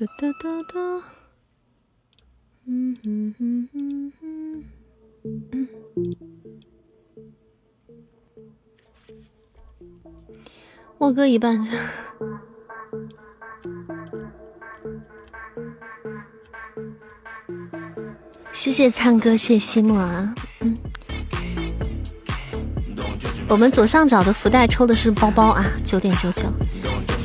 [0.00, 0.80] 哒哒哒哒。
[2.64, 4.12] 嗯哼哼哼。
[4.18, 4.64] 哼。
[5.52, 5.68] 嗯。
[10.96, 11.62] 莫哥一半。
[18.52, 20.74] 谢谢灿哥，谢谢西莫啊，嗯，
[23.50, 26.46] 我们左上角的福袋抽的是包包啊，九点九九，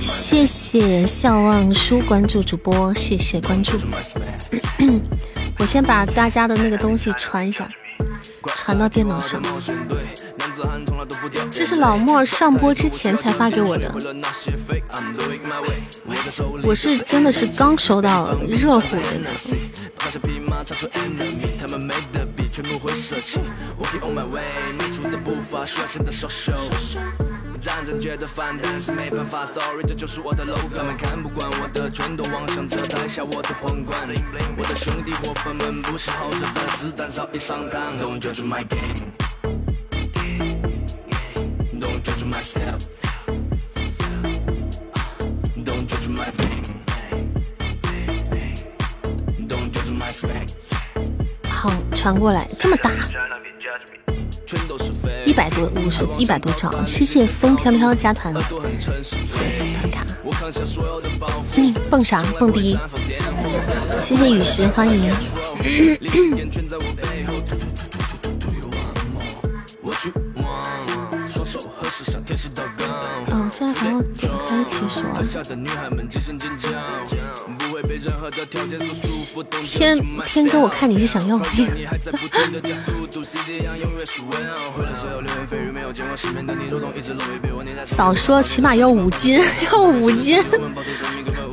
[0.05, 3.75] 谢谢笑忘书关注主播，谢谢关注，
[5.57, 7.67] 我先把大家的那个东西传一下，
[8.55, 9.41] 传到电脑上。
[11.49, 13.91] 这是老莫上播之前才发给我的，
[16.63, 19.29] 我是真的是刚收到，热乎的呢。
[27.59, 30.75] 战争觉得烦，但是没办法，sorry，这就是我的 logo。
[30.75, 34.07] 他们看不惯我的，全都妄想着摘下我的皇冠。
[34.57, 37.99] 我的兄弟伙伴们不是好着的，子弹早已上膛。
[37.99, 38.93] Don't judge my game。
[51.49, 52.89] 好，传过来，这么大，
[55.25, 58.33] 一百多，五十，一百多兆，谢谢风飘飘加团，
[59.03, 60.05] 谢谢风团卡，
[61.55, 62.23] 嗯，蹦啥？
[62.39, 62.77] 蹦迪，
[63.99, 65.11] 谢谢雨石，欢迎。
[73.31, 75.03] 嗯，现在还要点开解说。
[79.63, 81.47] 天天哥，我看你是想要命。
[87.85, 89.39] 少说，起码要五斤，
[89.71, 90.43] 要五斤。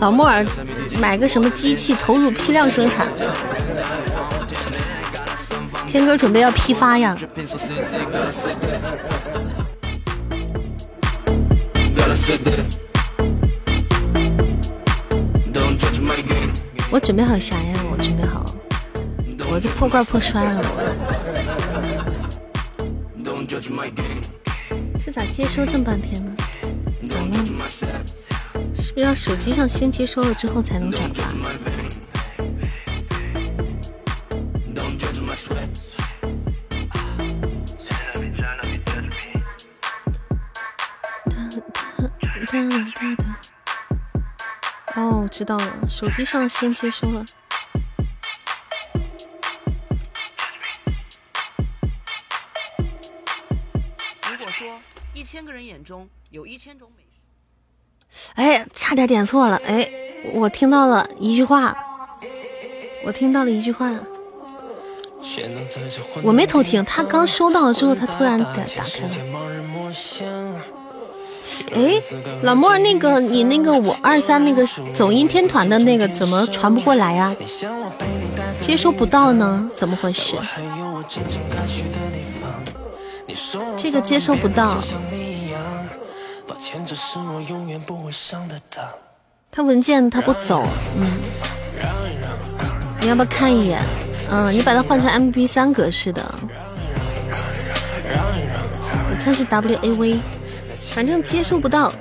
[0.00, 0.44] 老莫尔，
[0.98, 3.08] 买个什么机器，投入批量生产。
[5.92, 7.14] 天哥准备要批发呀。
[16.90, 17.78] 我准备好啥呀？
[17.90, 18.42] 我准备好，
[19.50, 20.64] 我这破罐破摔了。
[24.98, 26.34] 这咋接收这么半天呢？
[27.06, 27.44] 咋弄？
[28.74, 31.24] 是不是要手机上先接收了之后才能转发？
[44.94, 47.24] 哦，知道了，手机上先接收了。
[54.30, 54.80] 如果说
[55.14, 57.02] 一千个人眼中有一千种美
[58.10, 59.56] 食，哎，差点点错了。
[59.64, 59.90] 哎，
[60.34, 61.74] 我听到了一句话，
[63.06, 63.90] 我听到了一句话，
[66.22, 69.10] 我没偷听，他刚收到之后，他突然打打开了。
[71.74, 72.00] 哎，
[72.42, 77.34] 老莫，那个你那个五二三那个走音天团的那个怎么传不过来呀？
[78.60, 79.70] 接收不到呢？
[79.74, 80.36] 怎么回事？
[83.76, 84.76] 这个接收不到。
[89.50, 90.64] 他文件他不走，
[90.96, 91.06] 嗯。
[93.00, 93.80] 你要不要看一眼？
[94.30, 96.22] 嗯，你把它换成 M P 三格式的。
[99.10, 100.20] 我看是 W A V。
[100.94, 101.92] 反正接收不到。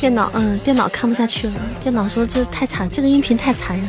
[0.00, 1.54] 电脑，嗯，电脑看不下去了。
[1.82, 3.88] 电脑说这太残，这个音频太残忍。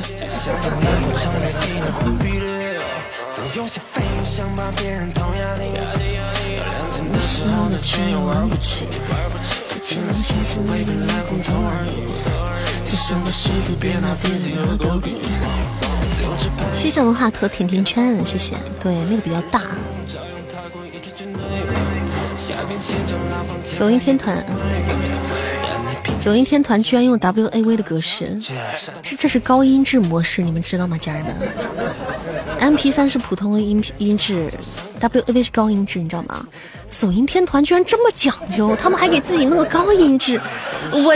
[16.74, 18.56] 谢谢文化和甜甜圈，谢谢。
[18.80, 19.62] 对，那个比较大。
[23.64, 24.44] 走音天团，
[26.18, 28.38] 走音天团居然用 W A V 的格式，
[29.02, 31.34] 这这是高音质模式，你们知道吗，家人们
[32.60, 34.52] ？M P 三是普通音音质
[35.00, 36.46] ，W A V 是高音质，你知道吗？
[36.90, 40.40] 走音天团居然这么讲究，他们还给自己弄个高音质，
[40.92, 41.16] 我。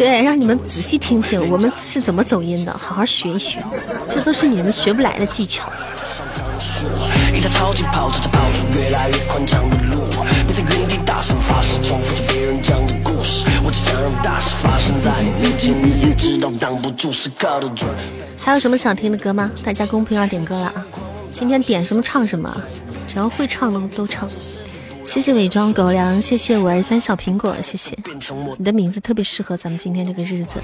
[0.00, 3.62] 对，让你们仔细听听，我们是怎么走音的，好好学一学，
[4.08, 5.70] 这都是你们学不来的技巧。
[18.42, 19.50] 还有什么想听的歌吗？
[19.62, 20.86] 大家公屏上点歌了啊！
[21.30, 22.50] 今天点什么唱什么，
[23.06, 24.26] 只要会唱的都唱。
[25.04, 27.96] 谢谢伪装狗粮，谢谢五二三小苹果，谢谢
[28.58, 30.60] 你的名字特别适合咱们今天这个日子。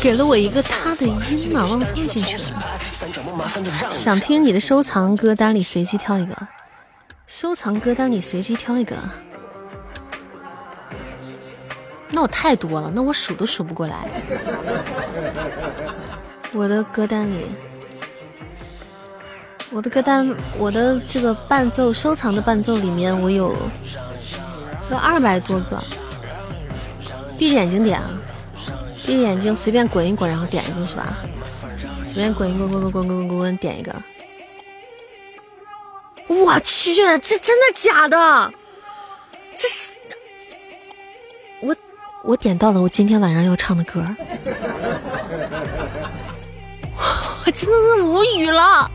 [0.00, 3.90] 给了我一个他的音嘛，忘放进去了。
[3.90, 6.36] 想听你的收藏歌单里随机挑一个，
[7.26, 8.96] 收藏歌单里随机挑一个。
[12.10, 14.08] 那我太多了，那我数都数不过来。
[16.52, 17.46] 我的歌单里。
[19.72, 23.54] 我的歌单，我的这个伴奏收藏的伴奏里面，我有
[24.90, 25.80] 有二百多个。
[27.38, 28.10] 闭着眼睛点啊，
[29.06, 31.16] 闭着眼睛随便滚一滚，然后点一个是吧？
[32.04, 33.94] 随便滚一滚滚滚滚滚滚滚点一个。
[36.26, 38.52] 我去，这真的假的？
[39.56, 39.92] 这是
[41.62, 41.76] 我
[42.24, 44.04] 我点到了我今天晚上要唱的歌。
[47.46, 48.90] 我真的是无语了，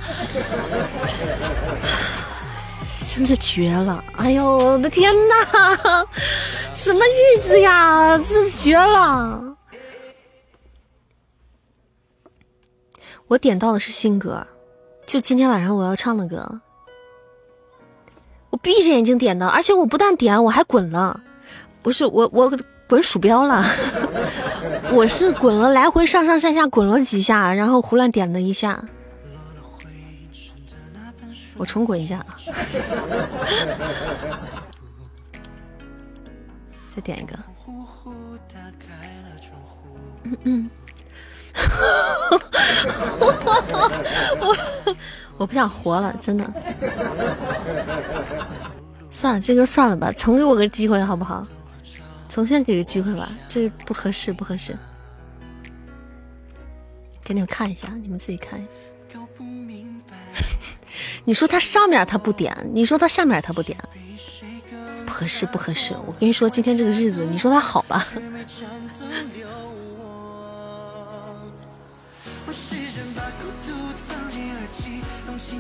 [2.98, 4.04] 真是绝了！
[4.18, 6.06] 哎呦，我的天哪，
[6.72, 9.58] 什么日子呀，是绝了！
[13.28, 14.46] 我点到的是新歌，
[15.08, 16.62] 就今天晚上我要唱的歌。
[18.52, 21.20] 我闭着眼睛点的，而且我不但点，我还滚了。
[21.82, 22.52] 不是我，我。
[22.88, 23.64] 滚鼠标了，
[24.94, 28.80] 我是滚了来回上上下下滚了几下，然后胡乱点了一下。
[31.58, 32.38] 我重滚一下啊，
[36.88, 37.36] 再点一个。
[40.24, 40.70] 嗯嗯，
[44.42, 44.56] 我
[45.38, 46.44] 我不想活了，真的。
[49.10, 51.42] 算了，这个算了吧，重给我个机会好不好？
[52.36, 54.78] 重新给个机会吧，这不合适，不合适。
[57.24, 58.62] 给你们看一下，你们自己看。
[61.24, 63.80] 你说他上面他不点，你说他下面他不点，
[65.06, 65.94] 不合适，不合适。
[66.06, 68.06] 我跟你说，今天这个日子，你说他好吧？
[75.46, 75.54] 噔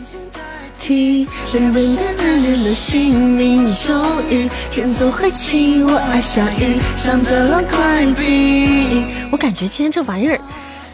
[0.82, 1.28] 噔
[1.62, 9.06] 噔噔噔的心灵终于天总会弃我而下雨，想得了快递。
[9.32, 10.40] 我感觉今天这玩意儿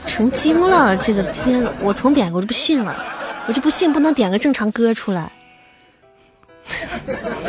[0.05, 0.95] 成精了。
[0.97, 2.93] 这个今天我从点我就不信了，
[3.47, 5.31] 我就不信不能点个正常歌出来。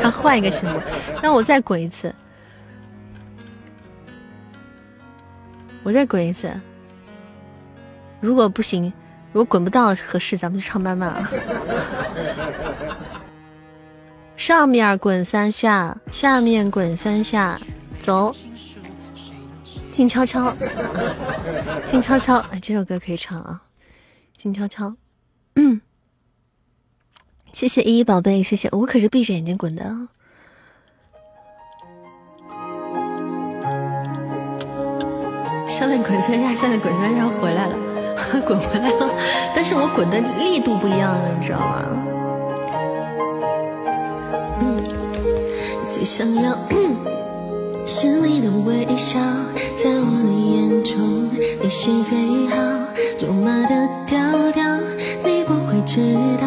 [0.00, 0.80] 他换一个行不？
[1.20, 2.14] 让我再滚一次，
[5.82, 6.52] 我再滚一次。
[8.20, 8.92] 如果不行，
[9.32, 11.28] 如果滚不到合适，咱们就唱慢慢啊。
[14.36, 17.58] 上面滚三下，下面滚三下，
[17.98, 18.34] 走。
[19.90, 20.54] 静悄悄，
[21.84, 23.62] 静悄悄，哎，这首歌可以唱啊。
[24.36, 24.94] 静悄悄，
[25.54, 25.80] 嗯，
[27.52, 29.84] 谢谢依依宝贝，谢谢，我可是闭着眼睛滚的。
[35.68, 37.76] 上面滚三下，下面滚三下，回来了，
[38.46, 39.10] 滚回来了，
[39.54, 41.82] 但是我滚的力度不一样了，你知道吗？
[44.60, 44.82] 嗯，
[45.84, 46.56] 最想要。
[47.84, 49.18] 是你的微笑，
[49.76, 51.28] 在我的眼中，
[51.60, 52.16] 你是最
[52.46, 52.56] 好，
[53.20, 54.16] 肉麻的调
[54.52, 54.64] 调，
[55.24, 56.46] 你不会知道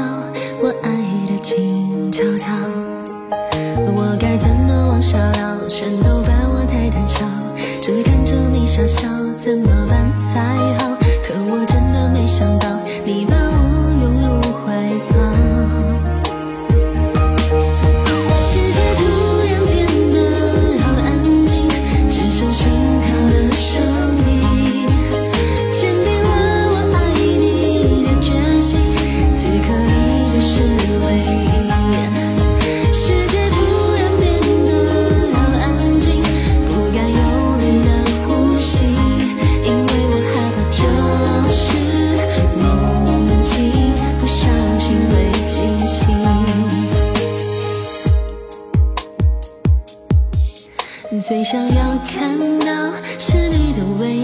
[0.61, 0.89] 我爱
[1.29, 2.47] 的静悄悄。
[3.97, 5.67] 我该怎么往下聊？
[5.67, 7.25] 全都怪我太胆小，
[7.81, 10.39] 只会看着你傻笑，怎么办才
[10.79, 10.95] 好？
[12.25, 12.67] 想到，
[13.03, 15.34] 你把我拥入怀抱。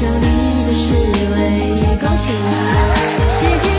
[0.00, 1.96] 看到你，就是唯一。
[1.98, 3.77] 恭喜啦。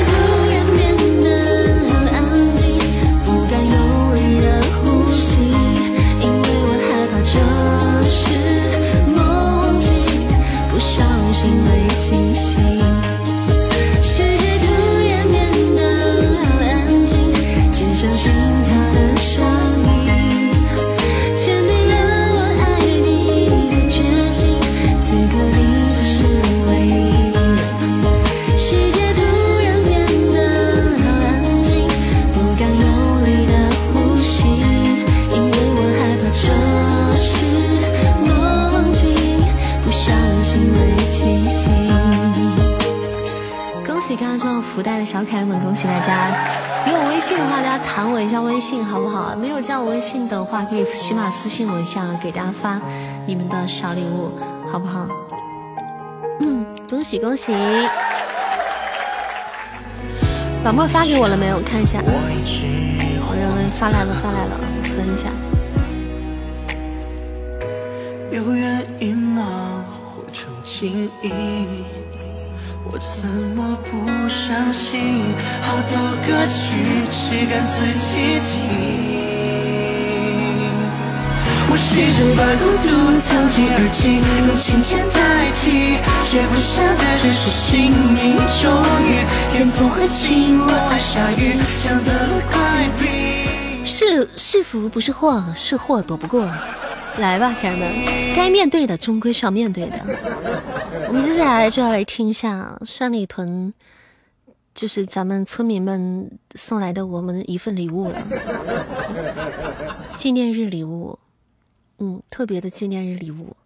[44.80, 46.30] 福袋的小可爱们，恭喜大家！
[46.88, 49.36] 有我微信的话，大家弹我一下微信，好不好？
[49.36, 52.80] 没有加我微信的话，可以起码私信我一下，给大家发
[53.26, 54.32] 你们的小礼物，
[54.72, 55.06] 好不好？
[56.40, 57.52] 嗯，恭喜恭喜！
[60.64, 61.60] 老妹发给我了没有？
[61.60, 65.28] 看一下，我认为发来了，发来了，存一下。
[72.92, 75.22] 我怎么不相信？
[75.62, 78.50] 好多歌曲只敢自己听。
[81.72, 82.90] 我试着把孤独
[83.22, 85.98] 藏进耳机，用琴键代替。
[86.20, 88.38] 写不下的只是姓名。
[88.60, 88.74] 终
[89.06, 89.22] 于，
[89.54, 93.86] 天总会晴，我爱下雨，想得了快比。
[93.86, 96.50] 是是福不是祸，是祸躲不过。
[97.18, 97.90] 来吧，家人们，
[98.36, 99.98] 该面对的终归是要面对的。
[101.08, 103.74] 我们接下来就要来听一下山里屯，
[104.74, 108.22] 就是咱们村民们送来的我们一份礼物了，
[110.14, 111.20] 纪念日礼物，
[111.98, 113.58] 嗯，特别的纪念日礼物，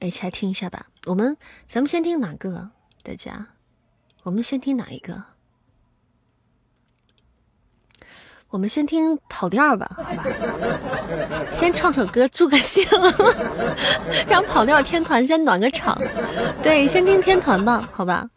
[0.00, 0.86] 一起来听一下吧。
[1.06, 1.36] 我们
[1.68, 2.70] 咱们先听哪个？
[3.04, 3.48] 大家，
[4.24, 5.31] 我们先听哪一个？
[8.52, 10.26] 我们先听跑调吧，好吧，
[11.50, 12.84] 先唱首歌助个兴，
[14.28, 15.98] 让跑调天团先暖个场。
[16.62, 18.28] 对，先听天团吧，好吧。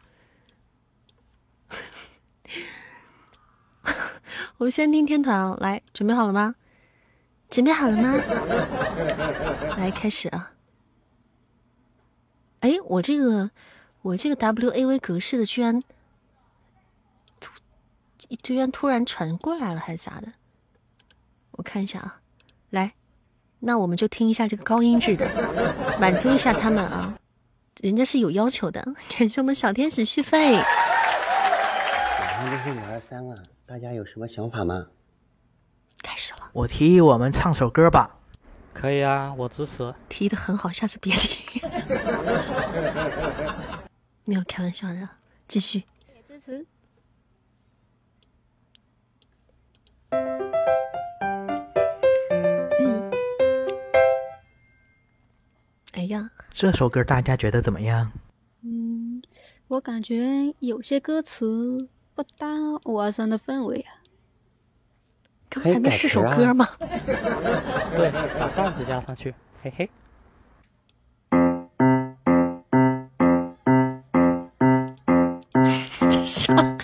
[4.56, 6.54] 我们先听天团啊，来，准备好了吗？
[7.50, 8.14] 准备好了吗？
[9.76, 10.52] 来，开始啊！
[12.60, 13.50] 哎，我这个。
[14.02, 15.82] 我这个 W A V 格式的居然
[18.42, 20.32] 居然突然传过来了，还是咋的？
[21.52, 22.20] 我看一下啊，
[22.70, 22.94] 来，
[23.60, 25.30] 那我们就听一下这个高音质的，
[26.00, 27.16] 满足一下他们啊，
[27.80, 28.82] 人家是有要求的。
[29.18, 30.54] 感谢我们小天使续费。
[30.56, 30.62] 马
[32.42, 33.34] 上就是五二三了，
[33.64, 34.86] 大家有什么想法吗？
[36.02, 38.10] 开始了，我提议我们唱首歌吧。
[38.74, 39.94] 可以啊，我支持。
[40.08, 41.62] 提的很好，下次别提。
[44.24, 45.08] 没有开玩笑的，
[45.48, 45.84] 继续。
[46.28, 46.66] 支持。
[55.96, 58.12] 哎呀，这首歌大家觉得怎么样？
[58.62, 59.22] 嗯，
[59.66, 62.46] 我感觉有些歌词不搭
[62.84, 64.04] 二三的氛围啊。
[65.48, 66.68] 刚才那是首歌吗？
[66.78, 69.90] 对，把扇子加上去，嘿嘿。
[76.10, 76.75] 这啥？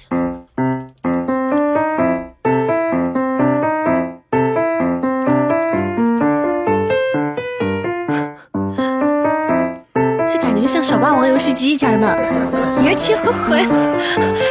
[11.43, 13.65] 戏机，家人们，也挺会。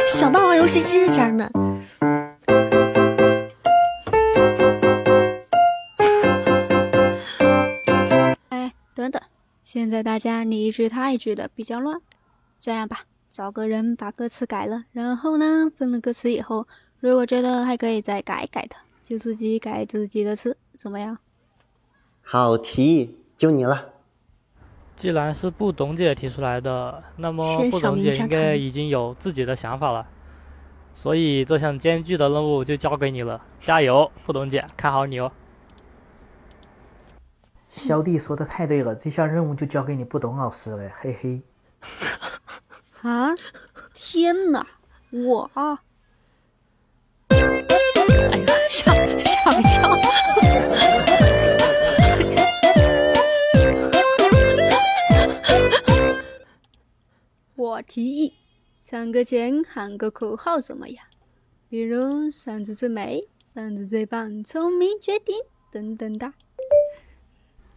[0.06, 1.50] 小霸王游戏机，家人们。
[8.50, 9.22] 哎，等等，
[9.64, 11.98] 现在大家你一句他一句的比较乱，
[12.60, 13.04] 这样吧。
[13.30, 16.66] 找个人把歌词改了，然后呢，分了歌词以后，
[17.00, 21.16] 如果觉得还可以再改改的，就自己改自己的词，怎么样？
[22.20, 23.91] 好提议，就你了。
[25.02, 30.06] 既然是不懂姐提出来的，那么不懂姐应该已经有自己的想法了，
[30.94, 35.32] 所以这项艰巨的任务就交给你了，加油，不懂姐，看好你哦。
[37.68, 41.42] 小弟说的太对了，这项任务就交给你不懂老师了，嘿嘿。
[43.02, 43.34] 啊！
[43.92, 44.64] 天哪，
[45.10, 45.80] 我啊！
[47.30, 47.46] 哎呀，
[48.70, 49.90] 吓吓我一跳！
[57.54, 58.34] 我提议
[58.82, 61.04] 唱歌前喊个口号怎么样？
[61.68, 65.34] 比如“扇子最美”“扇子最棒”“聪明绝顶”
[65.70, 66.32] 等等的。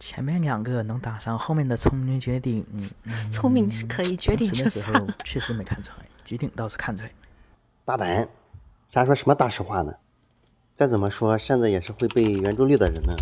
[0.00, 2.80] 前面两个能打上后面的聪明绝顶，嗯，
[3.30, 5.14] 聪明是可以，绝顶就算了。
[5.24, 7.10] 确实没看出来，绝顶倒是看出来。
[7.84, 8.28] 大胆，
[8.88, 9.94] 瞎说什么大实话呢？
[10.74, 13.16] 再怎么说，扇子也是会背圆周率的人呢。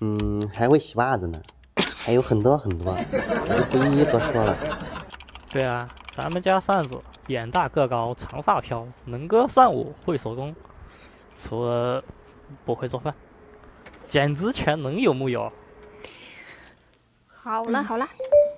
[0.00, 1.40] 嗯，还会洗袜子呢，
[1.96, 4.95] 还有很多很多，我就不一一多说了。
[5.56, 10.54] 对啊，咱们家扇子眼大个高，长发飘，能歌善舞，会手工，
[11.34, 12.04] 除了
[12.66, 13.14] 不会做饭，
[14.06, 15.50] 简直全能有木有？
[17.26, 18.06] 好了好了，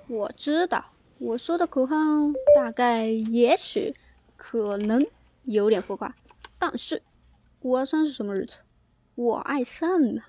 [0.09, 0.83] 我知道
[1.19, 1.95] 我说的口号
[2.53, 3.95] 大概、也许、
[4.35, 5.07] 可能
[5.43, 6.13] 有点浮夸，
[6.57, 7.01] 但是
[7.61, 8.57] 五二三是什么日子？
[9.15, 10.21] 我爱扇呢。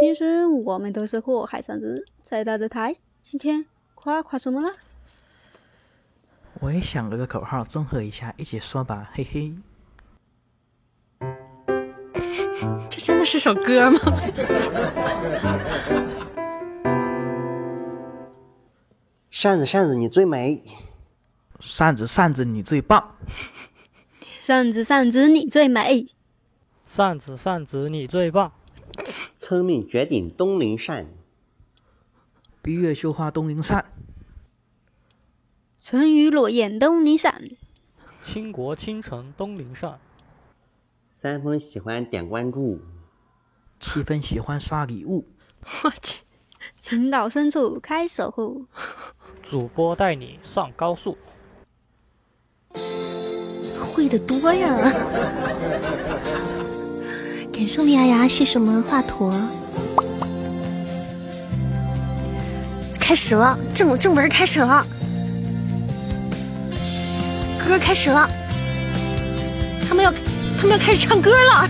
[0.00, 4.70] 平时我们都是祸害扇子，在大的台，今天夸夸什么了？
[6.64, 9.52] 我也想了个口号，综合一下，一起说吧，嘿嘿。
[12.88, 13.98] 这真的是首歌吗？
[19.30, 20.64] 扇子扇子你最美，
[21.60, 23.14] 扇子扇子你最棒，
[24.40, 26.06] 扇子扇子你最美，
[26.86, 28.50] 扇子扇子你最棒，
[29.38, 31.06] 聪明绝顶东林扇，
[32.62, 33.84] 闭月羞花东林扇，
[35.86, 37.42] 沉鱼落雁东林扇，
[38.24, 39.98] 倾国倾城东林扇，
[41.12, 42.80] 三分喜欢点关注，
[43.78, 45.26] 七分喜欢刷礼物，
[45.60, 46.22] 我去，
[46.78, 48.64] 情到深处开守护。
[49.42, 51.18] 主播带你上高速，
[53.78, 54.90] 会的多呀！
[57.52, 59.30] 感谢我们牙牙，谢谢我们华佗。
[62.98, 64.82] 开始了，正正文开始了，
[67.64, 68.28] 歌开始了，
[69.88, 70.12] 他们要
[70.58, 71.68] 他们要开始唱歌了。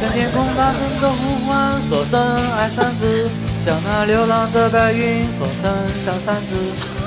[0.00, 2.20] 向天空大声的呼唤，说声
[2.56, 3.28] 爱三子。
[3.64, 5.70] 向那流浪的白云说声
[6.04, 6.56] 小扇子，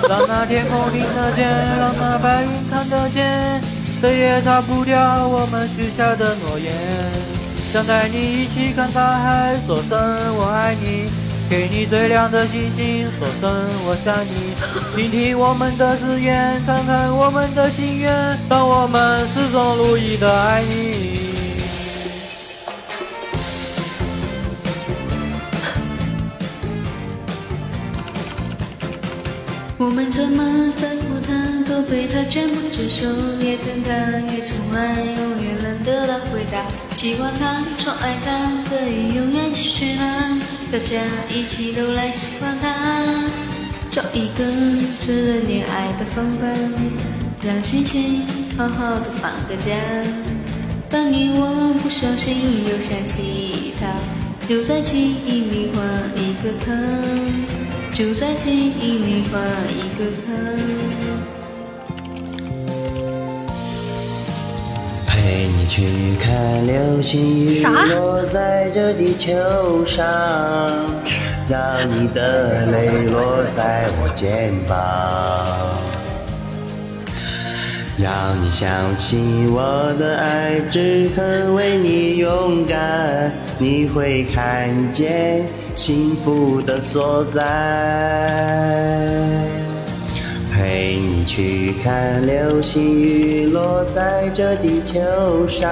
[0.07, 1.49] 让那天空听得见，
[1.79, 3.59] 让那白云看得见，
[3.99, 6.71] 谁也擦不掉我们许下的诺言。
[7.73, 9.97] 想带你一起看大海，说声
[10.37, 11.09] 我爱你，
[11.49, 13.51] 给你最亮的星星，说声
[13.85, 14.55] 我想你。
[14.95, 18.11] 听听我们的誓言，看看我们的心愿，
[18.49, 21.21] 让我们始终如一的爱你。
[29.77, 33.07] 我们这么在乎他，都被他全部接受，
[33.41, 33.91] 也等他
[34.33, 36.63] 越宠爱，永远能得到回答。
[36.95, 40.39] 喜欢他宠爱他，可以永远继续啊！
[40.71, 42.73] 大家一起都来喜欢他，
[43.91, 44.43] 找一个
[44.99, 46.47] 值得恋爱的方法，
[47.41, 48.21] 让心情
[48.57, 49.75] 好好的放个假。
[50.89, 53.93] 当你我不小心又想起他，
[54.47, 55.81] 就在记忆里画
[56.15, 56.71] 一个他，
[57.91, 59.39] 就在记忆里画
[59.69, 61.12] 一个他。
[65.23, 67.63] 陪你去看流星雨
[67.95, 69.31] 落在这地球
[69.85, 70.03] 上，
[71.47, 74.77] 让你的泪落在我肩膀。
[77.97, 78.11] 让
[78.43, 78.67] 你相
[78.97, 87.41] 信我的爱只肯为你勇敢，你会看见幸福的所在。
[90.63, 95.69] 陪你去看流星雨落在这地球上，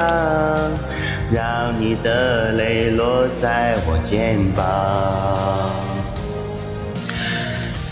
[1.31, 5.71] 让你的泪落在我肩膀。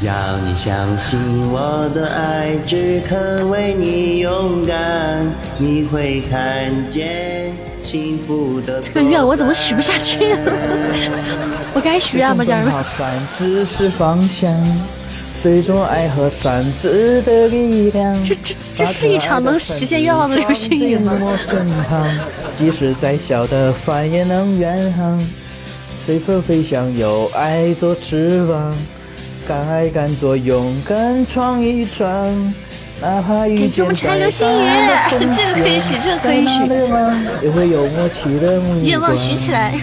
[0.02, 0.14] 让
[0.46, 1.18] 你相信
[1.50, 5.26] 我的爱只肯为你勇敢，
[5.58, 8.82] 你会看见幸福的。
[8.82, 10.52] 这个愿我怎么许不下去呢？
[11.74, 12.74] 我该许愿吗，家人们？
[15.42, 18.24] 算只是方向，最终爱和善子的力量。
[18.24, 21.18] 这这这是一场能实现愿望的流星雨吗？
[22.58, 25.26] 即使再小的帆也能远航，
[26.06, 28.76] 随风飞翔，有爱做翅膀。
[29.48, 32.54] 敢爱敢做，勇敢闯一闯，
[33.02, 36.62] 哪怕遇见再大的风险，这个可以许，这个可以许。
[37.42, 38.84] 也会有默契的目光。
[38.84, 39.74] 愿望许起来。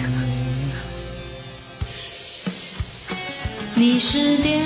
[3.75, 4.61] 你是电，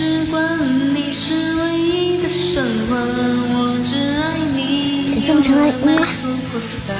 [0.00, 5.12] 你是光，你是唯一的神话，我只爱你。
[5.12, 5.60] 感谢我们尘埃。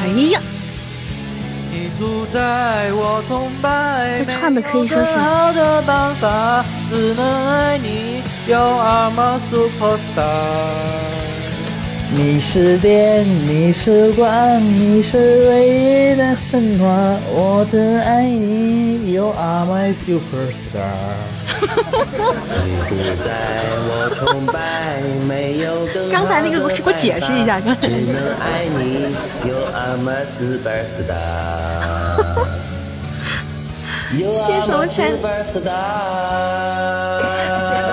[0.05, 0.39] 哎呀。
[4.18, 5.16] 这串的可以说是。
[12.12, 16.85] 你是电，你是光，你是唯一的神话，
[17.32, 21.39] 我只爱你，You are my superstar。
[26.10, 27.88] 刚才那个，给我解释一下，刚才。
[34.32, 35.18] 谢谢我们亲爱的，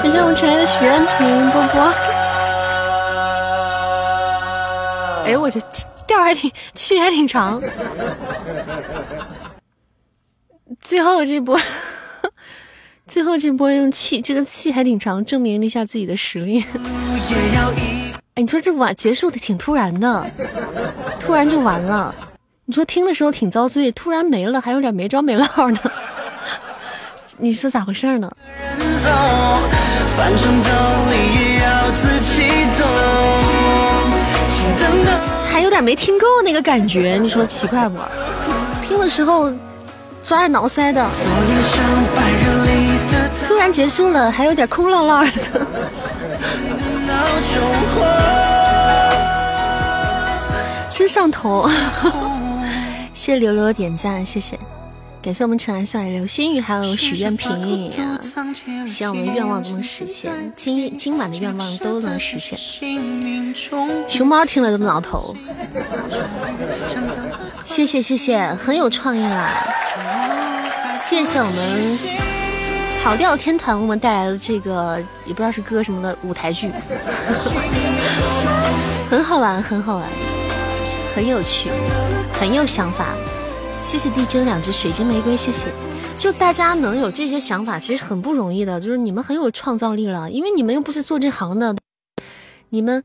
[0.02, 1.84] 感谢我们亲爱的许愿瓶波波。
[5.26, 5.61] 哎呦我去，
[6.07, 7.61] 调还挺，气还挺长。
[10.81, 11.56] 最后这波。
[13.08, 16.64] 最后这波用气，这个气还挺长，证明了一下自己的实力。
[18.36, 20.30] 哎，你说这晚结束的挺突然的，
[21.20, 22.14] 突然就完了。
[22.66, 25.80] 你说听的时候挺遭罪，突然没了，还有点没着没落呢。
[27.40, 28.30] 你说咋回事呢？
[35.50, 37.98] 还有点没听够那个感觉，你说奇怪不？
[38.82, 39.52] 听的时候
[40.22, 41.10] 抓着挠腮的。
[43.58, 45.32] 突然结束了，还有点空落落的，
[50.94, 51.68] 真上头！
[53.16, 54.60] 谢谢刘刘的点赞，谢谢，
[55.24, 57.90] 感谢我们尘埃上的流星雨，还有许愿瓶，
[58.86, 62.60] 希望我们愿望都能实现，今今晚的愿望都能实现。
[64.08, 65.36] 熊猫听了都挠头，
[67.66, 69.50] 谢谢谢谢，很有创意啦！
[70.94, 72.37] 谢谢我们。
[73.08, 76.70] 跑调天团为，我们带来的这个也不知道是歌什么的舞台剧，
[79.10, 80.06] 很好玩，很好玩，
[81.16, 81.70] 很有趣，
[82.38, 83.16] 很有想法。
[83.82, 85.70] 谢谢地真两只水晶玫瑰，谢谢。
[86.18, 91.74] 就大家能有这些想法，其实很不容易的，就是你们很有创造力了，因为你们又不是做这行的，
[92.68, 93.02] 你们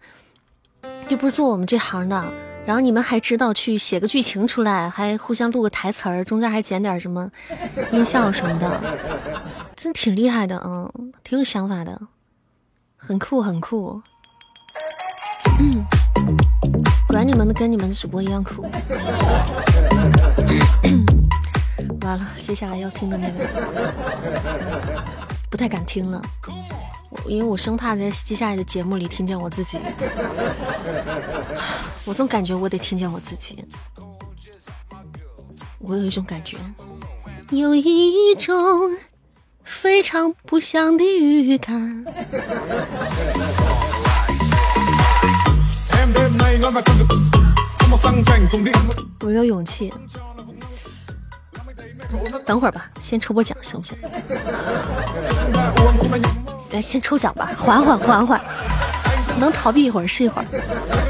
[1.07, 2.24] 又不是做我们这行的。
[2.64, 7.30] 然后你们还知道去写个剧情出来，还互相录个台词儿，中间还剪点什么
[7.93, 8.80] 音效什么的，
[9.76, 12.01] 真挺厉害的，嗯，挺有想法的，
[12.97, 14.01] 很酷很酷。
[15.59, 15.84] 嗯，
[17.09, 18.62] 果然你们的跟你们的主播一样酷。
[22.01, 23.44] 完了，接下来要听的那个
[25.51, 26.22] 不太敢听了。
[27.26, 29.78] 因为我生怕在接下来的节目里听见我自己，
[32.05, 33.64] 我总感觉我得听见我自己，
[35.78, 36.56] 我有一种感觉，
[37.51, 38.97] 有一种
[39.64, 42.05] 非常不祥的预感。
[49.20, 49.93] 我有勇气。
[52.45, 53.97] 等会儿吧，先抽波奖行不行？
[56.73, 58.41] 来，先抽奖吧，缓缓缓缓，
[59.39, 60.47] 能逃避一会儿是一会儿。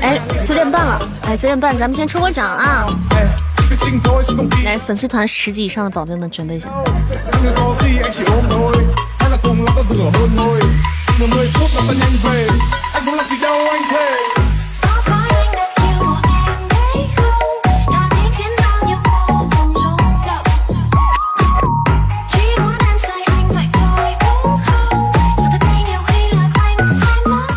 [0.01, 2.87] 哎，九点半了，哎，九点半，咱们先抽波奖啊！
[4.65, 6.69] 来，粉丝团十级以上的宝贝们准备一下。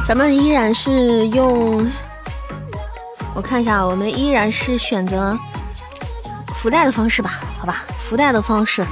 [0.07, 1.91] 咱们依然是用，
[3.33, 5.35] 我看一下，我们依然是选择
[6.53, 8.85] 福袋的方式吧，好吧，福袋的方式。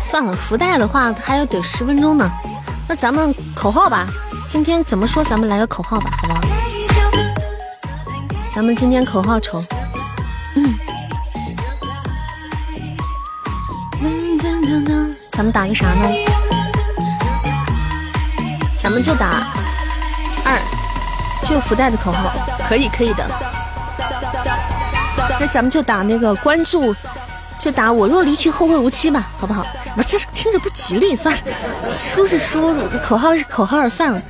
[0.00, 2.30] 算了，福袋的话还要得十分钟呢。
[2.88, 4.06] 那咱们口号吧，
[4.48, 5.22] 今天怎么说？
[5.22, 6.40] 咱们来个口号吧，好不好？
[8.54, 9.62] 咱们今天口号抽，
[10.56, 10.78] 嗯，
[15.30, 16.08] 咱们打个啥呢？
[18.80, 19.46] 咱们就打，
[21.48, 22.30] 就福袋的口号，
[22.68, 23.26] 可以可以的。
[25.40, 26.94] 那咱们就打那个关注，
[27.58, 29.66] 就打我若离去后会无期吧，好不好？
[29.96, 31.42] 我这听着不吉利，算了，
[31.90, 34.20] 输是输，口号是口号，算了。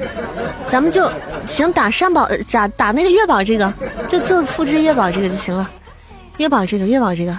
[0.69, 1.11] 咱们就
[1.45, 3.75] 行，打山宝，打打那个月宝这个，
[4.07, 5.69] 就就复制月宝这个就行了。
[6.37, 7.37] 月宝这个，月宝这个，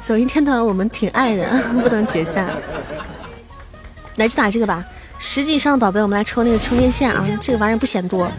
[0.00, 1.46] 走一天堂，我们挺爱的，
[1.82, 2.54] 不能解散。
[4.16, 4.84] 来，就打这个吧。
[5.26, 7.24] 十级以上的宝贝，我们来抽那个充电线啊！
[7.40, 8.30] 这个玩意儿不嫌多。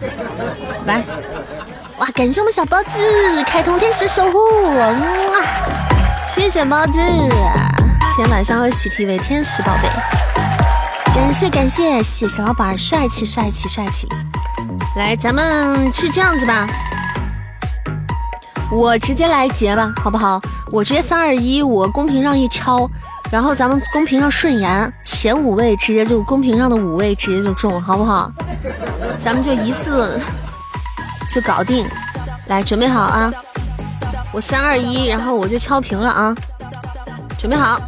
[0.86, 1.02] 来，
[1.98, 4.38] 哇，感谢我们小包子开通天使守护，
[4.72, 5.42] 哇，
[6.24, 6.92] 谢谢包子，
[8.14, 9.88] 今天晚上会喜提为天使宝贝。
[11.12, 14.08] 感谢感谢，谢小老板，帅气帅气帅气。
[14.94, 16.68] 来，咱们是这样子吧，
[18.70, 20.40] 我直接来结吧，好不好？
[20.70, 22.88] 我直接三二一，我公屏上一敲。
[23.30, 28.30] 然后咱们公屏上顺延前五位，直接就公屏上的五位直接就中，好不好？
[29.18, 30.20] 咱们就一次
[31.30, 31.86] 就搞定。
[32.46, 33.32] 来，准备好啊！
[34.32, 36.34] 我三二一，然后我就敲屏了啊！
[37.36, 37.80] 准备好，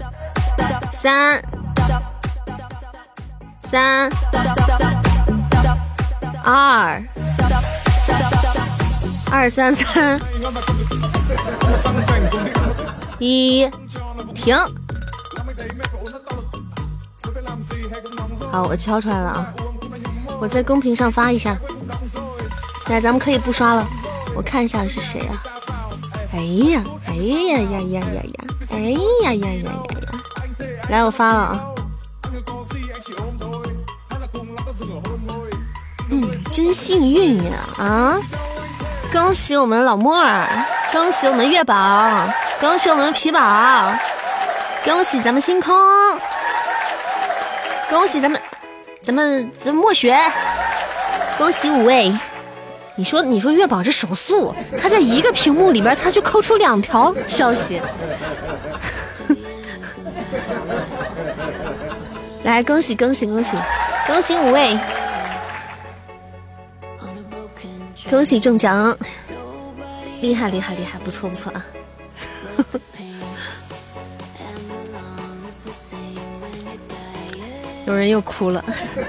[0.93, 1.41] 三
[3.61, 4.11] 三
[6.43, 7.01] 二
[9.31, 10.21] 二三三
[13.21, 13.71] 一
[14.35, 14.57] 停。
[18.51, 19.55] 好，我敲出来了啊！
[20.41, 21.57] 我在公屏上发一下。
[22.87, 23.87] 来，咱们可以不刷了。
[24.35, 25.43] 我看一下是谁啊？
[26.33, 26.41] 哎
[26.71, 28.45] 呀，哎呀呀呀呀呀！
[28.71, 29.73] 哎呀呀呀呀呀！
[30.89, 31.65] 来，我发了啊。
[36.11, 38.19] 嗯，真幸运呀啊！
[39.13, 40.47] 恭喜我们老莫儿，
[40.93, 42.29] 恭喜我们月宝，
[42.61, 43.93] 恭喜我们皮宝，
[44.89, 45.77] 恭喜咱们星空。
[47.91, 48.41] 恭喜咱们，
[49.03, 50.19] 咱们这墨雪，
[51.37, 52.11] 恭喜五位。
[52.97, 57.83] 你说，你说月宝这手速，他在一个屏幕里边，他就扣出两条消息。
[62.45, 63.59] 来，恭喜恭喜恭喜，
[64.07, 64.79] 恭喜五位，
[68.09, 68.97] 恭喜中奖，
[70.23, 71.63] 厉害厉害厉害，不错不错啊。
[77.89, 78.63] 有人又哭了，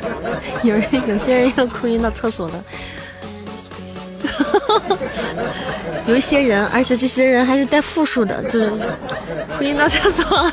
[0.64, 2.64] 有人 有些人又哭晕到厕所了，
[6.08, 8.70] 有一些人，而且这些人还是带复数的，就是
[9.58, 10.50] 哭晕到厕所，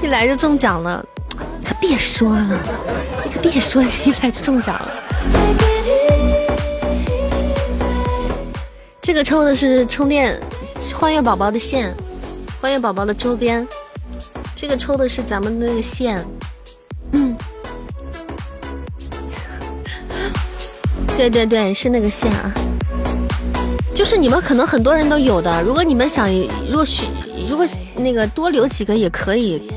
[0.00, 1.04] 一来就中奖了，
[1.64, 2.56] 可别说了，
[3.24, 4.88] 你可别说你一来就中奖了。
[9.02, 10.40] 这个抽的是充电
[10.94, 11.92] 欢悦宝宝的线，
[12.60, 13.66] 欢悦宝宝的周边。
[14.60, 16.20] 这个抽的是咱们那个线，
[17.12, 17.36] 嗯，
[21.16, 22.52] 对对对，是那个线啊，
[23.94, 25.62] 就是你们可能很多人都有的。
[25.62, 26.28] 如果你们想，
[26.68, 27.06] 如果许，
[27.48, 27.64] 如果
[27.94, 29.70] 那个多留几个也可以，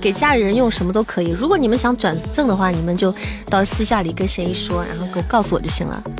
[0.00, 1.28] 给家里人用什么都可以。
[1.28, 3.14] 如果你们想转赠的话，你们就
[3.48, 6.02] 到私下里跟谁一说，然后给我告诉我就行了。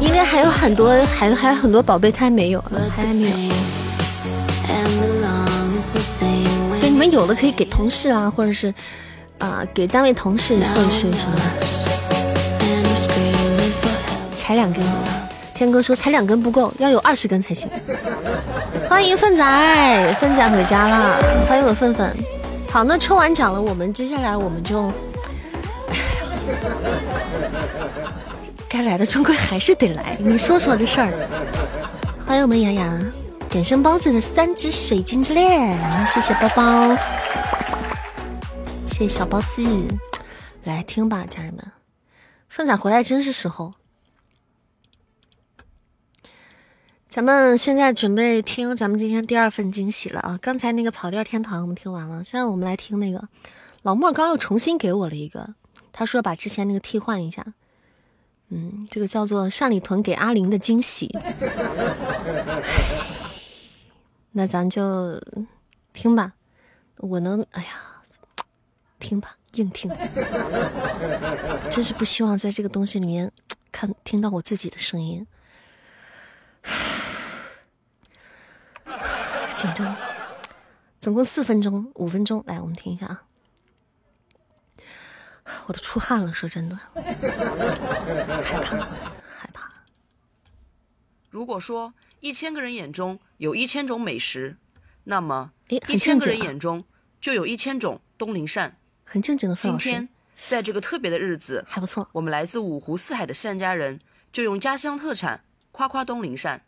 [0.00, 2.62] 因为还有很多还，还有很多宝贝他还没有，
[2.94, 3.36] 还没有。
[7.12, 8.72] 有的可以给同事啊，或者是
[9.38, 11.36] 啊，给单位同事或者是什么，
[14.34, 14.82] 才两根，
[15.54, 17.70] 天天哥说才两根不够，要有二十根才行。
[18.88, 22.16] 欢迎粪仔，粪仔回家了，欢迎我粪粪。
[22.70, 24.90] 好，那抽完奖了，我们接下来我们就，
[28.68, 31.12] 该来的终归还是得来，你说说这事儿。
[32.26, 33.12] 欢迎我们洋洋，
[33.52, 36.96] 感谢包子的三只水晶之恋，谢谢包包，
[38.86, 39.62] 谢谢小包子。
[40.64, 41.62] 来听吧，家人们，
[42.48, 43.74] 凤仔回来真是时候。
[47.10, 50.38] 咱们现在准备听咱们今天第二份惊喜了啊！
[50.40, 53.28] 刚才那个跑调天团我们听完了，现在我们来听那个
[53.82, 55.54] 老莫刚又重新给我了一个，
[55.92, 57.44] 他说把之前那个替换一下，
[58.48, 61.14] 嗯，这个叫做单里屯给阿玲的惊喜，
[64.32, 65.20] 那咱就
[65.92, 66.32] 听吧，
[66.96, 67.68] 我能，哎呀，
[68.98, 69.90] 听吧，硬听，
[71.70, 73.30] 真是不希望在这个东西里面
[73.70, 75.26] 看听到我自己的声音。
[79.54, 79.94] 紧张，
[80.98, 83.24] 总共四分钟，五分钟，来，我们听一下啊！
[85.66, 88.76] 我都出汗了，说真的，害怕，
[89.36, 89.70] 害怕。
[91.30, 91.92] 如果说
[92.22, 94.56] 一千个人眼中有一千种美食，
[95.04, 95.50] 那么
[95.88, 96.84] 一千个人眼中
[97.20, 98.78] 就有一千种东林扇。
[99.02, 102.08] 很正经的今天在这个特别的日子，还不错。
[102.12, 103.98] 我们来自五湖四海的单家人，
[104.30, 105.42] 就用家乡特产
[105.72, 106.62] 夸夸东林扇。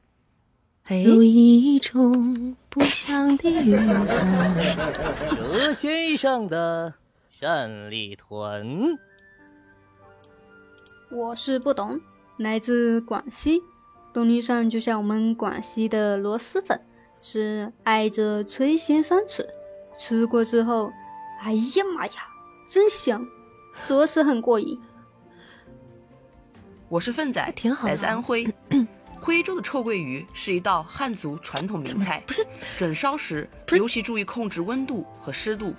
[0.89, 4.05] 有一种不祥的预感。
[5.37, 6.93] 何先生的
[7.29, 8.99] 善里屯。
[11.13, 12.01] 我是不懂，
[12.39, 13.63] 来自广西，
[14.15, 16.81] 东林扇就像我们广西的螺蛳粉，
[17.20, 19.45] 是挨着脆咸酸吃，
[19.99, 20.93] 吃过之后，
[21.41, 22.12] 哎呀妈呀，
[22.70, 23.27] 真香，
[23.89, 24.81] 着实很过瘾。
[26.89, 28.47] 我是粪仔，挺好，来自安徽。
[29.19, 32.47] 徽州的臭鳜鱼是一道汉族传统名菜，不是
[32.77, 35.74] 整烧时尤其注意控制温度和湿度，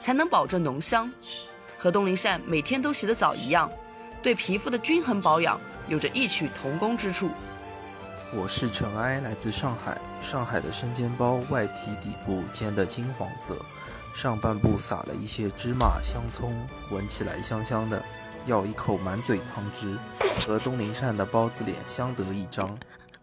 [0.00, 1.12] 才能保证浓香。
[1.76, 3.70] 和东林扇每天都洗的澡一样，
[4.22, 7.28] 对皮肤的均衡保养有着异曲同工之处。
[8.36, 9.96] 我是尘埃，来自上海。
[10.20, 13.56] 上海的生煎包外皮底部煎的金黄色，
[14.12, 16.52] 上半部撒了一些芝麻香葱，
[16.90, 18.02] 闻起来香香的。
[18.46, 19.96] 咬一口满嘴汤汁，
[20.44, 22.76] 和东林善的包子脸相得益彰。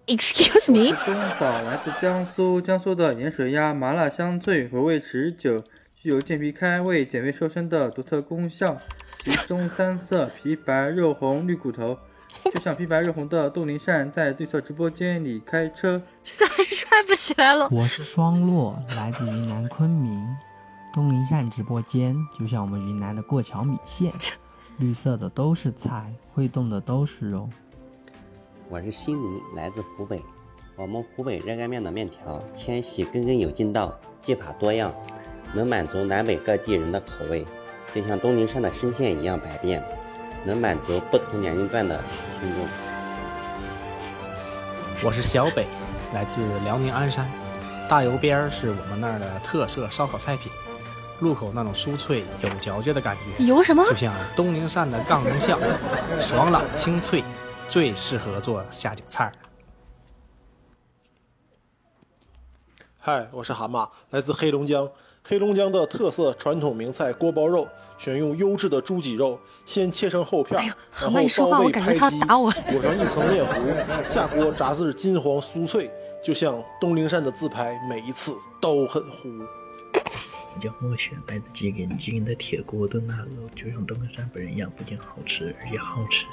[0.07, 0.95] Excuse me。
[1.05, 5.61] 中宝来自江苏，江苏的盐水鸭麻辣香脆，回味持久，
[5.93, 8.77] 具有健脾开胃、减肥瘦身的独特功效。
[9.19, 11.99] 其中三色皮白肉红绿骨头，
[12.43, 16.01] 就像皮白肉红的东林扇在绿色直播间里开车。
[16.23, 17.67] 这还帅不起来了。
[17.71, 20.19] 我是双洛，来自云南昆明，
[20.93, 24.11] 东林扇直播间就像我们云南的过桥米线。
[24.77, 27.47] 绿色的都是菜，会动的都是肉。
[28.69, 30.23] 我是西尼，来自湖北。
[30.75, 34.91] 我们湖北热干面的面条纤细，根根有劲道，技法多样，
[35.53, 37.45] 能满足南北各地人的口味，
[37.93, 39.83] 就像东林扇的生线一样百变，
[40.43, 42.01] 能满足不同年龄段的
[42.39, 42.67] 听众。
[45.03, 45.67] 我是小北，
[46.13, 47.29] 来自辽宁鞍山，
[47.87, 50.51] 大油边是我们那儿的特色烧烤菜品。
[51.19, 53.85] 入口那种酥脆有嚼劲的感觉，油什么？
[53.85, 55.59] 就像东宁扇的杠铃笑，
[56.19, 57.23] 爽朗清脆，
[57.69, 59.31] 最适合做下酒菜。
[62.97, 64.89] 嗨，我是蛤蟆，来自黑龙江。
[65.23, 67.67] 黑龙江的特色传统名菜锅包肉，
[67.97, 70.59] 选用优质的猪脊肉，先切成厚片，
[70.99, 75.89] 然后烧味拍击， 裹上一层面糊，下锅炸至金黄酥脆，
[76.23, 79.29] 就像东陵山的自拍，每一次都很糊。
[80.53, 81.87] 我叫莫选，来自吉林。
[81.97, 86.25] 吉林的铁锅炖腊肉就像东陵扇本人一样，不仅好吃，而且好吃。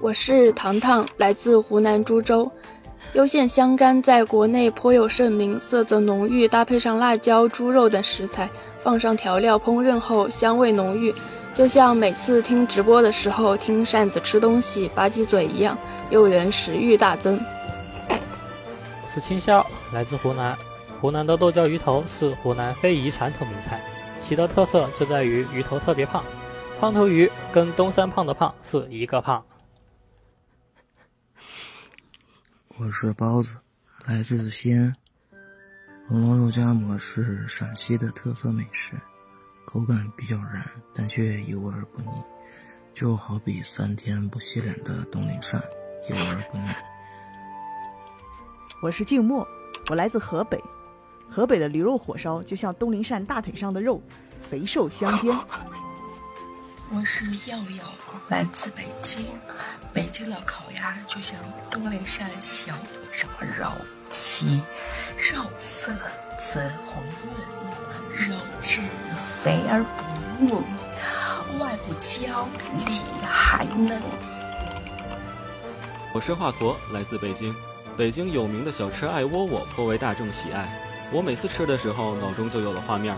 [0.00, 2.50] 我是糖糖，来自湖南株洲。
[3.14, 8.48] 攸县香干在国内颇有盛名，色泽浓郁，搭配上辣椒、猪肉等食材，
[8.78, 11.12] 放上调料烹饪后，香味浓郁，
[11.54, 15.76] 就像每次听直播的时候听扇子吃东西吧唧嘴一样，
[16.10, 17.40] 诱人食欲大增。
[18.08, 20.56] 我是青霄，来自湖南。
[21.00, 23.80] 湖南的剁椒鱼头是湖南非遗传统名菜，
[24.20, 26.22] 其的特色就在于鱼头特别胖，
[26.78, 29.42] 胖头鱼跟东山胖的胖是一个胖。
[32.80, 33.56] 我是包子，
[34.06, 34.94] 来自西安。
[36.06, 38.94] 红烧肉夹馍是陕西的特色美食，
[39.66, 40.64] 口感比较软，
[40.94, 42.22] 但却油而不腻，
[42.94, 45.60] 就好比三天不洗脸的东林扇，
[46.08, 46.68] 油而不腻。
[48.80, 49.44] 我是静默，
[49.90, 50.56] 我来自河北。
[51.28, 54.00] 河北的驴肉火烧就像东林扇大腿上的肉，
[54.40, 55.36] 肥瘦相间。
[56.90, 57.84] 我是耀耀，
[58.28, 59.26] 来自北京。
[59.92, 61.38] 北京的烤鸭就像
[61.70, 63.70] 东陵山小腿上的肉，
[64.08, 64.62] 其
[65.18, 65.92] 肉色
[66.38, 68.80] 泽红润，肉质
[69.42, 70.50] 肥而不腻，
[71.58, 72.48] 外不焦，
[72.86, 74.00] 里还嫩。
[76.14, 77.54] 我是华佗，来自北京。
[77.98, 80.80] 北京有名的小吃爱窝窝颇为大众喜爱，
[81.12, 83.14] 我每次吃的时候，脑中就有了画面。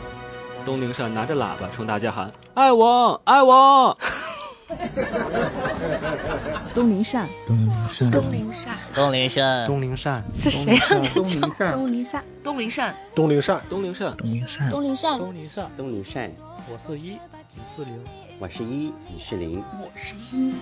[0.65, 3.99] 东陵善拿着喇叭冲大家喊：“爱我，爱我。
[6.75, 10.81] 东林善，东林善，东林善，东林善，东林善，是谁呀？
[11.13, 11.25] 东
[11.91, 16.31] 林善，东林善，东林善，东林善，东林善，东林善，东林善，东林善，
[16.71, 17.19] 我是一，
[17.55, 18.05] 你是零。
[18.39, 19.63] 我是一，你是零。
[19.83, 20.55] 我是一，你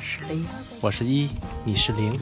[0.00, 0.46] 是零。
[0.80, 1.28] 我是一，
[1.64, 2.20] 你是零。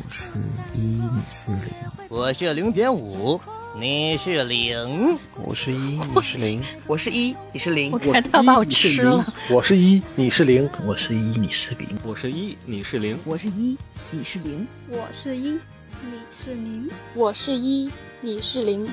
[0.72, 1.60] 我是一，你是零。
[2.08, 3.38] 我是零点五。
[3.74, 9.24] 你是零，我是一， 你是零，我是一，你是零，我看他把我吃了。
[9.48, 13.76] 我是一，你是零，我是一，你是零，我是一，你是零，我是一，
[14.10, 15.58] 你是零，我是一，
[16.02, 17.90] 你是零，我是一，
[18.20, 18.86] 你是零。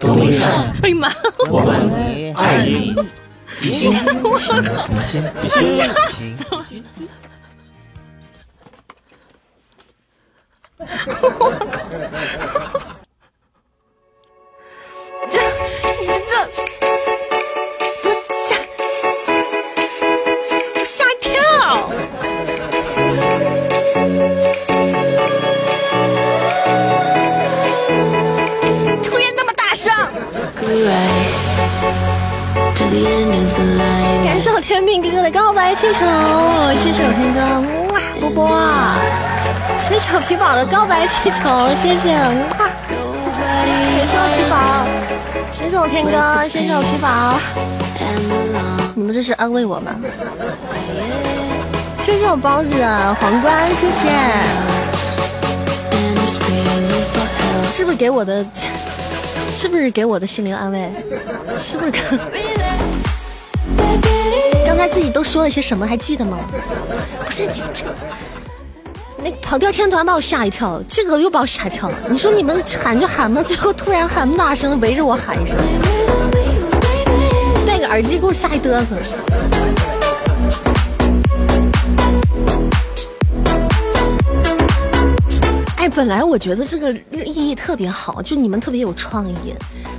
[0.00, 1.08] 东陵善，哎妈！
[1.48, 2.96] 我们爱你，
[3.62, 6.66] 比心，比心，比心，吓死了！
[16.30, 16.32] 这，
[18.04, 18.06] 我
[18.48, 18.50] 吓，
[20.74, 21.30] 我吓一跳！
[29.02, 29.92] 突然那么大声！
[34.24, 36.00] 感谢我天命哥哥的告白气球，
[36.78, 37.40] 谢谢我天哥，
[37.92, 38.48] 哇，波波，
[39.78, 42.14] 谢谢我皮宝的告白气球，谢谢，
[42.58, 42.68] 哇，
[43.64, 44.54] 谢谢我皮宝，
[45.54, 47.38] 谢谢我天哥，谢谢我皮宝，
[48.96, 49.94] 你们这是安慰我吗？
[51.96, 54.08] 谢谢我包子的皇冠，谢谢，
[57.64, 58.44] 是不是给我的？
[59.52, 60.92] 是不是给我的心灵安慰？
[61.56, 61.92] 是不是？
[64.66, 65.86] 刚才自己都说了些什么？
[65.86, 66.36] 还记得吗？
[67.24, 67.86] 不是这这，
[69.24, 71.96] 那跑调天团把我吓一跳，这个又把我吓一跳了。
[72.10, 75.56] 你说你们喊就喊吧，最后突然喊那么大声，围着我喊一声，
[77.66, 78.96] 戴个耳机给我吓一嘚瑟。
[85.76, 89.54] 哎，本来我觉得这个意义特别好，就你们特别有创意，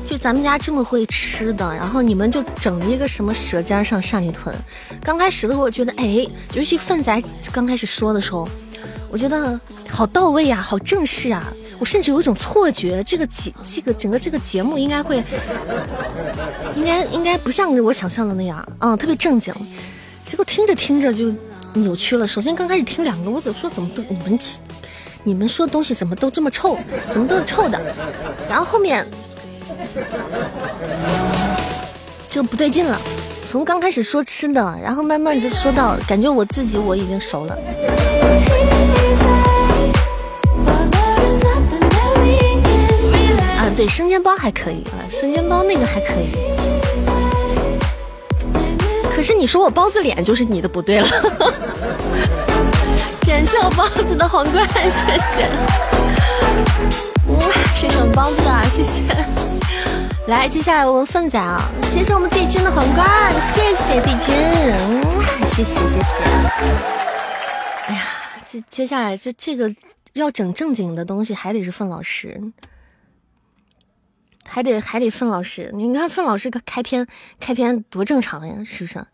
[0.06, 4.56] 就咱们家这么会吃的，然后你们就整一个什么舌尖上上一屯。
[5.04, 8.48] 刚开始的时候，我觉得，哎，尤其粪仔刚开始说的时候，
[9.10, 9.60] 我觉得
[9.90, 15.24] 好到位啊，好正式啊，我甚至有一种错觉，这个节这个整个这个节目应该会，
[16.76, 19.54] 应该应该不像我想象的那样，嗯，特别正经。
[20.26, 21.32] 结果听着听着就
[21.74, 22.28] 扭曲了。
[22.28, 24.40] 首先刚开始听两个，我怎么说怎么都你们。
[25.28, 26.78] 你们说东西怎么都这么臭？
[27.10, 27.82] 怎么都是臭的？
[28.48, 29.04] 然后后面
[32.30, 33.02] 就不对劲了。
[33.44, 37.58] 从刚开始说吃的，然后慢慢就说到，感觉我自己我已经熟了。
[43.58, 46.30] 啊，对，生煎包还可以啊，生煎包那个还可以。
[49.16, 51.08] 可是你说我包子脸就是你的不对了。
[53.26, 55.44] 感谢我包子的皇冠，谢谢。
[57.28, 57.40] 哇，
[57.76, 59.04] 谢谢我们包子啊，谢谢。
[60.28, 63.08] 来，接下来我们凤仔啊，谢谢我们帝君的皇冠，
[63.40, 64.36] 谢谢帝君，
[65.46, 66.95] 谢谢谢谢。
[68.60, 69.76] 接接下来这这个
[70.14, 72.42] 要整正经的东西，还得是凤老师，
[74.46, 75.72] 还得还得凤老师。
[75.74, 77.06] 你看凤老师开篇
[77.40, 79.06] 开篇多正常呀，是不是？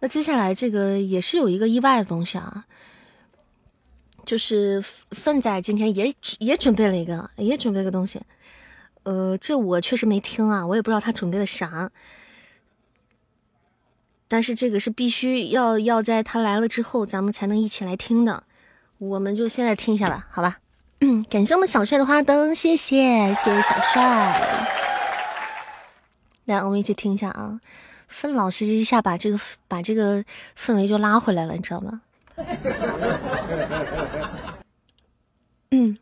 [0.00, 2.64] 那接下来这个也是有一个意外的东西啊。
[4.24, 8.20] 就是粪仔今天也也准备了一个，也准备个东西，
[9.04, 11.90] 呃，这我确实没听啊，我也不知道他准备的啥，
[14.28, 18.44] 但是这个是必须要要在他来了之后，咱们才能一起来听的，
[18.98, 20.58] 我们就现在听一下吧，好吧？
[21.00, 24.58] 嗯感谢我们小帅的花灯，谢谢谢谢小帅，
[26.46, 27.60] 来，我们一起听一下啊，
[28.08, 29.38] 分老师一下把这个
[29.68, 30.24] 把这个
[30.58, 32.02] 氛围就拉回来了，你知道吗？
[35.70, 35.96] 嗯，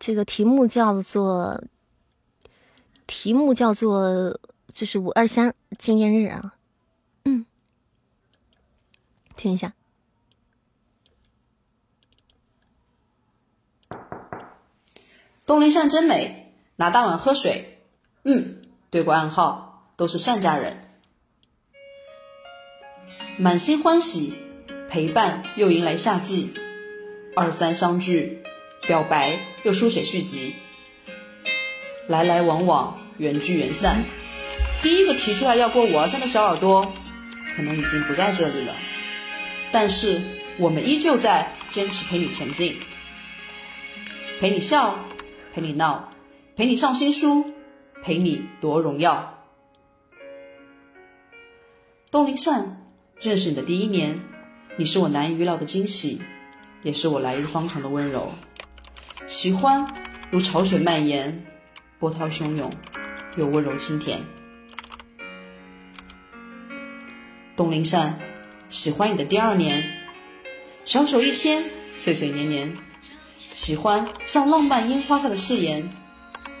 [0.00, 1.62] 这个题目叫做
[3.06, 4.36] 题目叫做
[4.72, 6.54] 就是五二三纪念日啊，
[7.24, 7.46] 嗯，
[9.36, 9.72] 听一下。
[15.44, 17.80] 东林善真美，拿大碗喝水。
[18.24, 20.88] 嗯，对过暗号，都是善家人。
[23.38, 24.34] 满心欢喜，
[24.88, 26.54] 陪伴又迎来夏季，
[27.34, 28.42] 二三相聚，
[28.86, 30.54] 表白又书写续集，
[32.06, 34.04] 来来往往，缘聚缘散。
[34.82, 36.92] 第一个提出来要过五二三的小耳朵，
[37.56, 38.74] 可能已经不在这里了，
[39.72, 40.20] 但是
[40.58, 42.78] 我们依旧在坚持陪你前进，
[44.38, 44.98] 陪你笑，
[45.52, 46.08] 陪你闹，
[46.56, 47.44] 陪你上新书，
[48.02, 49.44] 陪你夺荣耀。
[52.10, 52.86] 东林善，
[53.20, 54.18] 认识你的第一年，
[54.78, 56.22] 你是我难以预料的惊喜，
[56.82, 58.32] 也是我来日方长的温柔。
[59.26, 59.86] 喜欢
[60.30, 61.44] 如潮水蔓延，
[61.98, 62.70] 波涛汹涌，
[63.36, 64.20] 又温柔清甜。
[67.54, 68.18] 东林善，
[68.70, 69.84] 喜欢你的第二年，
[70.86, 71.62] 小手一牵，
[71.98, 72.74] 岁岁年年。
[73.62, 75.88] 喜欢像浪漫樱花下的誓言，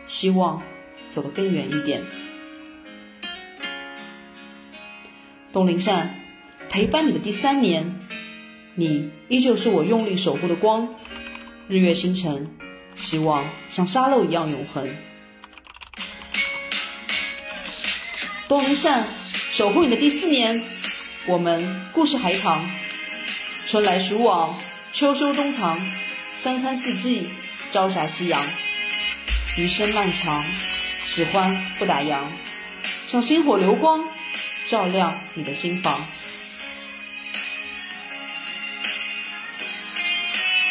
[0.06, 0.62] 希望
[1.10, 2.00] 走得更远一点。
[5.52, 6.14] 东林善，
[6.68, 7.98] 陪伴你的第三年，
[8.76, 10.94] 你依旧是我用力守护的光，
[11.66, 12.48] 日月星辰，
[12.94, 14.88] 希望像沙漏一样永恒。
[18.46, 19.04] 东林善，
[19.50, 20.62] 守护你的第四年。
[21.26, 22.64] 我们故事还长，
[23.66, 24.54] 春来暑往，
[24.92, 25.80] 秋收冬藏，
[26.42, 27.30] 三餐四季，
[27.70, 28.44] 朝霞夕阳，
[29.56, 30.44] 余生漫长，
[31.06, 32.18] 喜欢不打烊，
[33.06, 34.04] 像星火流光，
[34.66, 36.04] 照亮你的心房。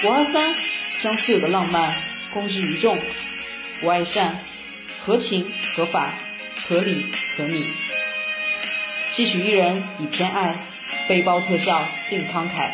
[0.03, 0.53] 五二三，
[0.99, 1.95] 将所有的浪漫
[2.33, 2.99] 公之于众，
[3.81, 4.37] 我爱善，
[4.99, 6.15] 合情合法，
[6.67, 7.05] 合理
[7.37, 7.65] 合理。
[9.11, 10.53] 吸取一人以偏爱，
[11.07, 12.71] 背包特效尽慷慨，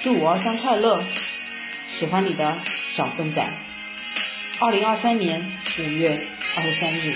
[0.00, 1.04] 祝五二三快乐！
[1.94, 2.52] 喜欢你的
[2.88, 3.40] 小粪仔，
[4.58, 5.40] 二零二三年
[5.78, 6.26] 五月
[6.56, 7.14] 二十三日。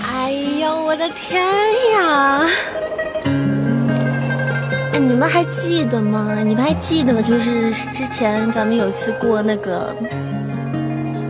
[0.00, 0.30] 哎
[0.60, 1.44] 呦，我的天
[1.94, 2.46] 呀！
[4.92, 6.38] 哎，你们还记得吗？
[6.44, 9.92] 你们还记得吗就是之前咱们有一次过那个。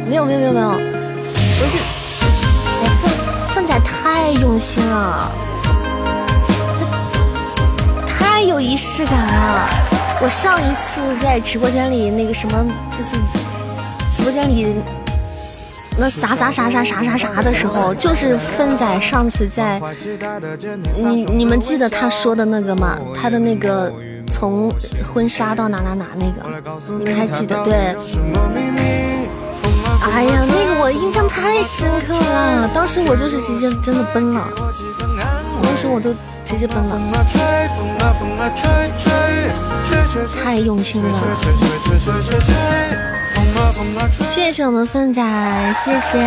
[0.06, 1.78] 没有没有没有没有，不是，
[2.82, 3.10] 哎，凤
[3.54, 5.32] 凤仔太用心了，
[8.62, 9.68] 仪式感了。
[10.22, 13.16] 我上一次在直播间里那个什么，就是
[14.12, 14.76] 直播间里
[15.98, 19.80] 那啥啥啥啥啥啥啥的时候，就是凤仔上次在，
[20.96, 22.96] 你你们记得他说的那个吗？
[23.20, 23.92] 他的那个
[24.30, 24.72] 从
[25.04, 26.42] 婚纱到哪哪哪那个，
[26.98, 27.74] 你们还记得对？
[30.14, 34.48] 哎呀，那个我印象太深刻了，当时我就是直接真的奔了，
[35.62, 36.14] 当时我都
[36.44, 36.98] 直接奔了，
[40.42, 41.18] 太用心了，
[44.22, 45.22] 谢谢我们奋仔，
[45.74, 46.18] 谢谢，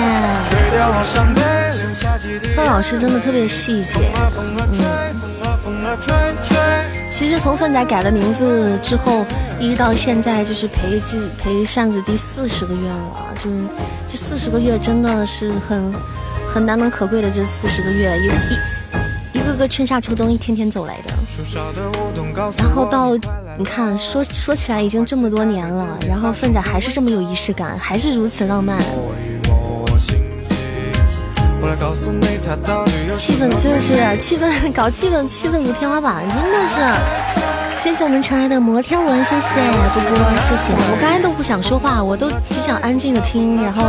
[2.55, 4.11] 范老师真的特别细节，
[4.71, 4.83] 嗯。
[7.09, 9.25] 其实从粪仔改了名字之后，
[9.59, 13.33] 一直到现在，就是陪就陪扇子第四十个月了。
[13.41, 13.55] 就是
[14.07, 15.93] 这四十个月真的是很
[16.45, 18.57] 很难能可贵的，这四十个月一一一
[19.45, 21.13] 个个春夏秋冬一天天走来的。
[22.57, 23.15] 然后到
[23.57, 28.77] 你看说说起来已经这么多年了，然后粪仔还是这么有仪式感，还是如此浪漫。
[33.17, 36.81] 气氛就是气氛，搞气氛，气氛如天花板，真的是。
[37.75, 39.59] 谢谢我们尘埃的摩天轮，谢谢
[39.93, 40.71] 波波，谢谢。
[40.73, 43.83] 我刚才都不想说话，我都只想安静的听，然后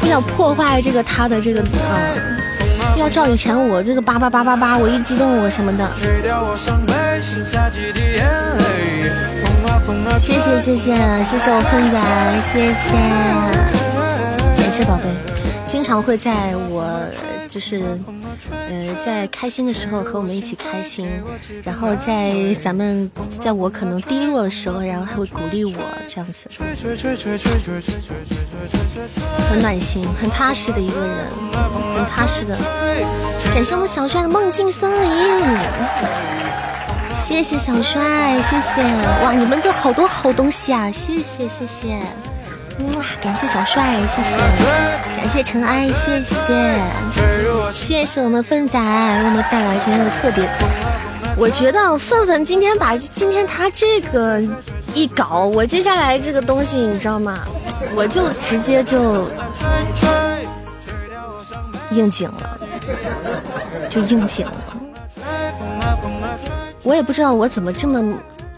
[0.00, 2.43] 不想破坏这个他的这个啊。
[2.96, 5.90] 要照以前我这个叭叭叭叭叭，我一激动我什么的。
[10.16, 12.00] 谢谢谢谢谢谢我凤仔，
[12.40, 12.94] 谢谢，
[14.62, 15.04] 感谢宝贝。
[15.66, 16.86] 经常会在我
[17.48, 17.98] 就是，
[18.50, 21.08] 呃，在开心的时候和我们一起开心，
[21.62, 25.72] 然后在咱们在我可能低落的时候，然后还会鼓励我
[26.08, 26.48] 这样子，
[29.48, 31.26] 很暖心，很踏实的一个人，
[31.96, 32.56] 很踏实的。
[33.54, 35.10] 感谢我们小帅的梦境森林，
[37.14, 38.82] 谢谢小帅，谢谢
[39.22, 41.98] 哇，你们都好多好东西啊，谢谢谢谢。
[42.96, 43.04] 哇！
[43.22, 44.36] 感谢小帅，谢谢，
[45.16, 46.34] 感谢尘埃，谢谢，
[47.72, 50.48] 谢谢我们粪仔为我们带来今天的特别。
[51.36, 54.42] 我觉得粪粪今天把今天他这个
[54.94, 57.40] 一搞，我接下来这个东西你知道吗？
[57.94, 59.28] 我就直接就
[61.90, 62.58] 应景了，
[63.88, 64.76] 就应景了。
[66.82, 68.16] 我也不知道我怎么这么，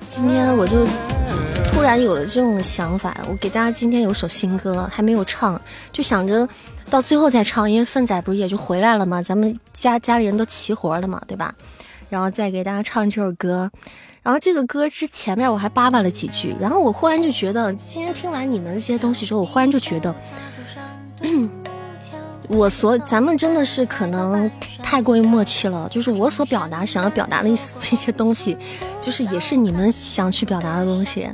[0.09, 0.87] 今天我就。
[1.73, 5.61] 突然有了这种想法，我给大家今天有首新歌还没有唱，
[5.93, 6.49] 就想着
[6.89, 9.21] 到最后再唱，因为粪仔不是也就回来了吗？
[9.23, 11.55] 咱们家家里人都齐活了嘛，对吧？
[12.09, 13.71] 然后再给大家唱这首歌。
[14.23, 20.15] 然后这个歌之前面我还叭叭了几句，然后我忽然就觉得，今天听完你们这些东西之后，我忽然就觉得，
[22.49, 24.51] 我所咱们真的是可能
[24.83, 28.57] 太过于默契了，就是我所表达想要表达的这些东西，
[29.01, 31.29] 就是也是你们想去表达的东西。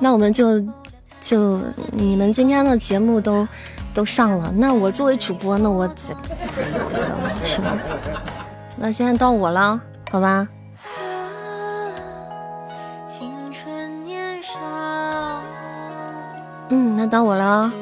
[0.00, 0.58] 那我们就
[1.20, 1.60] 就
[1.92, 3.46] 你们今天的节目都。
[3.92, 6.14] 都上了，那我作为主播，那我怎
[7.44, 7.76] 是吧？
[8.76, 9.80] 那现在到我了，
[10.12, 10.46] 好吧？
[16.68, 17.72] 嗯，那到我了。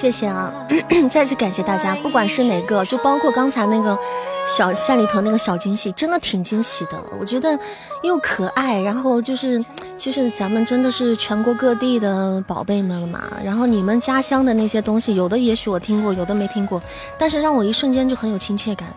[0.00, 0.52] 谢谢啊，
[1.10, 3.98] 再次感谢大家，不管是哪个，就包括刚才那个。
[4.46, 7.58] 小山里头那个小惊喜真的挺惊喜的，我觉得
[8.02, 9.62] 又可爱，然后就是
[9.94, 16.80] 就是咱们真的是全国各地的宝贝们嘛，然后你们家乡的那些东西，有的也许我听过，有的没听过，
[17.18, 18.88] 但是让我一瞬间就很有亲切感。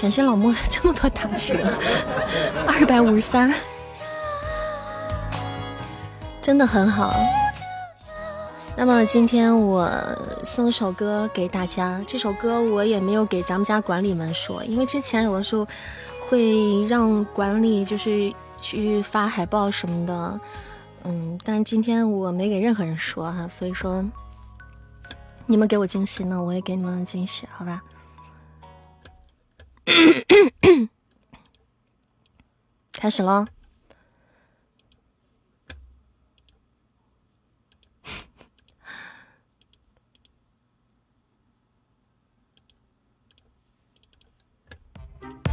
[0.00, 1.52] 感谢老莫的这么多打击，
[2.66, 3.52] 二百五十三，
[6.40, 7.14] 真的很好。
[8.80, 9.90] 那么今天我
[10.44, 15.66] 送首歌给大家，这首歌我也没有给咱们家管理们说，因为之前有的时候
[16.20, 20.40] 会让管理就是去发海报什么的，
[21.02, 24.00] 嗯，但是今天我没给任何人说哈，所以说
[25.46, 27.82] 你们给我惊喜，呢我也给你们惊喜，好吧？
[32.92, 33.44] 开始喽。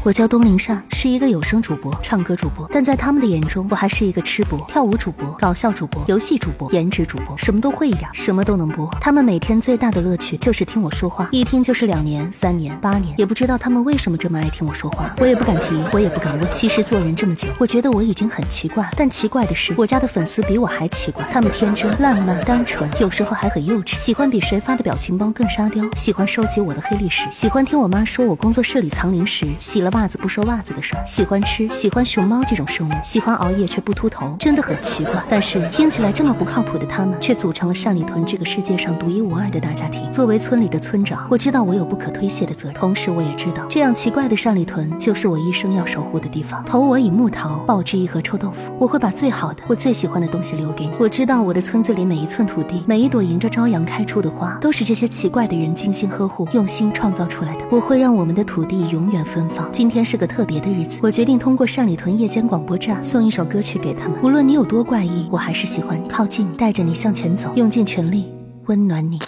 [0.06, 8.88] 我叫东林善，是一个有声主播、唱歌主播，但在他们的眼中，我还是一个吃播、跳舞主播、搞笑主播、游戏主播、颜值主播，什么都会一点，什么都能播。
[9.02, 15.12] 他们每天最大的乐趣就是听我说话，一听就是两年、三年、八年，也不知道他们为什么这么爱听我说话。
[15.18, 16.48] 我也不敢提，我也不敢问。
[16.52, 21.26] 其实做人这么久，我觉得我已经很奇怪，但奇怪的是，我家的粉丝比我还奇怪。
[21.32, 30.76] 他们天真、烂漫、单纯，有时候还很幼稚，喜欢比谁发的表情包更沙雕，喜欢收集我的黑历史，喜欢听我妈说我工作室里藏零食，洗了袜子不收袜子。
[30.76, 35.24] 的事儿，喜欢吃，喜欢熊猫这种生物，喜欢熬夜却不秃头，真的很奇怪。
[35.30, 40.12] 但是听起来这么不靠谱的他们，却组成了单里屯这个世界上独一无二的大家庭。
[40.12, 46.62] 作为村里的村长，我知道我有不可推卸的责任，同时我也知道，这样奇怪的单里屯就是我一生要守护的地方。
[46.66, 48.74] 投我以木桃，报之一盒臭豆腐。
[48.78, 50.92] 我会把最好的，我最喜欢的东西留给你。
[51.00, 57.66] 我知道我的村子里每一寸土地，每一朵迎着朝阳开出的花，都是这些奇怪的人精心呵护、用心创造出来的。
[57.72, 59.70] 我会让我们的土地永远芬芳。
[59.72, 64.18] 今今天是个特别的日子，我决定通过单里屯夜间广播站送一首歌曲给他们。
[64.24, 68.26] 无论你有多怪异，我还是喜欢靠近，带着你向前走，用尽全力
[68.66, 69.20] 温暖你。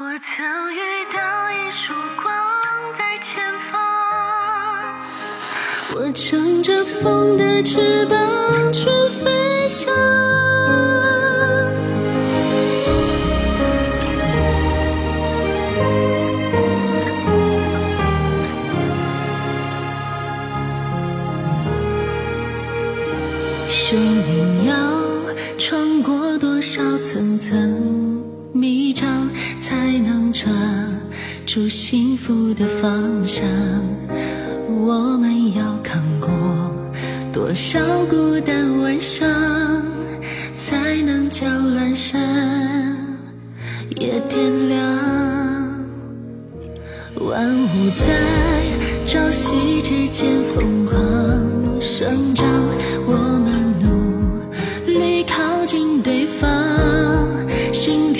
[0.00, 0.80] 我曾遇
[1.14, 1.20] 到
[1.52, 2.34] 一束光
[2.98, 3.40] 在前
[3.70, 3.78] 方，
[5.94, 8.86] 我乘着风的翅膀去
[9.22, 9.94] 飞翔。
[26.60, 28.22] 多少层层
[28.52, 29.08] 迷障，
[29.62, 30.52] 才能抓
[31.46, 33.48] 住幸福的方向？
[34.68, 36.28] 我们要扛过
[37.32, 37.80] 多少
[38.10, 39.26] 孤单晚上，
[40.54, 42.20] 才能将阑珊
[43.98, 44.76] 也点亮？
[47.20, 52.46] 万物在朝夕之间疯狂生长，
[53.06, 53.14] 我
[53.46, 53.59] 们。
[55.70, 56.48] 靠近对方，
[57.72, 58.19] 心跳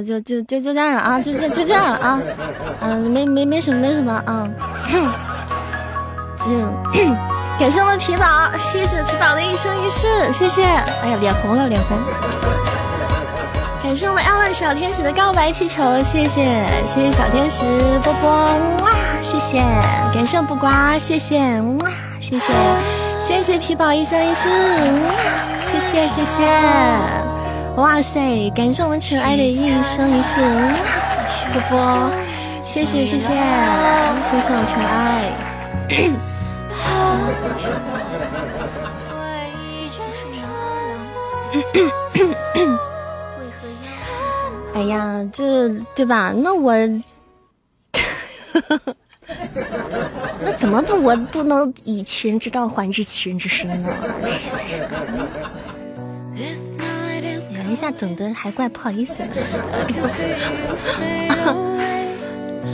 [0.00, 2.20] 就就就就这样了啊，就就就这样了啊，
[2.82, 4.48] 嗯、没没没什么没什么啊，
[6.38, 6.52] 就
[7.58, 11.98] 感谢我们皮宝，谢谢皮宝的一生一世，谢谢，哎呀，脸红了，脸红。
[13.82, 17.64] 感谢我们 Ellen 小天使的告白气球，谢谢谢谢小天使
[18.00, 18.30] 波波，
[18.84, 19.60] 哇，谢谢，
[20.14, 21.90] 感谢不瓜，谢谢，哇，
[22.20, 22.52] 谢谢。
[23.18, 24.48] 谢谢皮宝一生一世，
[25.64, 26.42] 谢谢谢谢，
[27.82, 30.36] 哇塞，感谢我们尘埃的一生一世，
[31.52, 32.08] 波波，
[32.64, 33.34] 谢谢谢谢谢
[34.40, 35.32] 谢我尘埃。
[44.74, 46.32] 哎呀，这对吧？
[46.36, 46.72] 那我，
[50.40, 53.88] 那怎么不我不能以其人之道还治其人之身呢？
[54.28, 54.88] 是不是？
[57.72, 59.28] 一下整的还怪不好意思的。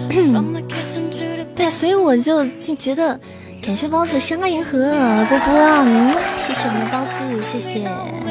[1.55, 3.19] 对，所以我就就觉得，
[3.62, 4.79] 感谢包子相爱银河
[5.29, 7.83] 波波，嗯，谢谢我们的包子，谢谢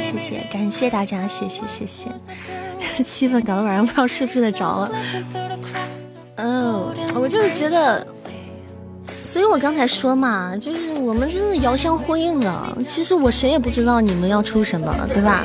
[0.02, 2.10] 谢谢，感谢大家，谢谢谢谢。
[3.03, 4.91] 气氛搞得晚上不知道睡不睡得着了。
[6.35, 8.06] 嗯，我就是觉得，
[9.27, 12.77] 所以我刚才说嘛，就是我们真的遥相呼应了。
[12.87, 15.43] 其实我谁也不知道你们要出什么，对吧？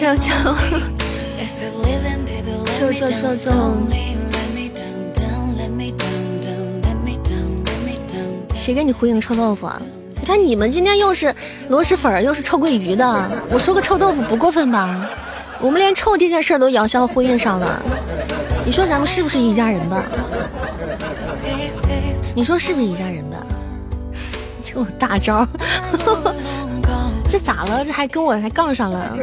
[0.00, 0.32] 就就
[2.78, 3.52] 就就就就，
[8.54, 9.78] 谁跟你呼应臭豆腐啊？
[10.18, 11.32] 你看你们今天又是
[11.68, 15.06] 螺蛳粉，又是臭鳜鱼的，我说个臭豆腐不过分吧？
[15.60, 17.80] 我们连臭这件事都遥相呼应上了，
[18.64, 20.04] 你说咱们是不是一家人吧？
[22.34, 23.36] 你说是不是一家人吧？
[24.74, 25.46] 有大招，
[27.28, 27.84] 这咋了？
[27.84, 29.16] 这还跟我还杠上了，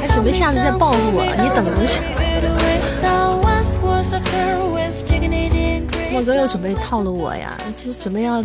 [0.00, 1.24] 还准备下次再报复我？
[1.24, 2.00] 你等着去！
[6.10, 8.42] 莫哥又准备套路我呀，就是准备要，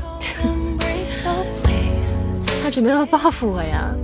[2.61, 3.95] 他准备要报复我呀。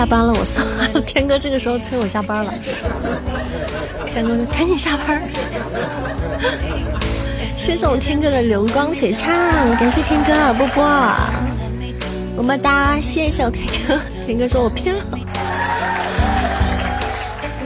[0.00, 0.62] 下班了，我操！
[1.06, 2.54] 天哥这个时候催我下班了，
[4.06, 5.22] 天哥说赶紧下班。
[7.54, 10.82] 谢谢我天哥的流光璀璨，感谢天哥波波，
[12.34, 12.98] 么么哒！
[12.98, 15.04] 谢谢我天哥，天哥说我拼了。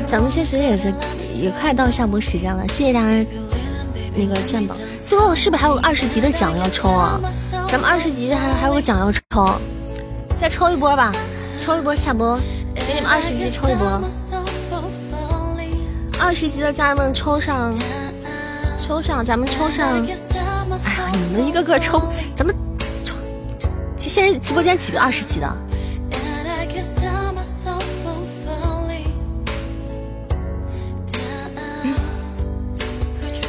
[0.04, 0.92] 咱们确实也是
[1.40, 3.24] 也快到下播时间了，谢谢大家
[4.16, 4.76] 那个占榜。
[5.04, 7.20] 最后是不是还有二十级的奖要抽啊？
[7.68, 9.22] 咱们二十级还还有个奖要抽，
[10.36, 11.12] 再抽一波吧，
[11.60, 12.38] 抽一波下播，
[12.74, 14.00] 给你们二十级抽一波。
[16.18, 17.74] 二十级的家人们抽上，
[18.78, 20.06] 抽上，咱们抽上。
[20.06, 22.02] 哎呀，你们一个个抽，
[22.36, 22.54] 咱们
[23.04, 23.14] 抽。
[23.96, 25.56] 现在直播间几个二十级的？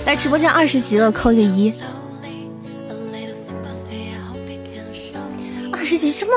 [0.06, 1.74] 来直播间二十级的，扣一个一。
[5.98, 6.34] 这么，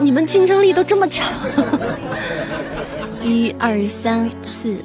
[0.00, 1.26] 你们竞争力都这么强。
[3.20, 4.76] 一二三四，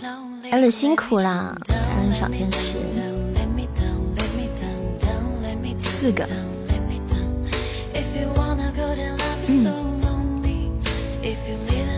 [0.49, 2.77] 艾伦辛苦啦，艾伦小天使。
[5.80, 6.27] 四个。
[9.48, 9.65] 嗯。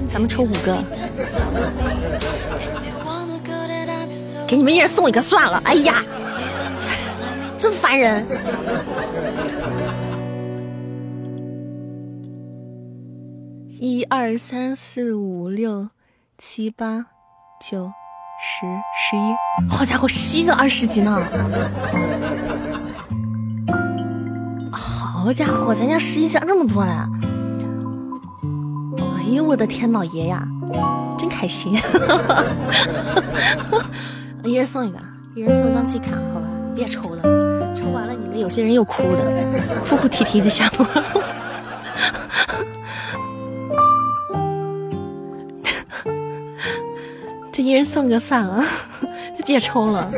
[0.08, 0.84] 咱们抽五个。
[4.48, 5.62] 给你们一人送一个算了。
[5.64, 6.04] 哎呀，
[7.58, 8.26] 真烦人。
[13.82, 15.88] 一二三四五六
[16.38, 17.06] 七八
[17.62, 17.90] 九
[18.38, 19.34] 十十一，
[19.70, 21.18] 好家伙，十一个二十级呢！
[24.70, 27.08] 好家伙，咱家十一加这么多了！
[29.16, 30.46] 哎呦我的天，老爷呀，
[31.18, 31.74] 真开心！
[34.44, 35.00] 一人送一个，
[35.36, 39.24] 一人送张季卡，好吧，别抽了，抽完了你们有些人又哭了，
[39.86, 40.86] 哭哭啼啼的下播。
[47.62, 48.64] 一人送个算了，
[49.38, 50.12] 就别抽了。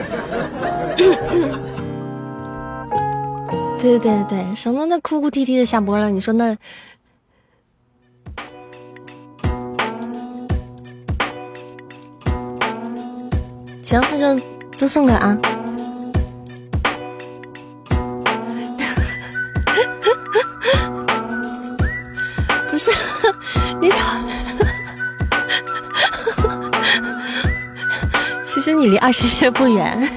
[3.80, 6.11] 对对对，什么那哭哭啼啼的下播了。
[6.11, 6.55] 你说那？
[13.81, 14.41] 行，那就
[14.80, 15.38] 都送个啊！
[28.61, 30.07] 其实你离二十岁不远，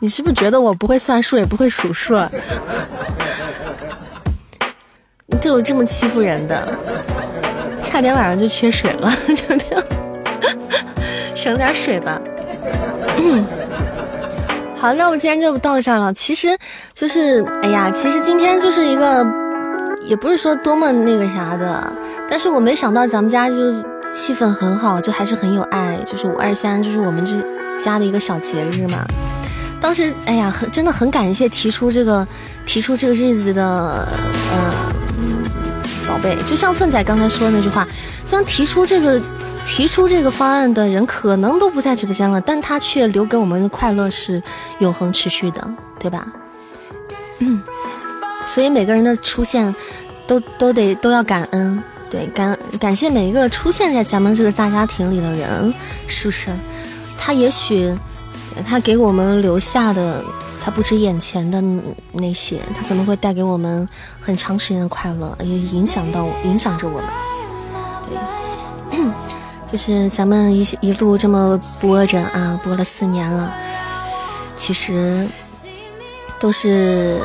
[0.00, 2.20] 你是不是觉得我不会算数也不会数数？
[5.26, 6.76] 你就有这么欺负人的？
[7.80, 9.84] 差点晚上就缺水了， 就这样，
[11.36, 12.20] 省点水吧。
[13.18, 13.44] 嗯，
[14.76, 16.12] 好，那我今天就到这了。
[16.12, 16.58] 其实
[16.92, 19.24] 就是，哎呀，其实今天就是一个，
[20.02, 21.92] 也不是说多么那个啥的，
[22.28, 23.70] 但是我没想到咱们家就
[24.12, 25.96] 气氛很好，就还是很有爱。
[26.04, 27.36] 就是五二三，就是我们这
[27.78, 29.04] 家的一个小节日嘛。
[29.80, 32.26] 当时，哎呀，很真的很感谢提出这个
[32.64, 34.06] 提出这个日子的
[34.52, 34.92] 呃
[36.08, 37.86] 宝贝，就像凤仔刚才说的那句话，
[38.24, 39.20] 虽然提出这个。
[39.64, 44.42] 提出这个方案的人可能都不在直播间了，但他却留给我们的快乐是
[44.80, 46.26] 永恒持续的，对吧？
[47.38, 47.62] 嗯，
[48.44, 49.72] 所以每个人的出现，
[50.26, 51.80] 都都得都要感恩，
[52.10, 55.72] 对感感谢每一个出现在咱们这个大家庭里的人，
[56.08, 56.50] 是不是？
[57.24, 57.96] 他也许
[58.66, 60.20] 他给我们留下的，
[60.60, 61.62] 他不止眼前的
[62.10, 63.88] 那些，他可能会带给我们
[64.20, 67.08] 很长时间的快乐，也影响到影响着我们，
[68.90, 68.98] 对。
[69.70, 73.54] 就是咱们一一路这么播着啊，播了四年了，
[74.56, 75.24] 其实
[76.40, 77.20] 都是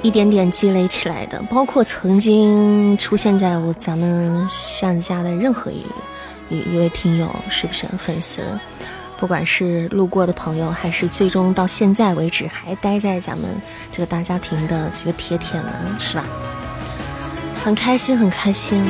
[0.00, 1.40] 一点点积累起来的。
[1.50, 5.84] 包括曾经出现在我咱们扇子家的任何一
[6.48, 8.42] 一一位听友，是不是粉丝？
[9.22, 13.48] 不管是路过的朋友，还是最终到现在为止还待在咱们
[13.92, 16.24] 这个大家庭的这个铁铁们，是吧？
[17.64, 18.84] 很开心，很开心。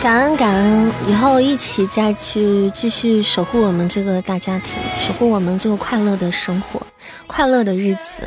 [0.00, 6.80] 感恩感恩，以后一起再去继续守护我们这个大家庭，守护我们这个快乐的生活，
[7.26, 8.22] 快乐的日子。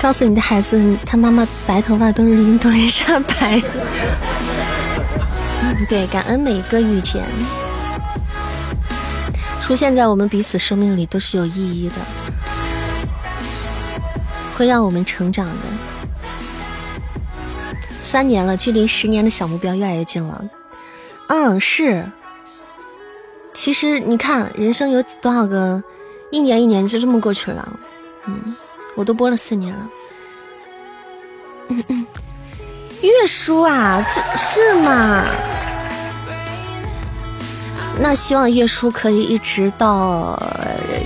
[0.00, 3.60] 告诉你的孩子，他妈妈白头发都是因多丽莎白。
[5.88, 7.24] 对，感恩每一个遇见，
[9.60, 11.94] 出现在我们彼此生命里都是有意义的，
[14.54, 15.54] 会让我们成长的。
[18.00, 20.44] 三年了，距离十年的小目标越来越近了。
[21.28, 22.04] 嗯，是。
[23.52, 25.82] 其实你看，人生有多少个
[26.30, 27.78] 一年一年就这么过去了。
[28.26, 28.54] 嗯，
[28.98, 29.88] 我都播了四年了。
[31.68, 32.06] 嗯嗯，
[33.00, 35.24] 月叔啊，这是吗？
[38.00, 40.36] 那希望月叔可以一直到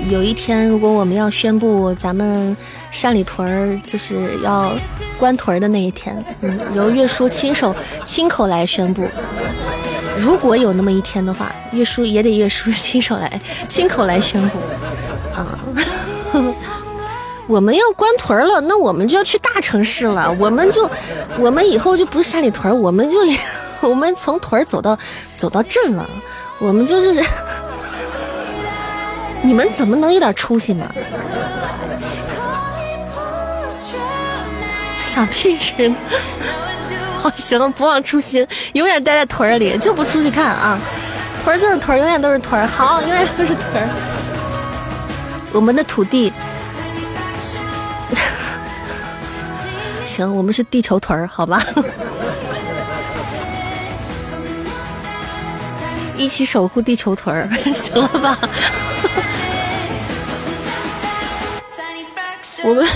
[0.08, 2.56] 有一天，如果我们要宣布咱们
[2.90, 4.72] 山里屯儿就是要
[5.18, 9.06] 关屯儿的那一天，嗯，由月叔亲手亲口来宣布。
[10.16, 14.58] 如果有那么一天的话，月叔也得月叔亲手来亲口来宣布
[15.34, 15.58] 啊！
[17.52, 20.34] 我们要关屯了，那我们就要去大城市了。
[20.40, 20.90] 我们就
[21.38, 23.18] 我们以后就不是山里屯，我们就
[23.86, 24.98] 我们从屯走到
[25.36, 26.08] 走到镇了。
[26.58, 27.22] 我们就是，
[29.42, 30.86] 你们怎么能有点出息嘛？
[35.04, 35.92] 傻屁似的！
[37.20, 40.80] 好， 行，不忘初心，永远待在屯里，就不出去看啊！
[41.44, 42.66] 屯就是屯，永远都是屯。
[42.66, 43.86] 好，永远都是屯。
[45.52, 46.32] 我们的土地，
[50.04, 51.62] 行，我们是地球屯儿，好吧？
[56.16, 58.38] 一起守护地球屯儿，行了吧？
[62.64, 62.86] 我们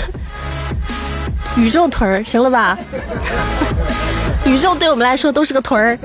[1.57, 2.77] 宇宙屯儿，行了吧？
[4.45, 5.99] 宇宙对我们来说都是个屯儿。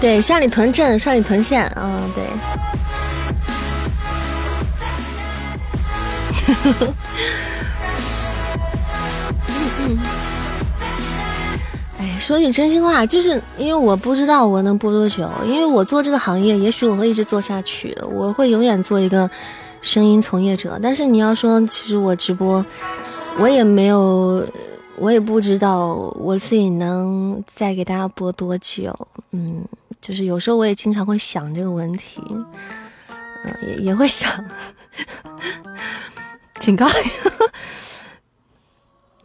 [0.00, 2.24] 对，上里屯镇，上里屯县，嗯，对。
[11.98, 19.30] 哎，说句真心话，就是因为我不知道我能播多久，因为我做这个行业，也许我会一直做下去，我会永远做一个。
[19.82, 22.64] 声音从业者，但是你要说，其实我直播，
[23.38, 24.44] 我也没有，
[24.96, 28.92] 我也不知道我自己能再给大家播多久。
[29.30, 29.64] 嗯，
[30.00, 32.20] 就是有时候我也经常会想这个问题，
[33.44, 34.44] 嗯，也也会想，
[36.58, 36.88] 警告，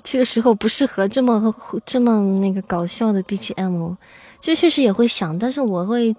[0.03, 1.53] 这个时候不适合这么
[1.85, 3.95] 这么那个搞笑的 BGM，
[4.39, 6.15] 就确实也会想，但是我会，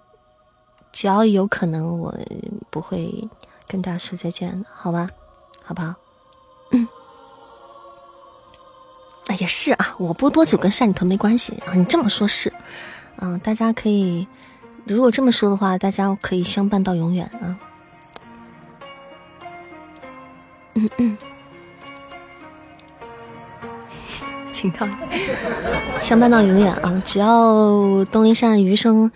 [0.92, 2.14] 只要有可能，我
[2.70, 3.28] 不会。
[3.68, 5.08] 跟大家说再见的，好吧，
[5.64, 5.94] 好不好？
[6.72, 6.86] 嗯，
[9.28, 11.72] 哎，也是啊，我播多久跟善女屯没关系啊。
[11.72, 12.52] 你这么说，是，
[13.16, 14.28] 嗯，大家可以，
[14.84, 17.58] 如果这么说的话，大家可以相伴到永远啊。
[20.74, 21.16] 嗯 嗯，
[26.00, 27.02] 相伴到永远啊！
[27.04, 29.10] 只要东林善余生。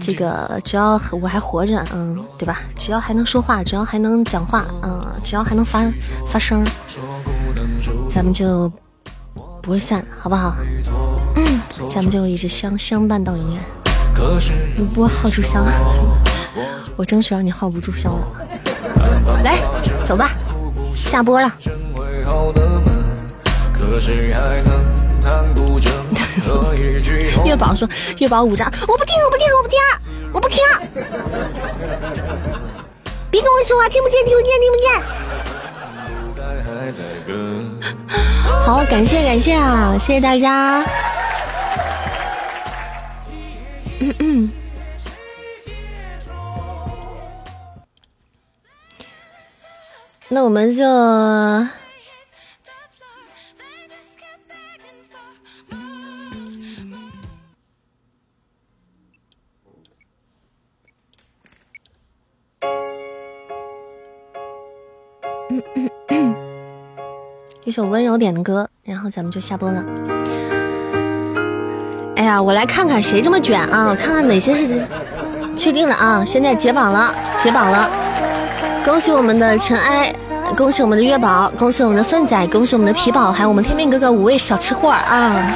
[0.00, 2.58] 这个只要我还活着，嗯，对吧？
[2.76, 5.84] 只要还能说话，只要还能讲话，嗯，只要还能发
[6.26, 6.66] 发声，
[8.10, 8.70] 咱们就
[9.62, 10.56] 不会散，好不好？
[11.36, 13.62] 嗯，咱们就一直相相伴到永远。
[14.76, 15.64] 你播号住香，
[16.96, 18.26] 我争取让你号不住香了。
[19.44, 19.58] 来，
[20.04, 20.30] 走吧，
[20.96, 21.48] 下播了。
[27.44, 27.88] 月宝说
[28.18, 29.78] ：“月宝五张，我不听，我不听，我不听，
[30.32, 30.58] 我不听！
[33.30, 34.90] 别跟我说话，听不见，听不见，听不见！
[38.66, 40.84] 好，感谢感谢啊，谢谢大家。
[44.00, 44.50] 嗯嗯，
[50.28, 50.84] 那我们就。”
[67.68, 69.84] 一首温柔点的歌，然后咱们就下播了。
[72.16, 73.94] 哎呀，我来看看谁这么卷啊！
[73.94, 74.88] 看看哪些是
[75.54, 76.24] 确定了啊！
[76.24, 77.90] 现在解榜了，解榜了！
[78.82, 80.10] 恭喜我们的尘埃，
[80.56, 85.54] 恭喜我们的月宝，恭喜我们的粪仔，恭喜我们的皮宝，还有我们天命哥哥五位小吃货啊！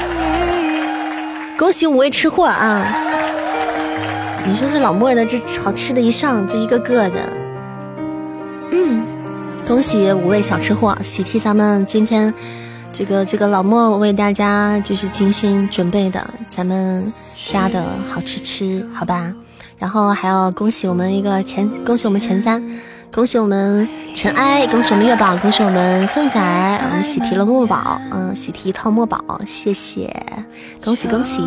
[1.59, 2.95] 恭喜五位吃货啊！
[4.47, 7.21] 你说这老莫的这好吃的一上，这一个个的，
[8.71, 9.02] 嗯。
[9.73, 12.33] 恭喜五位小吃货，喜提咱们今天
[12.93, 17.11] 这个这个老莫为大家就是精心准备的咱们
[17.47, 19.33] 家的好吃吃，好吧？
[19.79, 22.63] 然后还要恭喜我们一个前，恭喜我们前三，
[23.11, 30.15] 恭喜我们尘埃，恭喜我们月宝，恭喜我们凤仔，我们喜提了墨宝，嗯，喜提一套墨宝，谢谢，
[30.85, 31.43] 恭喜恭喜。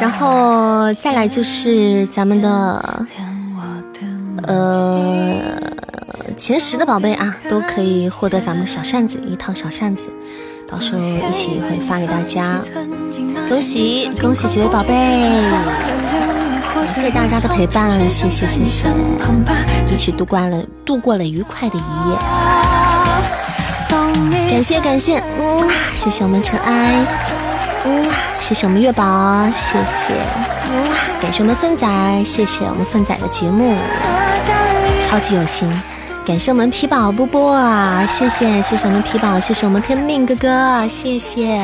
[0.00, 3.06] 然后再来就是咱们的，
[4.48, 5.40] 呃。
[6.42, 10.12] 前十的宝贝啊，都可以获得咱们的小扇子一套小扇子，
[10.68, 12.60] 到时候一起会发给大家。
[13.48, 15.30] 恭喜恭喜几位宝贝，
[16.92, 18.86] 谢谢大家的陪伴，谢谢谢谢，
[19.88, 22.18] 一起度过了度过了愉快的一夜。
[24.50, 27.06] 感谢感谢，嗯，谢谢我们尘埃，
[27.84, 28.04] 嗯，
[28.40, 30.12] 谢谢我们月宝，谢谢，
[30.72, 30.84] 嗯，
[31.22, 31.86] 感谢我们粪仔，
[32.24, 33.76] 谢谢我们粪仔的节目，
[35.06, 35.72] 超级有心。
[36.24, 41.60] 感谢我们皮宝波波啊，谢谢谢谢我们皮宝，谢谢我们天命哥哥，谢谢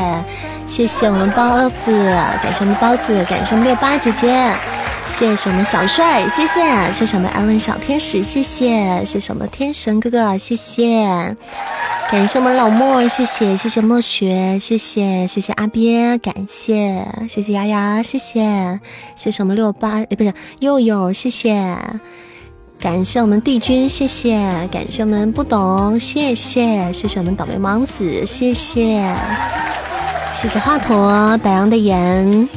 [0.66, 1.92] 谢谢我们包子，
[2.42, 4.52] 感谢我们包子，感谢我们六八姐姐，
[5.06, 6.60] 谢谢我们小帅，谢谢
[6.92, 11.36] 谢谢我们艾伦小天使，谢谢谢谢我们天神哥哥，谢谢
[12.10, 18.80] 感谢我们老莫，谢谢谢谢墨雪，谢谢谢谢阿边，感谢谢谢丫丫，谢谢
[19.14, 21.76] 谢谢我们六八，哎不是悠悠，谢谢。
[22.80, 24.38] 感谢我们帝君，谢谢，
[24.70, 29.12] 感谢我们不懂，谢谢，谢谢我们倒霉王子，谢谢，
[30.32, 32.48] 谢谢华佗，白羊的盐，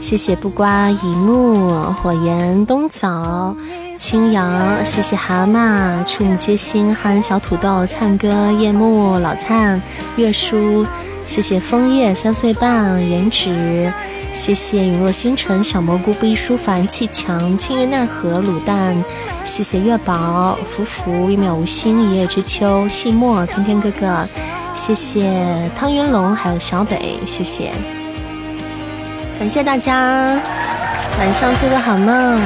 [0.00, 3.54] 谢谢不瓜一木，火焰冬枣，
[3.98, 9.80] 青阳，谢谢蛤蟆，触目皆心，憨小土豆，灿哥，夜幕，老灿，
[10.16, 10.86] 月叔。
[11.28, 13.92] 谢谢枫叶三岁半颜值，
[14.32, 18.96] 谢谢陨落星辰小蘑菇不一舒凡气强青云奈何卤蛋，
[19.44, 24.26] 谢谢月宝福福一秒无心一叶知秋细墨天天哥哥，
[24.72, 27.72] 谢谢汤云龙还有小北，谢谢，
[29.38, 30.40] 感谢大家
[31.18, 32.40] 晚上做个好梦，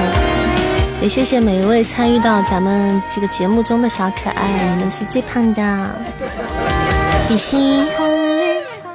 [1.01, 5.89] 也谢谢每一位参与到咱们这个节目中的小可爱，你们是最胖的，
[7.29, 7.87] 比心。